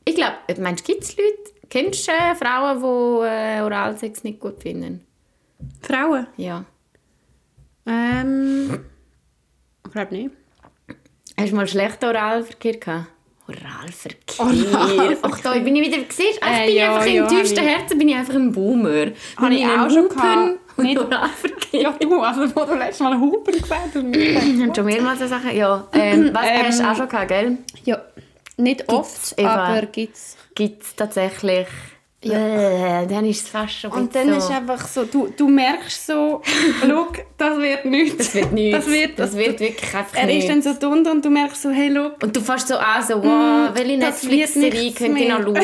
Ich 0.04 0.14
glaube, 0.14 0.36
meinst 0.60 0.88
du, 0.88 0.92
gibt 0.92 1.02
es 1.02 1.16
Leute, 1.16 1.55
kennst 1.70 2.06
du 2.08 2.12
äh, 2.12 2.34
Frauen, 2.34 2.78
die 2.80 3.26
äh, 3.28 3.60
Oralsex 3.62 4.24
nicht 4.24 4.40
gut 4.40 4.60
finden? 4.62 5.04
Frauen? 5.82 6.26
Ja. 6.36 6.64
Ähm, 7.86 8.80
ich 9.86 9.92
glaube 9.92 10.14
nicht. 10.14 10.30
Hast 11.38 11.52
du 11.52 11.56
mal 11.56 11.66
schlechten 11.68 12.04
Oralverkehr 12.06 12.76
gehabt? 12.78 13.06
Oralverkehr. 13.48 14.44
Oralverkehr. 14.74 15.18
Ach, 15.22 15.40
da 15.40 15.52
bin 15.58 15.76
ich 15.76 15.86
wieder. 15.86 15.98
Siehst 16.08 16.40
ich 16.40 16.42
Äh, 16.42 16.66
bin 16.66 16.74
ja, 16.76 16.94
einfach 16.94 17.06
ja, 17.06 17.22
im 17.22 17.28
tiefsten 17.28 17.60
ich- 17.60 17.66
Herzen 17.70 17.98
bin 17.98 18.08
ich 18.08 18.16
einfach 18.16 18.34
ein 18.34 18.50
Boomer. 18.52 19.06
Habe 19.36 19.54
ich 19.54 19.64
auch 19.66 19.88
schon 19.90 20.08
gehabt. 20.08 20.58
Und 20.76 20.84
Nicht- 20.84 20.98
Oralverkehr. 20.98 21.80
Ja, 21.82 21.90
du, 21.92 22.20
also 22.22 22.56
wo 22.56 22.64
du 22.64 22.74
letztes 22.74 23.00
Mal 23.00 23.18
Huber 23.18 23.52
gesagt 23.52 23.94
hast. 23.94 23.94
Habe 23.94 24.72
schon 24.74 24.84
mehrmals 24.84 25.20
so 25.20 25.26
Sachen. 25.28 25.54
Ja. 25.56 25.86
Ähm, 25.92 26.30
was 26.32 26.46
Ähm, 26.46 26.62
hast 26.66 26.80
du 26.80 26.90
auch 26.90 26.96
schon 26.96 27.08
gehabt, 27.08 27.28
gell? 27.28 27.58
ja, 27.84 28.02
nicht 28.56 28.88
oft, 28.88 29.34
Eva? 29.38 29.50
aber 29.76 29.86
gibt's. 29.86 30.36
Gibt 30.56 30.82
es 30.84 30.96
tatsächlich. 30.96 31.68
Ja. 32.28 33.02
Äh, 33.02 33.06
dann 33.06 33.24
ist 33.24 33.44
es 33.44 33.48
fast 33.48 33.74
schon 33.80 33.90
Und 33.90 34.14
dann 34.14 34.26
bisschen 34.26 34.38
ist 34.38 34.50
einfach 34.50 34.86
so, 34.86 35.04
du, 35.04 35.28
du 35.36 35.48
merkst 35.48 36.06
so, 36.06 36.42
schau, 36.86 37.06
das 37.38 37.58
wird 37.58 37.84
nichts. 37.84 38.16
Das 38.18 38.34
wird 38.34 38.52
nichts. 38.52 38.78
Das 38.84 38.86
wird, 38.94 39.18
das 39.18 39.36
wird 39.36 39.60
wirklich 39.60 39.94
einfach 39.94 40.14
Er 40.16 40.22
ist 40.28 40.48
nichts. 40.48 40.48
dann 40.48 40.62
so 40.62 40.78
drunter 40.80 41.12
und 41.12 41.24
du 41.24 41.30
merkst 41.30 41.62
so, 41.62 41.70
hey, 41.70 41.90
schau. 41.94 42.10
Und 42.22 42.34
du 42.36 42.40
fährst 42.40 42.68
so 42.68 42.76
an, 42.76 43.02
so, 43.06 43.14
wow, 43.22 43.70
welche 43.74 43.96
Mm, 43.96 44.00
wird 44.00 44.00
Netflix-Serie 44.00 44.82
nichts 44.82 44.98
könnt 44.98 45.18
ihr 45.18 45.28
noch 45.38 45.42
schauen? 45.42 45.56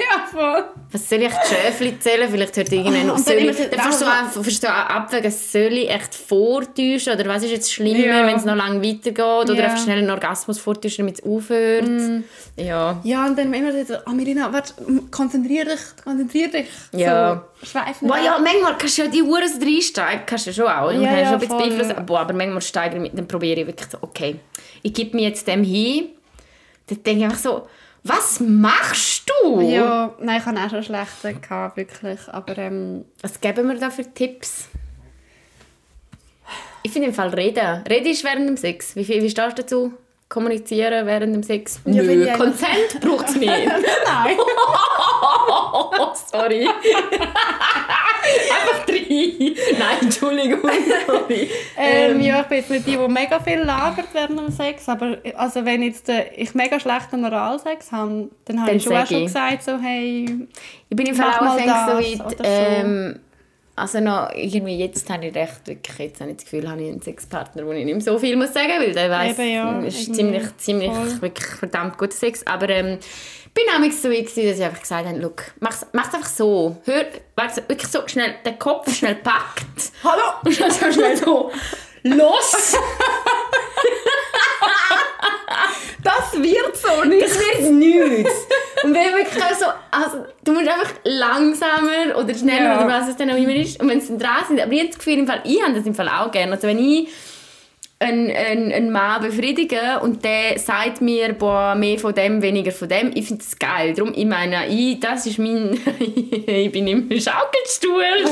Ja, 0.00 0.26
voll. 0.30 0.64
Was 0.92 1.08
soll 1.08 1.22
ich 1.22 1.28
die 1.28 1.54
Schäfli 1.54 1.98
zählen? 2.00 2.28
Vielleicht 2.30 2.56
hört 2.56 2.72
irgendjemand 2.72 3.04
Ah, 3.04 3.16
noch. 3.18 3.24
dann 3.24 3.38
ich, 3.38 3.56
so- 3.56 3.64
dann 3.70 3.80
fährst 3.80 4.00
du 4.02 4.06
an, 4.06 4.30
fährst 4.42 4.62
du 4.64 4.68
an 4.68 4.86
abwägen, 4.88 5.30
soll 5.30 5.72
ich 5.72 5.88
echt 5.90 6.14
vortäuschen? 6.14 7.12
Oder 7.14 7.26
was 7.28 7.44
ist 7.44 7.50
jetzt 7.52 7.72
schlimmer, 7.72 7.98
Ja. 8.06 8.26
wenn 8.26 8.36
es 8.36 8.44
noch 8.44 8.56
lange 8.56 8.82
weitergeht? 8.82 9.18
Oder 9.20 9.54
Ja. 9.54 9.60
Mm. 9.62 9.70
einfach 9.70 9.84
schnell 9.84 9.98
einen 9.98 10.10
Orgasmus 10.10 10.58
vortäuschen, 10.58 11.04
damit 11.06 11.20
es 11.20 11.24
aufhört? 11.24 11.88
Ja. 12.56 13.00
Ja, 13.04 13.24
und 13.26 13.38
dann 13.38 13.52
immer 13.54 13.72
so, 13.84 13.94
ah, 14.04 14.12
Mirina, 14.12 14.52
warte, 14.52 14.74
konzentrier 15.50 15.64
dich, 15.64 16.04
konzentrier 16.04 16.50
dich. 16.50 16.68
Ja. 16.92 17.44
So, 17.62 17.66
schweifen 17.66 18.08
Boah, 18.08 18.18
ja, 18.18 18.38
manchmal 18.38 18.78
kannst 18.78 18.98
du 18.98 19.02
ja 19.02 19.08
die 19.08 19.22
Uhren 19.22 19.48
so 19.48 19.60
reinsteigen, 19.60 20.22
kannst 20.26 20.46
du 20.46 20.52
schon 20.52 20.66
auch. 20.66 20.90
Ja, 20.92 21.00
ja, 21.00 21.38
schon 21.38 21.60
ein 21.60 21.78
bisschen. 21.78 22.06
Boah, 22.06 22.20
aber 22.20 22.34
manchmal 22.34 22.62
steige 22.62 22.96
ich 22.96 23.02
mit, 23.02 23.18
dann 23.18 23.26
probiere 23.26 23.60
ich 23.60 23.66
wirklich 23.66 23.90
so, 23.90 23.98
okay, 24.00 24.36
ich 24.82 24.92
gebe 24.92 25.16
mir 25.16 25.28
jetzt 25.28 25.46
dem 25.46 25.64
hin. 25.64 26.10
Dann 26.86 27.02
denke 27.02 27.18
ich 27.18 27.24
einfach 27.24 27.38
so, 27.38 27.68
was 28.02 28.40
machst 28.40 29.30
du? 29.42 29.60
Ja, 29.60 30.14
nein, 30.20 30.40
ich 30.40 30.46
hatte 30.46 30.60
auch 30.60 30.70
schon 30.70 30.82
schlechte, 30.82 31.34
gehabt, 31.34 31.76
wirklich. 31.76 32.20
Aber 32.28 32.56
ähm, 32.58 33.04
Was 33.20 33.40
geben 33.40 33.68
wir 33.68 33.74
da 33.74 33.90
für 33.90 34.04
Tipps? 34.12 34.68
Ich 36.82 36.92
finde 36.92 37.08
im 37.08 37.14
Fall 37.14 37.28
reden. 37.28 37.82
Reden 37.88 38.06
ist 38.06 38.24
während 38.24 38.48
dem 38.48 38.56
Sex. 38.56 38.96
Wie, 38.96 39.04
viel, 39.04 39.22
wie 39.22 39.28
stehst 39.28 39.58
du 39.58 39.62
dazu? 39.62 39.92
Kommunizieren 40.30 41.08
während 41.08 41.34
dem 41.34 41.42
Sex? 41.42 41.80
Ja, 41.86 42.04
ich 42.04 42.32
Consent 42.34 43.00
braucht 43.00 43.30
es 43.30 43.34
nicht. 43.34 43.50
nein. 44.06 44.36
Oh, 44.38 45.90
sorry. 46.32 46.68
Einfach 46.68 48.86
drei. 48.86 49.56
Nein, 49.76 49.96
Entschuldigung. 50.02 50.60
Sorry. 51.04 51.50
Ähm, 51.76 52.20
ja, 52.20 52.42
ich 52.42 52.46
bin 52.46 52.58
jetzt 52.58 52.70
nicht 52.70 52.86
die, 52.86 52.96
die 52.96 53.08
mega 53.08 53.40
viel 53.40 53.58
labert 53.58 54.06
während 54.12 54.38
dem 54.38 54.52
Sex, 54.52 54.88
aber 54.88 55.16
also 55.36 55.64
wenn 55.64 55.82
jetzt 55.82 56.08
äh, 56.08 56.26
ich 56.36 56.54
mega 56.54 56.78
schlechten 56.78 57.24
Oralsex 57.24 57.90
habe, 57.90 58.30
dann 58.44 58.62
habe 58.62 58.70
ich 58.70 58.84
schon, 58.84 59.24
gesagt, 59.24 59.64
so 59.64 59.78
hey, 59.78 60.46
Ich 60.88 60.96
bin 60.96 61.06
im 61.06 61.16
Fall 61.16 61.40
auch 61.40 61.58
so 61.58 61.66
weit. 61.66 62.36
Ähm, 62.44 63.18
also 63.80 64.00
noch, 64.00 64.30
irgendwie 64.34 64.76
jetzt 64.78 65.08
habe 65.08 65.26
ich 65.26 65.34
recht, 65.34 65.66
wirklich, 65.66 65.98
jetzt 65.98 66.20
habe 66.20 66.30
ich 66.30 66.36
das 66.36 66.44
Gefühl, 66.44 66.68
habe 66.68 66.82
ich 66.82 66.90
einen 66.90 67.00
Sexpartner, 67.00 67.66
wo 67.66 67.72
ich 67.72 67.84
nicht 67.84 67.94
mehr 67.94 68.02
so 68.02 68.18
viel 68.18 68.36
muss 68.36 68.52
sagen, 68.52 68.72
weil 68.78 68.92
der 68.92 69.08
Eben, 69.30 69.54
ja, 69.54 69.80
ist 69.80 70.08
irgendwie 70.08 70.12
ziemlich, 70.12 70.56
ziemlich, 70.58 70.92
voll. 70.92 71.22
wirklich 71.22 71.46
verdammt 71.46 71.96
guter 71.96 72.12
Sex, 72.12 72.46
aber 72.46 72.68
ähm, 72.68 72.98
bin 73.54 73.64
auch 73.70 73.92
so 73.92 74.10
weit 74.10 74.26
dass 74.26 74.36
ich 74.36 74.62
einfach 74.62 74.80
gesagt 74.80 75.08
habe, 75.08 75.18
look, 75.18 75.44
mach's, 75.60 75.86
mach's 75.92 76.14
einfach 76.14 76.28
so, 76.28 76.76
hör, 76.84 77.06
warte, 77.36 77.62
wirklich 77.68 77.88
so 77.88 78.06
schnell, 78.06 78.34
den 78.44 78.58
Kopf 78.58 78.94
schnell 78.94 79.16
packt. 79.16 79.92
Hallo! 80.04 80.34
Und 80.44 80.60
dann 80.60 80.70
so 80.70 80.92
schnell 80.92 81.16
so, 81.16 81.50
los! 82.02 82.76
Das 86.02 86.32
wird 86.32 86.76
so 86.76 87.04
nicht. 87.04 87.22
Das 87.26 87.38
wird 87.38 87.72
nichts. 87.72 88.30
Und 88.82 88.94
wenn 88.94 89.14
wirklich 89.14 89.44
so, 89.58 89.66
also, 89.90 90.24
du 90.44 90.52
musst 90.52 90.66
einfach 90.68 90.92
langsamer 91.04 92.16
oder 92.18 92.34
schneller 92.34 92.64
Ja. 92.64 92.78
oder 92.84 92.88
was 92.88 93.08
es 93.08 93.16
dann 93.16 93.30
auch 93.30 93.36
immer 93.36 93.54
ist. 93.54 93.80
Und 93.82 93.88
wenn 93.88 94.00
sie 94.00 94.08
dann 94.08 94.18
dran 94.18 94.44
sind, 94.48 94.60
aber 94.60 94.74
das 94.74 94.96
Gefühl, 94.96 95.18
im 95.18 95.26
Fall, 95.26 95.40
ich 95.44 95.62
habe 95.62 95.74
das 95.74 95.84
im 95.86 95.94
Fall 95.94 96.08
auch 96.08 96.30
gerne. 96.30 96.52
Also 96.52 96.66
wenn 96.68 96.78
ich 96.78 97.08
einen, 98.02 98.30
einen, 98.30 98.72
einen 98.72 98.90
Mann 98.90 99.20
befriedigen 99.20 99.98
und 100.00 100.24
der 100.24 100.58
sagt 100.58 101.02
mir, 101.02 101.34
boah, 101.34 101.74
mehr 101.74 101.98
von 101.98 102.14
dem, 102.14 102.40
weniger 102.40 102.72
von 102.72 102.88
dem. 102.88 103.10
Ich 103.14 103.26
finde 103.26 103.44
das 103.44 103.58
geil. 103.58 103.92
Darum, 103.94 104.14
ich 104.16 104.24
meine, 104.24 104.66
ich, 104.68 104.98
das 105.00 105.26
ist 105.26 105.38
mein... 105.38 105.78
ich 105.98 106.72
bin 106.72 106.86
im 106.88 107.10
Schaukelstuhl. 107.10 108.02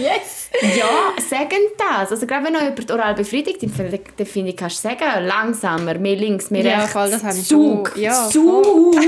yes! 0.00 0.50
ja, 0.76 0.84
sagen 1.28 1.60
das. 1.78 2.10
Also 2.10 2.26
gerade 2.26 2.46
wenn 2.46 2.54
jemand 2.54 2.90
oral 2.90 3.14
befriedigt, 3.14 3.62
dann 3.62 3.70
finde 3.70 4.50
ich, 4.50 4.56
kannst 4.56 4.84
du 4.84 4.88
sagen, 4.88 5.26
langsamer, 5.26 5.94
mehr 5.98 6.16
links, 6.16 6.50
mehr 6.50 6.64
Ja, 6.64 6.76
rechts. 6.78 6.92
voll, 6.92 7.10
das 7.10 7.22
habe 7.22 7.36
ich 7.36 7.46
Zug, 7.46 7.96
ja, 7.96 8.28
Zug. 8.28 8.96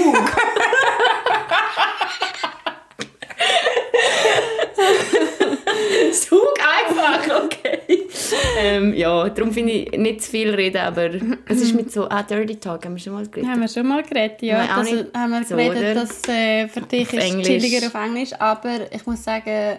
Zug 6.13 6.55
einfach, 6.61 7.45
okay. 7.45 8.07
ähm, 8.59 8.95
ja, 8.95 9.29
darum 9.29 9.53
finde 9.53 9.73
ich 9.73 9.99
nicht 9.99 10.23
zu 10.23 10.31
viel 10.31 10.55
reden, 10.55 10.79
aber 10.79 11.11
es 11.49 11.61
ist 11.61 11.75
mit 11.75 11.93
so, 11.93 12.09
ah, 12.09 12.23
Dirty 12.23 12.57
Talk, 12.57 12.85
haben 12.85 12.95
wir 12.95 13.03
schon 13.03 13.15
mal 13.15 13.27
geredet. 13.27 13.51
Haben 13.51 13.61
wir 13.61 13.69
schon 13.69 13.87
mal 13.87 14.03
geredet, 14.03 14.43
ja. 14.43 14.67
Das, 14.67 14.91
nicht 14.91 15.07
haben 15.15 15.31
wir 15.31 15.45
so, 15.45 15.57
geredet, 15.57 15.77
oder? 15.77 15.95
dass 15.95 16.23
äh, 16.29 16.69
für 16.69 16.81
dich 16.83 17.09
Auf 17.09 17.15
ist 17.15 17.25
Englisch. 17.25 17.47
chilliger 17.47 17.87
auf 17.87 17.95
Englisch, 17.95 18.33
aber 18.39 18.93
ich 18.93 19.07
muss 19.07 19.23
sagen, 19.23 19.79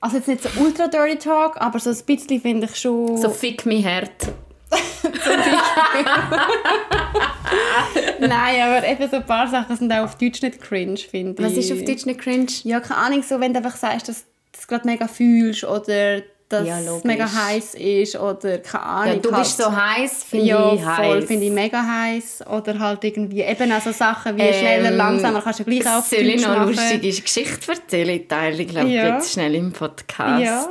also 0.00 0.16
jetzt 0.16 0.28
nicht 0.28 0.42
so 0.42 0.48
ultra 0.60 0.88
dirty 0.88 1.16
talk, 1.16 1.60
aber 1.60 1.78
so 1.78 1.90
ein 1.90 1.96
bisschen 2.06 2.40
finde 2.40 2.66
ich 2.66 2.76
schon... 2.76 3.16
So 3.16 3.30
fick 3.30 3.66
mich 3.66 3.84
hart. 3.84 4.28
Nein, 8.20 8.62
aber 8.62 8.86
eben 8.86 9.08
so 9.08 9.16
ein 9.16 9.26
paar 9.26 9.48
Sachen 9.48 9.76
sind 9.76 9.92
auch 9.92 10.04
auf 10.04 10.16
Deutsch 10.16 10.42
nicht 10.42 10.60
cringe, 10.60 10.98
finde 10.98 11.42
ich. 11.42 11.48
Was 11.48 11.56
ist 11.56 11.72
auf 11.72 11.84
Deutsch 11.84 12.06
nicht 12.06 12.20
cringe? 12.20 12.46
Ja, 12.64 12.80
keine 12.80 13.00
Ahnung, 13.00 13.22
so 13.22 13.40
wenn 13.40 13.52
du 13.52 13.58
einfach 13.58 13.76
sagst, 13.76 14.08
dass 14.08 14.24
du 14.58 14.62
es 14.62 14.66
gerade 14.68 14.86
mega 14.86 15.08
fühlst 15.08 15.64
oder 15.64 16.22
dass 16.48 16.66
Ja, 16.66 16.80
es 16.80 17.04
mega 17.04 17.30
heiß 17.30 17.74
ist 17.74 18.16
oder 18.16 18.56
keine 18.58 18.82
Ahnung. 18.82 19.14
Ja, 19.16 19.20
du 19.20 19.32
halt. 19.32 19.42
bist 19.42 19.58
so 19.58 19.70
heiß, 19.70 20.24
finde 20.24 20.46
ja, 20.46 20.72
ich 20.72 20.82
heiß. 20.84 20.96
voll, 21.06 21.22
finde 21.26 21.44
ich 21.44 21.52
mega 21.52 21.82
heiß. 21.86 22.44
Oder 22.50 22.78
halt 22.78 23.04
irgendwie 23.04 23.42
eben 23.42 23.70
auch 23.70 23.82
so 23.82 23.92
Sachen 23.92 24.36
wie 24.38 24.40
Ähm, 24.42 24.54
schneller, 24.54 24.90
langsamer, 24.92 25.42
kannst 25.42 25.60
du 25.60 25.64
gleich 25.64 25.86
auf 25.86 26.06
Soll 26.06 26.20
ich 26.20 26.40
noch 26.40 26.56
eine 26.56 26.64
lustige 26.70 27.20
Geschichte 27.22 27.70
erzählen? 27.72 28.08
Ich 28.20 28.28
teile, 28.28 28.62
ich 28.62 28.68
glaube, 28.68 28.88
Ja. 28.88 29.14
jetzt 29.16 29.30
schnell 29.32 29.54
im 29.56 29.72
Podcast. 29.72 30.42
Ja. 30.42 30.70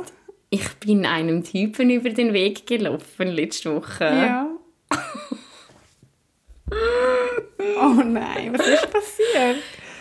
Ich 0.50 0.68
bin 0.80 1.06
einem 1.06 1.44
Typen 1.44 1.90
über 1.90 2.10
den 2.10 2.32
Weg 2.32 2.66
gelaufen 2.66 3.28
letzte 3.28 3.76
Woche. 3.76 4.04
Ja. 4.04 4.46
oh 7.80 8.02
nein, 8.04 8.52
was 8.56 8.66
ist 8.66 8.90
passiert? 8.90 9.56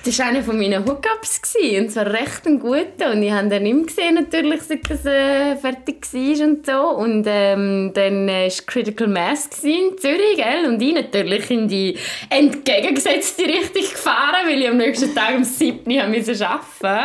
Das 0.08 0.20
war 0.20 0.28
einer 0.28 0.42
von 0.42 0.58
meinen 0.58 0.86
Hookups. 0.86 1.42
gewesen, 1.42 1.84
Und 1.84 1.92
zwar 1.92 2.06
recht 2.06 2.46
ein 2.46 2.62
guter. 2.62 3.12
Und 3.12 3.24
ich 3.24 3.30
habe 3.30 3.50
den 3.50 3.64
nicht 3.64 3.76
mehr 3.76 3.86
gesehen, 3.86 4.16
natürlich, 4.16 4.62
seit 4.62 4.90
das 4.90 5.06
äh, 5.06 5.58
fertig 5.58 6.02
war 6.14 6.48
und 6.48 6.66
so. 6.66 6.90
Und 6.92 7.26
ähm, 7.28 7.92
dann 7.94 8.26
war 8.26 8.50
Critical 8.66 9.08
Mass 9.08 9.50
in 9.64 9.98
Zürich, 9.98 10.38
gell? 10.38 10.66
Und 10.66 10.82
ich 10.82 10.94
natürlich 10.94 11.52
in 11.52 11.68
die 11.68 11.98
entgegengesetzte 12.30 13.44
Richtung 13.44 13.82
gefahren, 13.82 14.48
weil 14.48 14.62
ich 14.62 14.70
am 14.70 14.78
nächsten 14.78 15.14
Tag 15.14 15.36
um 15.36 15.44
7 15.44 15.92
Uhr 15.92 16.02
arbeiten 16.02 16.26
musste. 16.26 17.00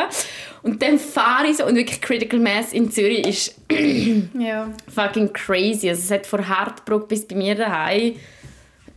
Und 0.63 0.81
dann 0.81 0.97
fahre 0.97 1.49
ich 1.49 1.57
so, 1.57 1.67
und 1.67 1.75
wirklich 1.75 2.01
Critical 2.01 2.39
Mass 2.39 2.73
in 2.73 2.89
Zürich 2.89 3.27
ist 3.27 3.57
Ja. 4.39 4.71
fucking 4.95 5.33
crazy. 5.33 5.89
Also 5.89 6.03
es 6.03 6.11
hat 6.13 6.25
von 6.25 6.49
Hartbruck 6.49 7.09
bis 7.09 7.27
bei 7.27 7.35
mir 7.35 7.57
daheim 7.57 8.15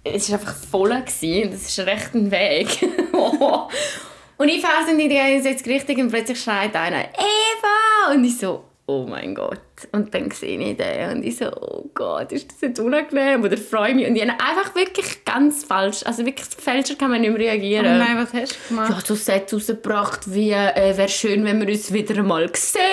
es 0.05 0.31
war 0.31 0.39
einfach 0.39 0.55
voll. 0.55 0.89
Gewesen. 1.01 1.43
und 1.49 1.53
Das 1.53 1.61
ist 1.69 1.79
recht 1.79 2.13
ein 2.13 2.31
Weg. 2.31 2.67
und 4.37 4.47
ich 4.47 4.61
fahre 4.61 4.89
in 4.91 4.97
die 4.99 5.09
gegensätzliche 5.09 5.69
Richtung 5.79 6.05
und 6.05 6.11
plötzlich 6.11 6.39
schreit 6.41 6.75
einer 6.75 7.05
«Eva!» 7.13 8.11
Und 8.13 8.23
ich 8.23 8.37
so 8.37 8.63
«Oh 8.87 9.05
mein 9.09 9.33
Gott!» 9.33 9.59
Und 9.91 10.13
dann 10.13 10.29
sehe 10.31 10.59
ich 10.59 10.77
den 10.77 11.09
und 11.17 11.23
ich 11.25 11.37
so 11.37 11.45
«Oh 11.51 11.89
Gott, 11.95 12.31
ist 12.31 12.51
das 12.51 12.61
jetzt 12.61 12.79
unangenehm?» 12.79 13.43
oder 13.43 13.57
«Freue 13.57 13.95
mich!» 13.95 14.07
Und 14.07 14.15
ich 14.15 14.21
habe 14.21 14.39
einfach 14.39 14.75
wirklich 14.75 15.25
ganz 15.25 15.63
falsch, 15.63 16.03
also 16.05 16.23
wirklich 16.25 16.45
fälscher 16.57 16.93
kann 16.95 17.09
man 17.11 17.21
nicht 17.21 17.31
mehr 17.31 17.39
Oh 17.39 17.43
reagieren. 17.43 17.97
nein, 17.97 18.15
was 18.17 18.31
hast 18.33 18.51
du 18.69 18.75
Ja, 18.75 18.83
gemacht? 18.85 19.07
so 19.07 19.15
Sätze 19.15 19.55
rausgebracht 19.55 20.31
wie 20.33 20.51
äh, 20.51 20.95
«Wäre 20.95 21.09
schön, 21.09 21.43
wenn 21.45 21.59
wir 21.59 21.67
uns 21.73 21.91
wieder 21.91 22.21
mal 22.21 22.47
sehen!» 22.55 22.81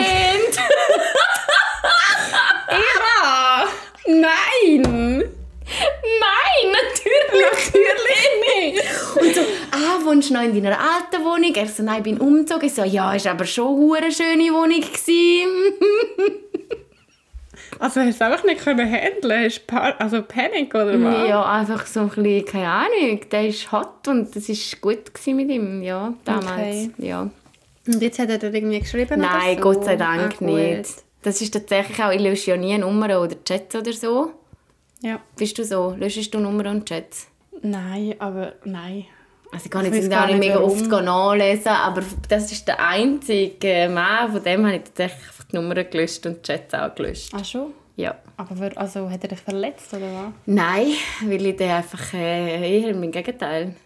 Eva! 2.69 3.67
Nein, 4.07 4.83
natürlich, 6.73 7.47
natürlich 7.73 8.31
nicht. 8.57 8.83
Und 9.21 9.35
so, 9.35 9.41
ah, 9.71 9.92
wohnst 10.05 10.31
du 10.31 10.35
noch 10.35 10.43
in 10.43 10.55
deiner 10.55 10.79
alten 10.79 11.25
Wohnung? 11.25 11.55
Er 11.55 11.67
so, 11.67 11.83
nein, 11.83 11.99
ich 11.99 12.03
bin 12.05 12.19
umgezogen. 12.19 12.67
Ich 12.67 12.75
so, 12.75 12.85
ja, 12.85 13.15
ist 13.15 13.27
aber 13.27 13.45
schon 13.45 13.95
eine 13.95 14.13
schöne 14.13 14.53
Wohnung 14.53 14.81
gewesen. 14.81 15.49
Also 17.79 18.01
hast 18.01 18.07
du 18.07 18.11
es 18.11 18.23
einfach 18.23 18.45
nicht 18.45 18.63
können 18.63 18.89
handeln? 18.89 19.45
Hast 19.45 19.63
du 19.67 19.77
also 19.77 20.23
Panik 20.23 20.73
oder 20.73 21.03
was? 21.03 21.29
Ja, 21.29 21.45
einfach 21.45 21.85
so 21.87 22.01
ein 22.01 22.09
bisschen, 22.11 22.45
keine 22.45 22.69
Ahnung, 22.69 23.21
der 23.29 23.49
ist 23.49 23.73
hot 23.73 24.07
und 24.07 24.37
es 24.37 24.49
war 24.49 24.81
gut 24.81 25.11
mit 25.27 25.51
ihm, 25.51 25.83
ja, 25.83 26.15
damals. 26.25 26.49
Okay. 26.49 26.91
Ja. 26.99 27.29
Und 27.87 28.01
jetzt 28.01 28.21
hat 28.21 28.29
er 28.31 28.39
dir 28.39 28.55
irgendwie 28.55 28.79
geschrieben 28.79 29.21
Nein, 29.21 29.57
so? 29.57 29.63
Gott 29.63 29.85
sei 29.85 29.97
Dank 29.97 30.39
gut. 30.39 30.49
nicht. 30.49 30.91
Das 31.23 31.41
ist 31.41 31.53
tatsächlich 31.53 32.01
auch, 32.01 32.13
ich 32.13 32.21
lösche 32.21 32.53
ja 32.53 32.57
nie 32.57 32.79
Nummern 32.79 33.17
oder 33.17 33.35
Chats 33.45 33.75
oder 33.75 33.93
so. 33.93 34.31
Ja. 35.01 35.21
Bist 35.37 35.59
du 35.59 35.65
so? 35.65 35.97
Löschst 35.99 36.33
du 36.33 36.39
Nummern 36.39 36.69
und 36.69 36.89
Chats? 36.89 37.27
Nein, 37.63 38.15
aber 38.21 38.53
nein. 38.65 39.07
Also 39.53 39.67
ich 39.67 39.71
kann 39.71 39.85
jetzt 39.93 40.11
gar 40.11 40.27
nicht 40.27 40.39
mega 40.39 40.55
warum. 40.55 40.71
oft 40.71 40.89
nachlesen, 40.91 41.69
aber 41.73 42.03
das 42.29 42.51
ist 42.51 42.67
der 42.67 42.81
einzige 42.85 43.89
Mann, 43.93 44.33
von 44.33 44.43
dem 44.43 44.65
habe 44.67 44.77
ich 44.77 44.83
tatsächlich 44.85 45.27
einfach 45.29 45.45
die 45.45 45.57
Nummern 45.57 45.87
gelöscht 45.91 46.25
und 46.27 46.39
die 46.39 46.53
Chats 46.53 46.73
auch 46.75 46.95
gelöscht. 46.95 47.33
Ach 47.37 47.45
schon? 47.45 47.75
Ja. 47.97 48.15
Aber 48.39 48.59
wer, 48.59 48.77
also, 48.79 49.11
hat 49.11 49.23
er 49.23 49.29
dich 49.29 49.41
verletzt 49.41 49.93
oder 49.93 50.07
was? 50.07 50.33
Nein, 50.47 50.87
weil 51.27 51.45
ich 51.47 51.57
den 51.57 51.71
einfach 51.71 52.15
äh, 52.15 52.81
eher 52.81 52.89
im 52.91 53.11
Gegenteil. 53.13 53.77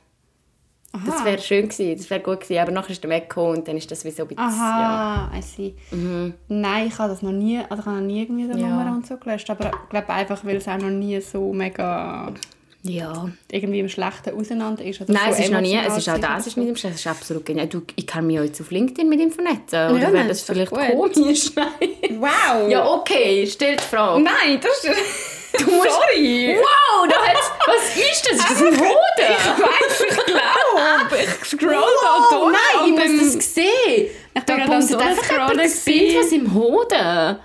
Das 1.04 1.22
wäre 1.26 1.38
schön 1.42 1.68
gewesen, 1.68 1.94
das 1.98 2.08
wäre 2.08 2.20
gut 2.20 2.40
gewesen, 2.40 2.58
aber 2.62 2.70
nachher 2.72 2.90
ist 2.92 3.04
er 3.04 3.10
weggekommen 3.10 3.58
und 3.58 3.68
dann 3.68 3.76
ist 3.76 3.90
das 3.90 4.02
wie 4.06 4.10
so 4.12 4.22
ein 4.22 4.28
bisschen, 4.28 4.44
ja. 4.44 5.28
Aha, 5.30 5.36
I 5.36 5.42
see. 5.42 5.74
Nein, 6.48 6.86
ich 6.86 6.98
habe 6.98 7.10
das 7.10 7.20
noch 7.20 7.32
nie, 7.32 7.58
also 7.68 7.80
ich 7.82 7.86
habe 7.86 7.96
noch 7.96 8.06
nie 8.06 8.22
irgendwie 8.22 8.46
so 8.46 8.54
Mhm. 8.54 8.60
Ja. 8.60 8.66
Nummern 8.68 8.94
und 8.94 9.06
so 9.06 9.16
gelöscht, 9.18 9.50
aber 9.50 9.72
ich 9.84 9.88
glaube 9.90 10.08
einfach, 10.10 10.42
weil 10.44 10.56
es 10.56 10.66
auch 10.68 10.78
noch 10.78 10.88
nie 10.88 11.20
so 11.20 11.52
mega 11.52 12.32
Ja. 12.88 13.28
irgendwie 13.50 13.80
im 13.80 13.88
Schlechten 13.88 14.38
auseinander 14.38 14.84
ist. 14.84 15.00
Oder 15.00 15.12
Nein, 15.12 15.22
so 15.26 15.30
es 15.32 15.38
ist 15.40 15.52
noch 15.52 15.60
nie, 15.60 15.76
es 15.76 15.96
ist 15.96 16.08
auch 16.08 16.18
das 16.18 16.46
ist 16.46 16.56
nicht 16.56 16.68
im 16.68 16.76
Stress, 16.76 16.94
es 16.94 17.00
ist 17.00 17.06
absolut 17.06 17.44
genial. 17.44 17.66
Du, 17.66 17.82
ich 17.96 18.06
kann 18.06 18.26
mich 18.26 18.36
jetzt 18.36 18.60
auf 18.60 18.70
LinkedIn 18.70 19.08
mit 19.08 19.20
ihm 19.20 19.30
vernetzen, 19.30 19.90
oder 19.90 19.98
nein, 19.98 20.12
wäre 20.12 20.28
das 20.28 20.42
vielleicht 20.42 20.70
gut. 20.70 21.12
komisch? 21.14 21.50
Nein. 21.56 22.20
Wow! 22.20 22.68
Ja, 22.70 22.86
okay, 22.88 23.46
stell 23.50 23.76
die 23.76 23.82
Frage. 23.82 24.22
Nein, 24.22 24.60
das 24.60 24.84
ist... 24.84 24.96
Du 25.58 25.70
musst, 25.70 25.88
Sorry! 25.90 26.54
Wow, 26.58 27.08
da 27.08 27.16
hat's, 27.26 27.50
was 27.66 27.96
ist 27.96 28.28
das? 28.30 28.38
Ist 28.38 28.50
das 28.50 28.62
ein 28.62 28.78
Hoden? 28.78 28.92
Ich 29.18 29.62
weiß, 29.62 30.04
ich 30.08 30.26
glaube. 30.26 31.24
Ich 31.42 31.44
scroll 31.48 31.70
Wow, 31.74 32.28
da 32.30 32.38
durch. 32.38 32.52
nein, 32.52 33.06
ich 33.06 33.20
muss 33.22 33.34
das 33.36 33.54
sehen. 33.54 33.66
Ich 34.34 34.42
Da 34.44 34.54
bin 34.54 34.64
gerade 34.66 34.72
am 34.74 34.86
Durchscrollen 34.88 35.58
das 35.58 35.84
gewesen. 35.84 35.84
Bild, 35.84 36.16
was 36.18 36.32
im 36.32 36.54
Hoden. 36.54 37.36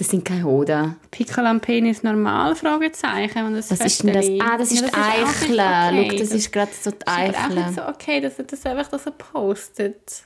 Das 0.00 0.08
sind 0.08 0.24
keine 0.24 0.44
Hoden. 0.44 0.96
Pickel 1.10 1.44
am 1.44 1.60
Penis 1.60 2.02
normal? 2.02 2.56
Fragezeichen. 2.56 3.44
Und 3.44 3.54
das 3.54 3.70
Was 3.70 3.80
ist 3.80 4.02
denn 4.02 4.14
das? 4.14 4.26
Ah, 4.40 4.56
das 4.56 4.72
ist 4.72 4.80
Ja, 4.80 4.86
nicht 4.86 4.96
Eichel. 4.96 5.60
okay. 5.60 6.08
Schau, 6.12 6.18
das 6.18 6.30
ist 6.32 6.52
gerade 6.52 6.70
so 6.72 6.90
die 6.90 6.96
ist 6.96 7.06
aber 7.06 7.22
auch 7.28 7.48
nicht 7.50 7.58
Eichel. 7.58 7.72
so 7.74 7.82
okay, 7.86 8.20
dass 8.22 8.38
er 8.38 8.44
das 8.44 8.64
einfach 8.64 8.88
das 8.88 9.04
so 9.04 9.10
postet. 9.10 10.22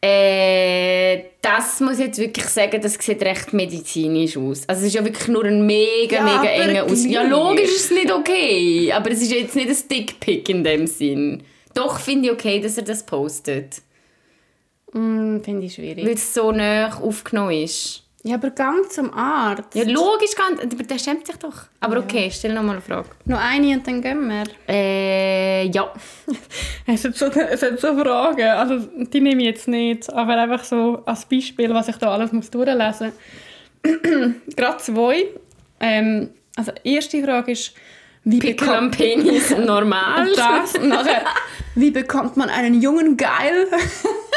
Äh, 0.00 1.22
das 1.42 1.80
muss 1.80 1.98
ich 1.98 2.06
jetzt 2.06 2.18
wirklich 2.18 2.46
sagen, 2.46 2.80
das 2.80 2.94
sieht 2.94 3.20
recht 3.22 3.52
medizinisch 3.52 4.38
aus. 4.38 4.66
Also 4.66 4.80
es 4.82 4.88
ist 4.88 4.94
ja 4.94 5.04
wirklich 5.04 5.28
nur 5.28 5.44
ein 5.44 5.66
mega, 5.66 6.16
Ja, 6.16 6.22
mega 6.22 6.44
enger 6.50 6.84
Aus. 6.84 7.04
Ja, 7.04 7.20
logisch 7.24 7.64
ist 7.74 7.84
es 7.86 7.90
nicht 7.90 8.10
okay. 8.10 8.90
Aber 8.90 9.10
es 9.10 9.20
ist 9.20 9.32
jetzt 9.32 9.54
nicht 9.54 9.68
ein 9.68 9.88
Dickpick 9.90 10.48
in 10.48 10.64
dem 10.64 10.86
Sinn. 10.86 11.42
Doch 11.74 12.00
finde 12.00 12.28
ich 12.28 12.32
okay, 12.32 12.58
dass 12.58 12.78
er 12.78 12.84
das 12.84 13.04
postet. 13.04 13.82
Mm, 14.92 15.40
Finde 15.40 15.66
ich 15.66 15.74
schwierig. 15.74 16.04
Weil 16.04 16.14
es 16.14 16.32
so 16.34 16.52
nah 16.52 16.88
aufgenommen 16.98 17.52
ist. 17.52 18.04
Ja, 18.24 18.34
aber 18.34 18.50
ganz 18.50 18.90
zum 18.90 19.14
Arzt. 19.14 19.74
Ja, 19.74 19.84
logisch, 19.84 20.34
ganz, 20.36 20.60
aber 20.60 20.82
der 20.82 20.98
schämt 20.98 21.26
sich 21.26 21.36
doch. 21.36 21.54
Aber 21.80 21.98
okay, 21.98 22.30
stell 22.32 22.52
noch 22.52 22.62
mal 22.62 22.72
eine 22.72 22.80
Frage. 22.80 23.08
Noch 23.26 23.38
eine 23.40 23.74
und 23.74 23.86
dann 23.86 24.02
gehen 24.02 24.28
wir. 24.28 24.44
Äh, 24.68 25.66
ja. 25.68 25.92
Es 26.86 27.04
hat, 27.04 27.14
so, 27.16 27.26
es 27.26 27.62
hat 27.62 27.78
so 27.78 27.94
Fragen, 27.98 28.48
also 28.48 28.78
die 28.78 29.20
nehme 29.20 29.42
ich 29.42 29.48
jetzt 29.48 29.68
nicht, 29.68 30.10
aber 30.10 30.36
einfach 30.36 30.64
so 30.64 31.02
als 31.04 31.26
Beispiel, 31.26 31.72
was 31.74 31.88
ich 31.88 31.96
da 31.96 32.10
alles 32.10 32.32
muss 32.32 32.50
durchlesen 32.50 33.12
muss. 33.82 33.94
Gerade 34.56 34.78
zwei. 34.78 35.26
Ähm, 35.80 36.30
also 36.56 36.72
erste 36.82 37.22
Frage 37.22 37.52
ist, 37.52 37.74
wie 38.24 38.38
Pickel 38.38 38.70
am 38.70 38.90
Penis 38.90 39.50
normal. 39.56 40.28
das? 40.34 40.74
Und 40.74 40.88
nachher, 40.88 41.24
wie 41.74 41.90
bekommt 41.90 42.36
man 42.36 42.50
einen 42.50 42.80
Jungen 42.80 43.16
geil? 43.16 43.66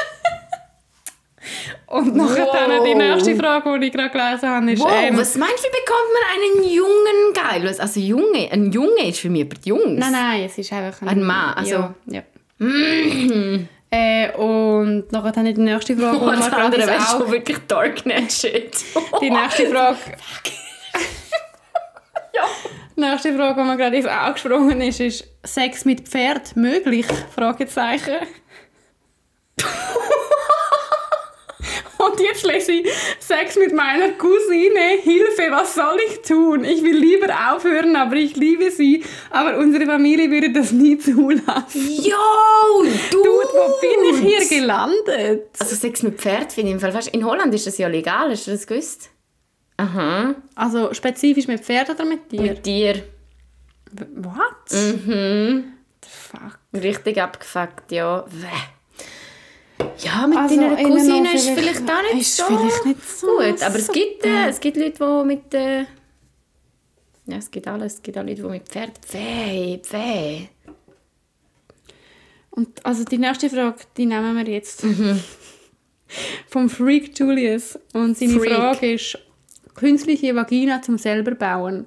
Und 1.88 2.16
nachher 2.16 2.46
Wow. 2.46 2.56
dann 2.56 2.84
die 2.84 2.94
nächste 2.96 3.36
Frage, 3.36 3.80
die 3.80 3.88
ich 3.88 3.94
gerade 3.94 4.10
gelesen 4.12 4.50
habe, 4.50 4.72
ist, 4.72 4.80
Wow, 4.82 4.92
ähm, 5.04 5.18
was 5.18 5.36
meinst 5.36 5.60
du, 5.60 5.64
wie 5.68 5.72
bekommt 5.72 6.10
man 6.14 6.24
einen 6.36 6.72
Jungen 6.72 7.34
geil? 7.34 7.76
Also 7.80 8.00
Junge, 8.00 8.50
ein 8.52 8.72
Junge 8.72 9.08
ist 9.10 9.20
für 9.20 9.30
mich 9.30 9.46
aber 9.46 9.56
die 9.56 9.70
Jungs. 9.70 10.00
Nein, 10.00 10.12
nein, 10.12 10.44
es 10.44 10.58
ist 10.58 10.72
einfach 10.72 11.06
Ein 11.08 11.24
Mann, 11.24 11.54
also- 11.56 11.72
Ja. 11.72 11.94
ja. 12.08 12.22
äh, 13.90 14.32
und 14.38 15.12
nachher 15.12 15.32
dann 15.32 15.46
die 15.46 15.54
nächste 15.60 15.98
Frage, 15.98 16.18
Oh, 16.18 16.22
wo 16.22 16.26
man 16.26 16.40
das 16.40 16.50
gerade 16.52 16.78
Auge 16.84 17.02
schon 17.10 17.32
wirklich 17.32 17.58
Darknet-Shit. 17.68 18.78
Die 19.22 19.30
nächste 19.32 19.68
Frage, 19.68 19.98
Die 22.96 23.02
nächste 23.02 23.36
Frage, 23.36 23.62
die 23.62 23.68
mir 23.68 23.78
gerade 23.78 23.96
ins 23.98 24.06
Auge 24.06 24.34
gesprungen 24.34 24.80
ist, 24.82 25.00
ist 25.00 25.28
Sex 25.44 25.86
mit 25.86 26.08
Pferd 26.08 26.56
möglich? 26.56 27.08
Fragezeichen. 27.36 28.14
Und 32.06 32.20
jetzt 32.20 32.46
lese 32.46 32.72
ich 32.72 32.90
Sex 33.20 33.58
mit 33.58 33.74
meiner 33.74 34.12
Cousine. 34.14 35.02
Hilfe, 35.02 35.52
was 35.52 35.76
soll 35.76 35.98
ich 36.08 36.22
tun? 36.22 36.64
Ich 36.64 36.84
will 36.84 36.98
lieber 36.98 37.28
aufhören, 37.52 37.96
aber 37.96 38.16
ich 38.16 38.36
liebe 38.36 38.72
sie. 38.72 39.04
Aber 39.30 39.58
unsere 39.58 39.86
Familie 39.86 40.30
würde 40.32 40.52
das 40.52 40.72
nie 40.72 40.98
zulassen. 40.98 41.90
Jo, 41.92 42.84
du! 43.12 43.24
Dude, 43.24 43.50
wo 43.54 43.80
bin 43.80 44.16
ich 44.16 44.48
hier 44.48 44.60
gelandet? 44.60 45.50
Also 45.60 45.76
Sex 45.76 46.04
mit 46.04 46.20
Pferd 46.20 46.52
finde 46.52 46.70
ich 46.70 46.74
im 46.76 46.80
Fall 46.80 46.92
fast... 46.92 47.10
In 47.10 47.26
Holland 47.26 47.54
ist 47.54 47.68
das 47.68 47.78
ja 47.78 47.88
legal, 47.88 48.32
hast 48.32 48.48
du 48.48 48.52
das 48.52 48.66
gewusst? 48.66 49.10
Aha. 49.78 50.36
Also 50.56 50.94
spezifisch 50.94 51.48
mit 51.48 51.62
Pferd 51.62 51.90
oder 51.90 52.06
mit 52.06 52.32
dir? 52.32 52.42
Mit 52.42 52.66
dir. 52.66 53.04
What? 54.16 54.72
Mhm. 54.72 55.74
The 56.04 56.10
fuck? 56.10 56.60
Richtig 56.74 57.22
abgefuckt, 57.22 57.92
ja. 57.92 58.26
Wäh. 58.28 58.81
Ja, 60.04 60.28
mit 60.28 60.38
Also, 60.38 60.56
deiner 60.56 60.76
Cousine 60.84 61.34
ist 61.34 61.50
vielleicht- 61.50 61.78
vielleicht 61.78 61.90
auch 61.92 62.14
nicht 62.14 62.32
so 62.32 62.44
vielleicht 62.46 62.86
nicht 62.86 63.10
so 63.10 63.28
gut. 63.28 63.64
Aber 63.64 63.76
es 63.76 63.88
so- 63.88 63.94
gibt, 63.94 64.26
äh, 64.26 64.48
es 64.50 64.60
gibt 64.60 64.78
Leute, 64.78 64.94
die 65.00 65.26
mit... 65.28 65.54
Äh, 65.54 65.80
ja, 67.28 67.38
es 67.38 67.50
gibt 67.52 67.68
alles. 67.68 67.96
Es 67.96 68.02
gibt 68.02 68.18
auch 68.18 68.24
Leute, 68.24 68.42
die 68.42 68.48
mit 68.48 68.68
Pferd... 68.68 68.92
Weh, 69.14 69.80
weh. 69.92 70.48
Und 72.50 72.86
also 72.86 73.04
die 73.06 73.18
nächste 73.18 73.50
Frage, 73.50 73.78
die 73.98 74.06
nehmen 74.06 74.36
wir 74.36 74.52
jetzt. 74.52 74.84
Vom 76.50 76.70
Freak 76.70 77.18
Julius. 77.18 77.80
Und 77.94 78.18
seine 78.18 78.34
Freak. 78.40 78.54
Frage 78.54 78.94
ist, 78.94 79.18
künstliche 79.76 80.36
Vagina 80.36 80.82
zum 80.82 80.98
selber 80.98 81.32
bauen. 81.36 81.86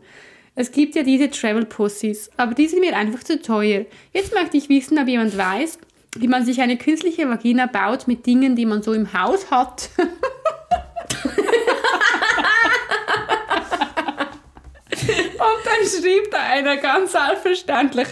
Es 0.54 0.70
gibt 0.70 0.94
ja 0.94 1.02
diese 1.02 1.28
Travel 1.30 1.66
Pussies, 1.66 2.30
aber 2.36 2.54
die 2.54 2.68
sind 2.68 2.80
mir 2.80 2.96
einfach 2.96 3.22
zu 3.24 3.42
teuer. 3.42 3.86
Jetzt 4.12 4.32
möchte 4.32 4.56
ich 4.56 4.68
wissen, 4.68 4.98
ob 4.98 5.08
jemand 5.08 5.36
weiß, 5.36 5.78
wie 6.16 6.28
man 6.28 6.44
sich 6.44 6.60
eine 6.60 6.76
künstliche 6.76 7.28
Vagina 7.28 7.66
baut 7.66 8.06
mit 8.06 8.26
Dingen, 8.26 8.56
die 8.56 8.66
man 8.66 8.82
so 8.82 8.92
im 8.92 9.12
Haus 9.12 9.50
hat. 9.50 9.90
Und 14.90 15.60
dann 15.64 15.86
schrieb 15.88 16.30
da 16.30 16.38
einer 16.38 16.76
ganz 16.76 17.12
selbstverständlich, 17.12 18.08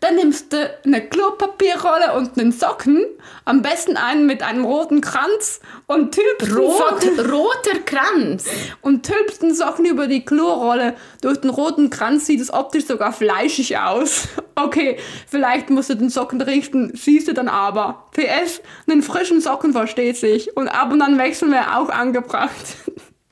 dann 0.00 0.14
nimmst 0.14 0.52
du 0.52 0.70
eine 0.84 1.08
Klopapierrolle 1.08 2.12
und 2.14 2.38
einen 2.38 2.52
Socken, 2.52 3.04
am 3.44 3.62
besten 3.62 3.96
einen 3.96 4.26
mit 4.26 4.44
einem 4.44 4.64
roten 4.64 5.00
Kranz 5.00 5.58
und 5.86 6.14
tülpst, 6.14 6.46
den 6.46 6.56
Rot, 6.56 6.78
Socken, 6.78 7.30
roter 7.30 7.78
Kranz. 7.84 8.44
und 8.80 9.04
tülpst 9.04 9.42
den 9.42 9.54
Socken 9.54 9.86
über 9.86 10.06
die 10.06 10.24
Klorolle. 10.24 10.94
Durch 11.20 11.40
den 11.40 11.50
roten 11.50 11.90
Kranz 11.90 12.26
sieht 12.26 12.40
es 12.40 12.52
optisch 12.52 12.86
sogar 12.86 13.12
fleischig 13.12 13.78
aus. 13.78 14.28
Okay, 14.60 14.98
vielleicht 15.28 15.70
musst 15.70 15.88
du 15.88 15.94
den 15.94 16.10
Socken 16.10 16.40
richten, 16.40 16.90
siehst 16.92 17.28
du 17.28 17.32
dann 17.32 17.46
aber. 17.46 18.08
PS, 18.10 18.60
einen 18.88 19.04
frischen 19.04 19.40
Socken 19.40 19.72
versteht 19.72 20.16
sich 20.16 20.56
und 20.56 20.66
ab 20.66 20.92
und 20.92 21.00
an 21.00 21.16
wechseln 21.16 21.52
wäre 21.52 21.76
auch 21.76 21.90
angebracht. 21.90 22.50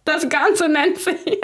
Das 0.05 0.29
Ganze 0.29 0.69
nennt 0.69 0.99
sich... 0.99 1.17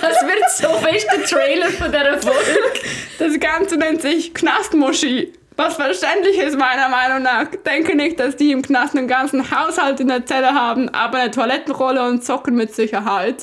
Das 0.00 0.22
wird 0.22 0.50
so 0.56 0.68
fest 0.78 1.06
der 1.12 1.24
Trailer 1.24 1.70
von 1.70 1.90
dieser 1.90 2.18
Folge. 2.18 2.80
Das 3.18 3.38
Ganze 3.40 3.76
nennt 3.76 4.02
sich 4.02 4.34
Knastmuschi. 4.34 5.32
Was 5.56 5.76
verständlich 5.76 6.36
ist 6.38 6.58
meiner 6.58 6.88
Meinung 6.90 7.22
nach. 7.22 7.46
Denke 7.64 7.96
nicht, 7.96 8.20
dass 8.20 8.36
die 8.36 8.52
im 8.52 8.60
Knast 8.60 8.94
einen 8.94 9.08
ganzen 9.08 9.50
Haushalt 9.50 10.00
in 10.00 10.08
der 10.08 10.26
Zelle 10.26 10.52
haben, 10.52 10.90
aber 10.90 11.18
eine 11.18 11.30
Toilettenrolle 11.30 12.06
und 12.06 12.24
Socken 12.24 12.56
mit 12.56 12.74
Sicherheit. 12.74 13.42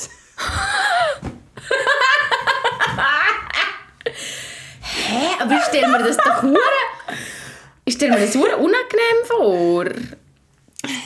Hä? 4.79 5.27
Aber 5.39 5.53
ich 5.53 5.63
stelle 5.63 5.87
mir 5.87 6.03
das 6.03 6.17
doch 6.17 6.43
hure... 6.43 6.59
Ich 7.85 7.95
stelle 7.95 8.13
mir 8.13 8.19
das 8.25 8.35
hure 8.35 8.57
unangenehm 8.57 9.25
vor. 9.25 9.85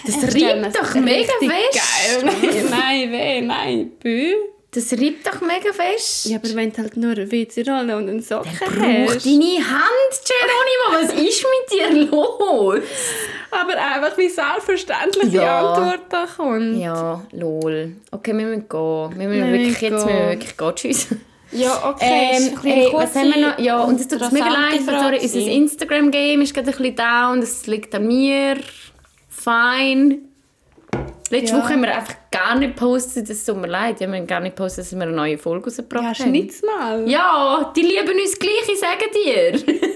Das 0.06 0.36
riecht 0.36 0.76
doch 0.76 0.94
mega 0.96 1.34
fest. 1.40 2.22
Geil. 2.22 2.66
nein, 2.70 3.12
weh, 3.12 3.42
nein, 3.42 3.92
bü. 4.00 4.34
Das 4.78 4.92
riecht 4.92 5.26
doch 5.26 5.42
mega 5.42 5.74
fest. 5.74 6.26
Ja, 6.26 6.38
aber 6.38 6.54
wenn 6.54 6.72
du 6.72 6.78
halt 6.78 6.96
nur 6.98 7.12
eine 7.14 7.32
WC-Rolle 7.32 7.98
und 7.98 8.10
einen 8.10 8.22
Socken 8.22 8.52
Brauch 8.60 9.16
hast. 9.16 9.26
deine 9.26 9.58
Hand, 9.58 10.14
Geronimo. 10.30 10.88
Was 10.92 11.14
ist 11.14 11.46
mit 11.50 11.72
dir 11.72 12.06
los? 12.12 12.80
Aber 13.50 13.74
einfach 13.76 14.16
wie 14.20 14.30
selbstverständlich 14.30 15.32
die 15.32 15.38
Ja. 15.38 15.74
Antwort 15.74 16.02
da 16.10 16.28
kommt. 16.28 16.78
Ja, 16.80 17.24
lol. 17.32 17.94
Okay, 18.12 18.38
wir 18.38 18.46
müssen 18.46 18.70
gehen. 18.70 19.20
Wir 19.20 19.28
müssen 19.28 19.44
Wir 19.46 19.52
wirklich, 19.52 19.68
müssen 19.82 19.84
jetzt 19.86 19.92
müssen 19.94 20.08
wir 20.08 20.14
gehen. 20.16 20.30
wirklich 20.30 20.58
gehen. 20.58 20.76
Tschüss. 20.76 21.08
Ja, 21.54 21.90
okay. 21.90 22.30
Ähm, 22.34 22.60
hey, 22.62 22.84
kurze, 22.92 22.98
was 22.98 23.16
haben 23.16 23.34
wir 23.34 23.50
noch? 23.50 23.58
Ja, 23.60 23.80
und 23.84 24.00
es 24.00 24.08
tut 24.08 24.20
mir 24.20 24.32
mega 24.32 24.48
leid, 24.50 24.82
sorry, 24.86 25.20
unser. 25.22 25.40
Instagram-Game 25.40 26.42
ist 26.42 26.54
gerade 26.54 26.68
ein 26.70 26.78
bisschen 26.78 26.96
down, 26.98 27.40
das 27.42 27.66
liegt 27.68 27.96
an 27.96 28.06
mir. 28.06 28.58
Fein. 29.30 30.20
Letzte 31.30 31.56
Ja. 31.56 31.62
Woche 31.64 31.74
haben 31.74 31.82
wir 31.82 31.96
einfach 31.96 32.16
gar 32.32 32.58
nicht 32.58 32.76
gepostet, 32.76 33.30
es 33.30 33.44
tut 33.46 33.58
mir 33.58 33.68
leid, 33.68 34.00
wir 34.00 34.08
haben 34.08 34.28
gar 34.28 34.40
nicht 34.40 34.56
gepostet, 34.56 34.86
dass 34.86 34.96
wir 34.96 35.02
eine 35.02 35.12
neue 35.12 35.38
Folge 35.38 35.66
rausgebracht 35.66 36.04
Ja, 36.04 36.10
haben. 36.26 36.30
schnitt's 36.36 36.62
mal. 36.64 37.10
Ja, 37.10 37.74
die 37.76 37.82
lieben 37.82 38.20
uns 38.20 38.38
gleich, 38.40 38.70
ich 38.72 38.80
sage 38.80 39.06
dir. 39.14 39.78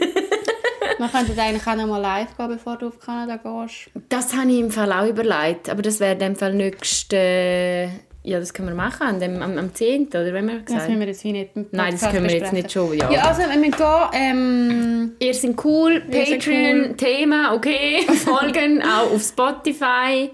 Wir 0.97 1.07
könnten 1.07 1.39
eigentlich 1.39 1.65
auch 1.65 1.75
noch 1.75 1.87
mal 1.87 1.97
live 1.99 2.35
gehen, 2.37 2.47
bevor 2.47 2.77
du 2.77 2.87
auf 2.87 2.99
Kanada 2.99 3.37
gehst. 3.37 3.89
Das 4.09 4.35
habe 4.35 4.51
ich 4.51 4.59
im 4.59 4.69
Fall 4.69 4.91
auch 4.91 5.07
überlegt, 5.07 5.67
aber 5.69 5.81
das 5.81 5.99
wäre 5.99 6.13
in 6.13 6.19
dem 6.19 6.35
Fall 6.35 6.53
nächste... 6.53 7.89
Ja, 8.23 8.39
das 8.39 8.53
können 8.53 8.67
wir 8.67 8.75
machen, 8.75 9.01
an 9.07 9.19
dem, 9.19 9.41
am, 9.41 9.57
am 9.57 9.73
10. 9.73 10.07
oder 10.09 10.31
wenn 10.31 10.47
wir 10.47 10.57
Das 10.57 10.65
gesagt 10.65 10.89
müssen 10.89 10.99
wir 10.99 11.07
jetzt 11.07 11.23
wie 11.23 11.31
nicht 11.31 11.55
Nein, 11.71 11.97
das 11.99 12.07
können 12.11 12.27
wir 12.27 12.35
jetzt 12.37 12.53
nicht 12.53 12.71
schon, 12.71 12.95
ja. 12.95 13.09
Ja, 13.11 13.21
also 13.29 13.41
wenn 13.49 13.63
wir 13.63 13.71
gehen, 13.71 14.09
ähm, 14.13 15.11
Ihr 15.17 15.33
seid 15.33 15.55
cool, 15.65 16.01
Patreon, 16.01 16.95
Thema, 16.97 17.55
okay, 17.55 18.01
Folgen 18.07 18.83
auch 18.83 19.11
auf 19.11 19.23
Spotify. 19.23 20.29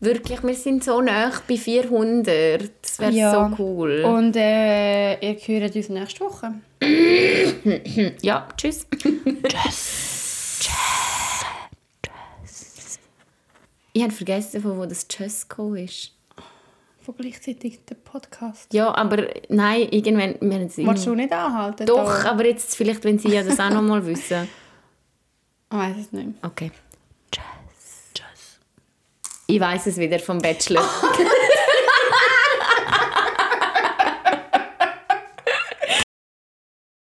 Wirklich, 0.00 0.42
wir 0.42 0.54
sind 0.54 0.84
so 0.84 1.00
nah 1.00 1.32
bei 1.48 1.56
400. 1.56 2.70
Das 2.82 2.98
wäre 2.98 3.12
Ja. 3.12 3.32
so 3.32 3.62
cool. 3.62 4.02
und 4.04 4.36
äh, 4.36 5.14
ihr 5.20 5.36
hört 5.60 5.74
uns 5.74 5.88
nächste 5.88 6.20
Woche. 6.20 6.52
ja, 8.22 8.46
tschüss. 8.56 8.86
Ich 13.92 14.02
habe 14.02 14.12
vergessen, 14.12 14.60
von 14.60 14.76
wo 14.78 14.84
das 14.84 15.08
Tschüss 15.08 15.48
gekommen 15.48 15.76
ist. 15.76 16.12
Von 17.00 17.14
gleichzeitig 17.16 17.80
der 17.86 17.94
Podcast. 17.94 18.72
Ja, 18.74 18.94
aber 18.94 19.26
nein, 19.48 19.88
irgendwann... 19.90 20.34
Wir 20.40 20.52
haben 20.58 20.60
Willst 20.64 20.78
immer- 20.78 20.92
du 20.94 21.14
nicht 21.14 21.32
anhalten? 21.32 21.86
Doch, 21.86 22.22
da? 22.24 22.30
aber 22.32 22.44
jetzt 22.44 22.76
vielleicht, 22.76 23.04
wenn 23.04 23.18
Sie 23.18 23.28
ja 23.30 23.42
das 23.42 23.58
auch 23.58 23.70
noch 23.70 23.82
mal 23.82 24.04
wissen. 24.06 24.48
Ich 25.72 25.76
weiß 25.76 25.96
es 25.98 26.12
nicht. 26.12 26.28
Okay. 26.44 26.70
Ich 29.48 29.60
weiß 29.60 29.86
es 29.86 29.96
wieder 29.96 30.18
vom 30.18 30.38
Bachelor. 30.38 30.82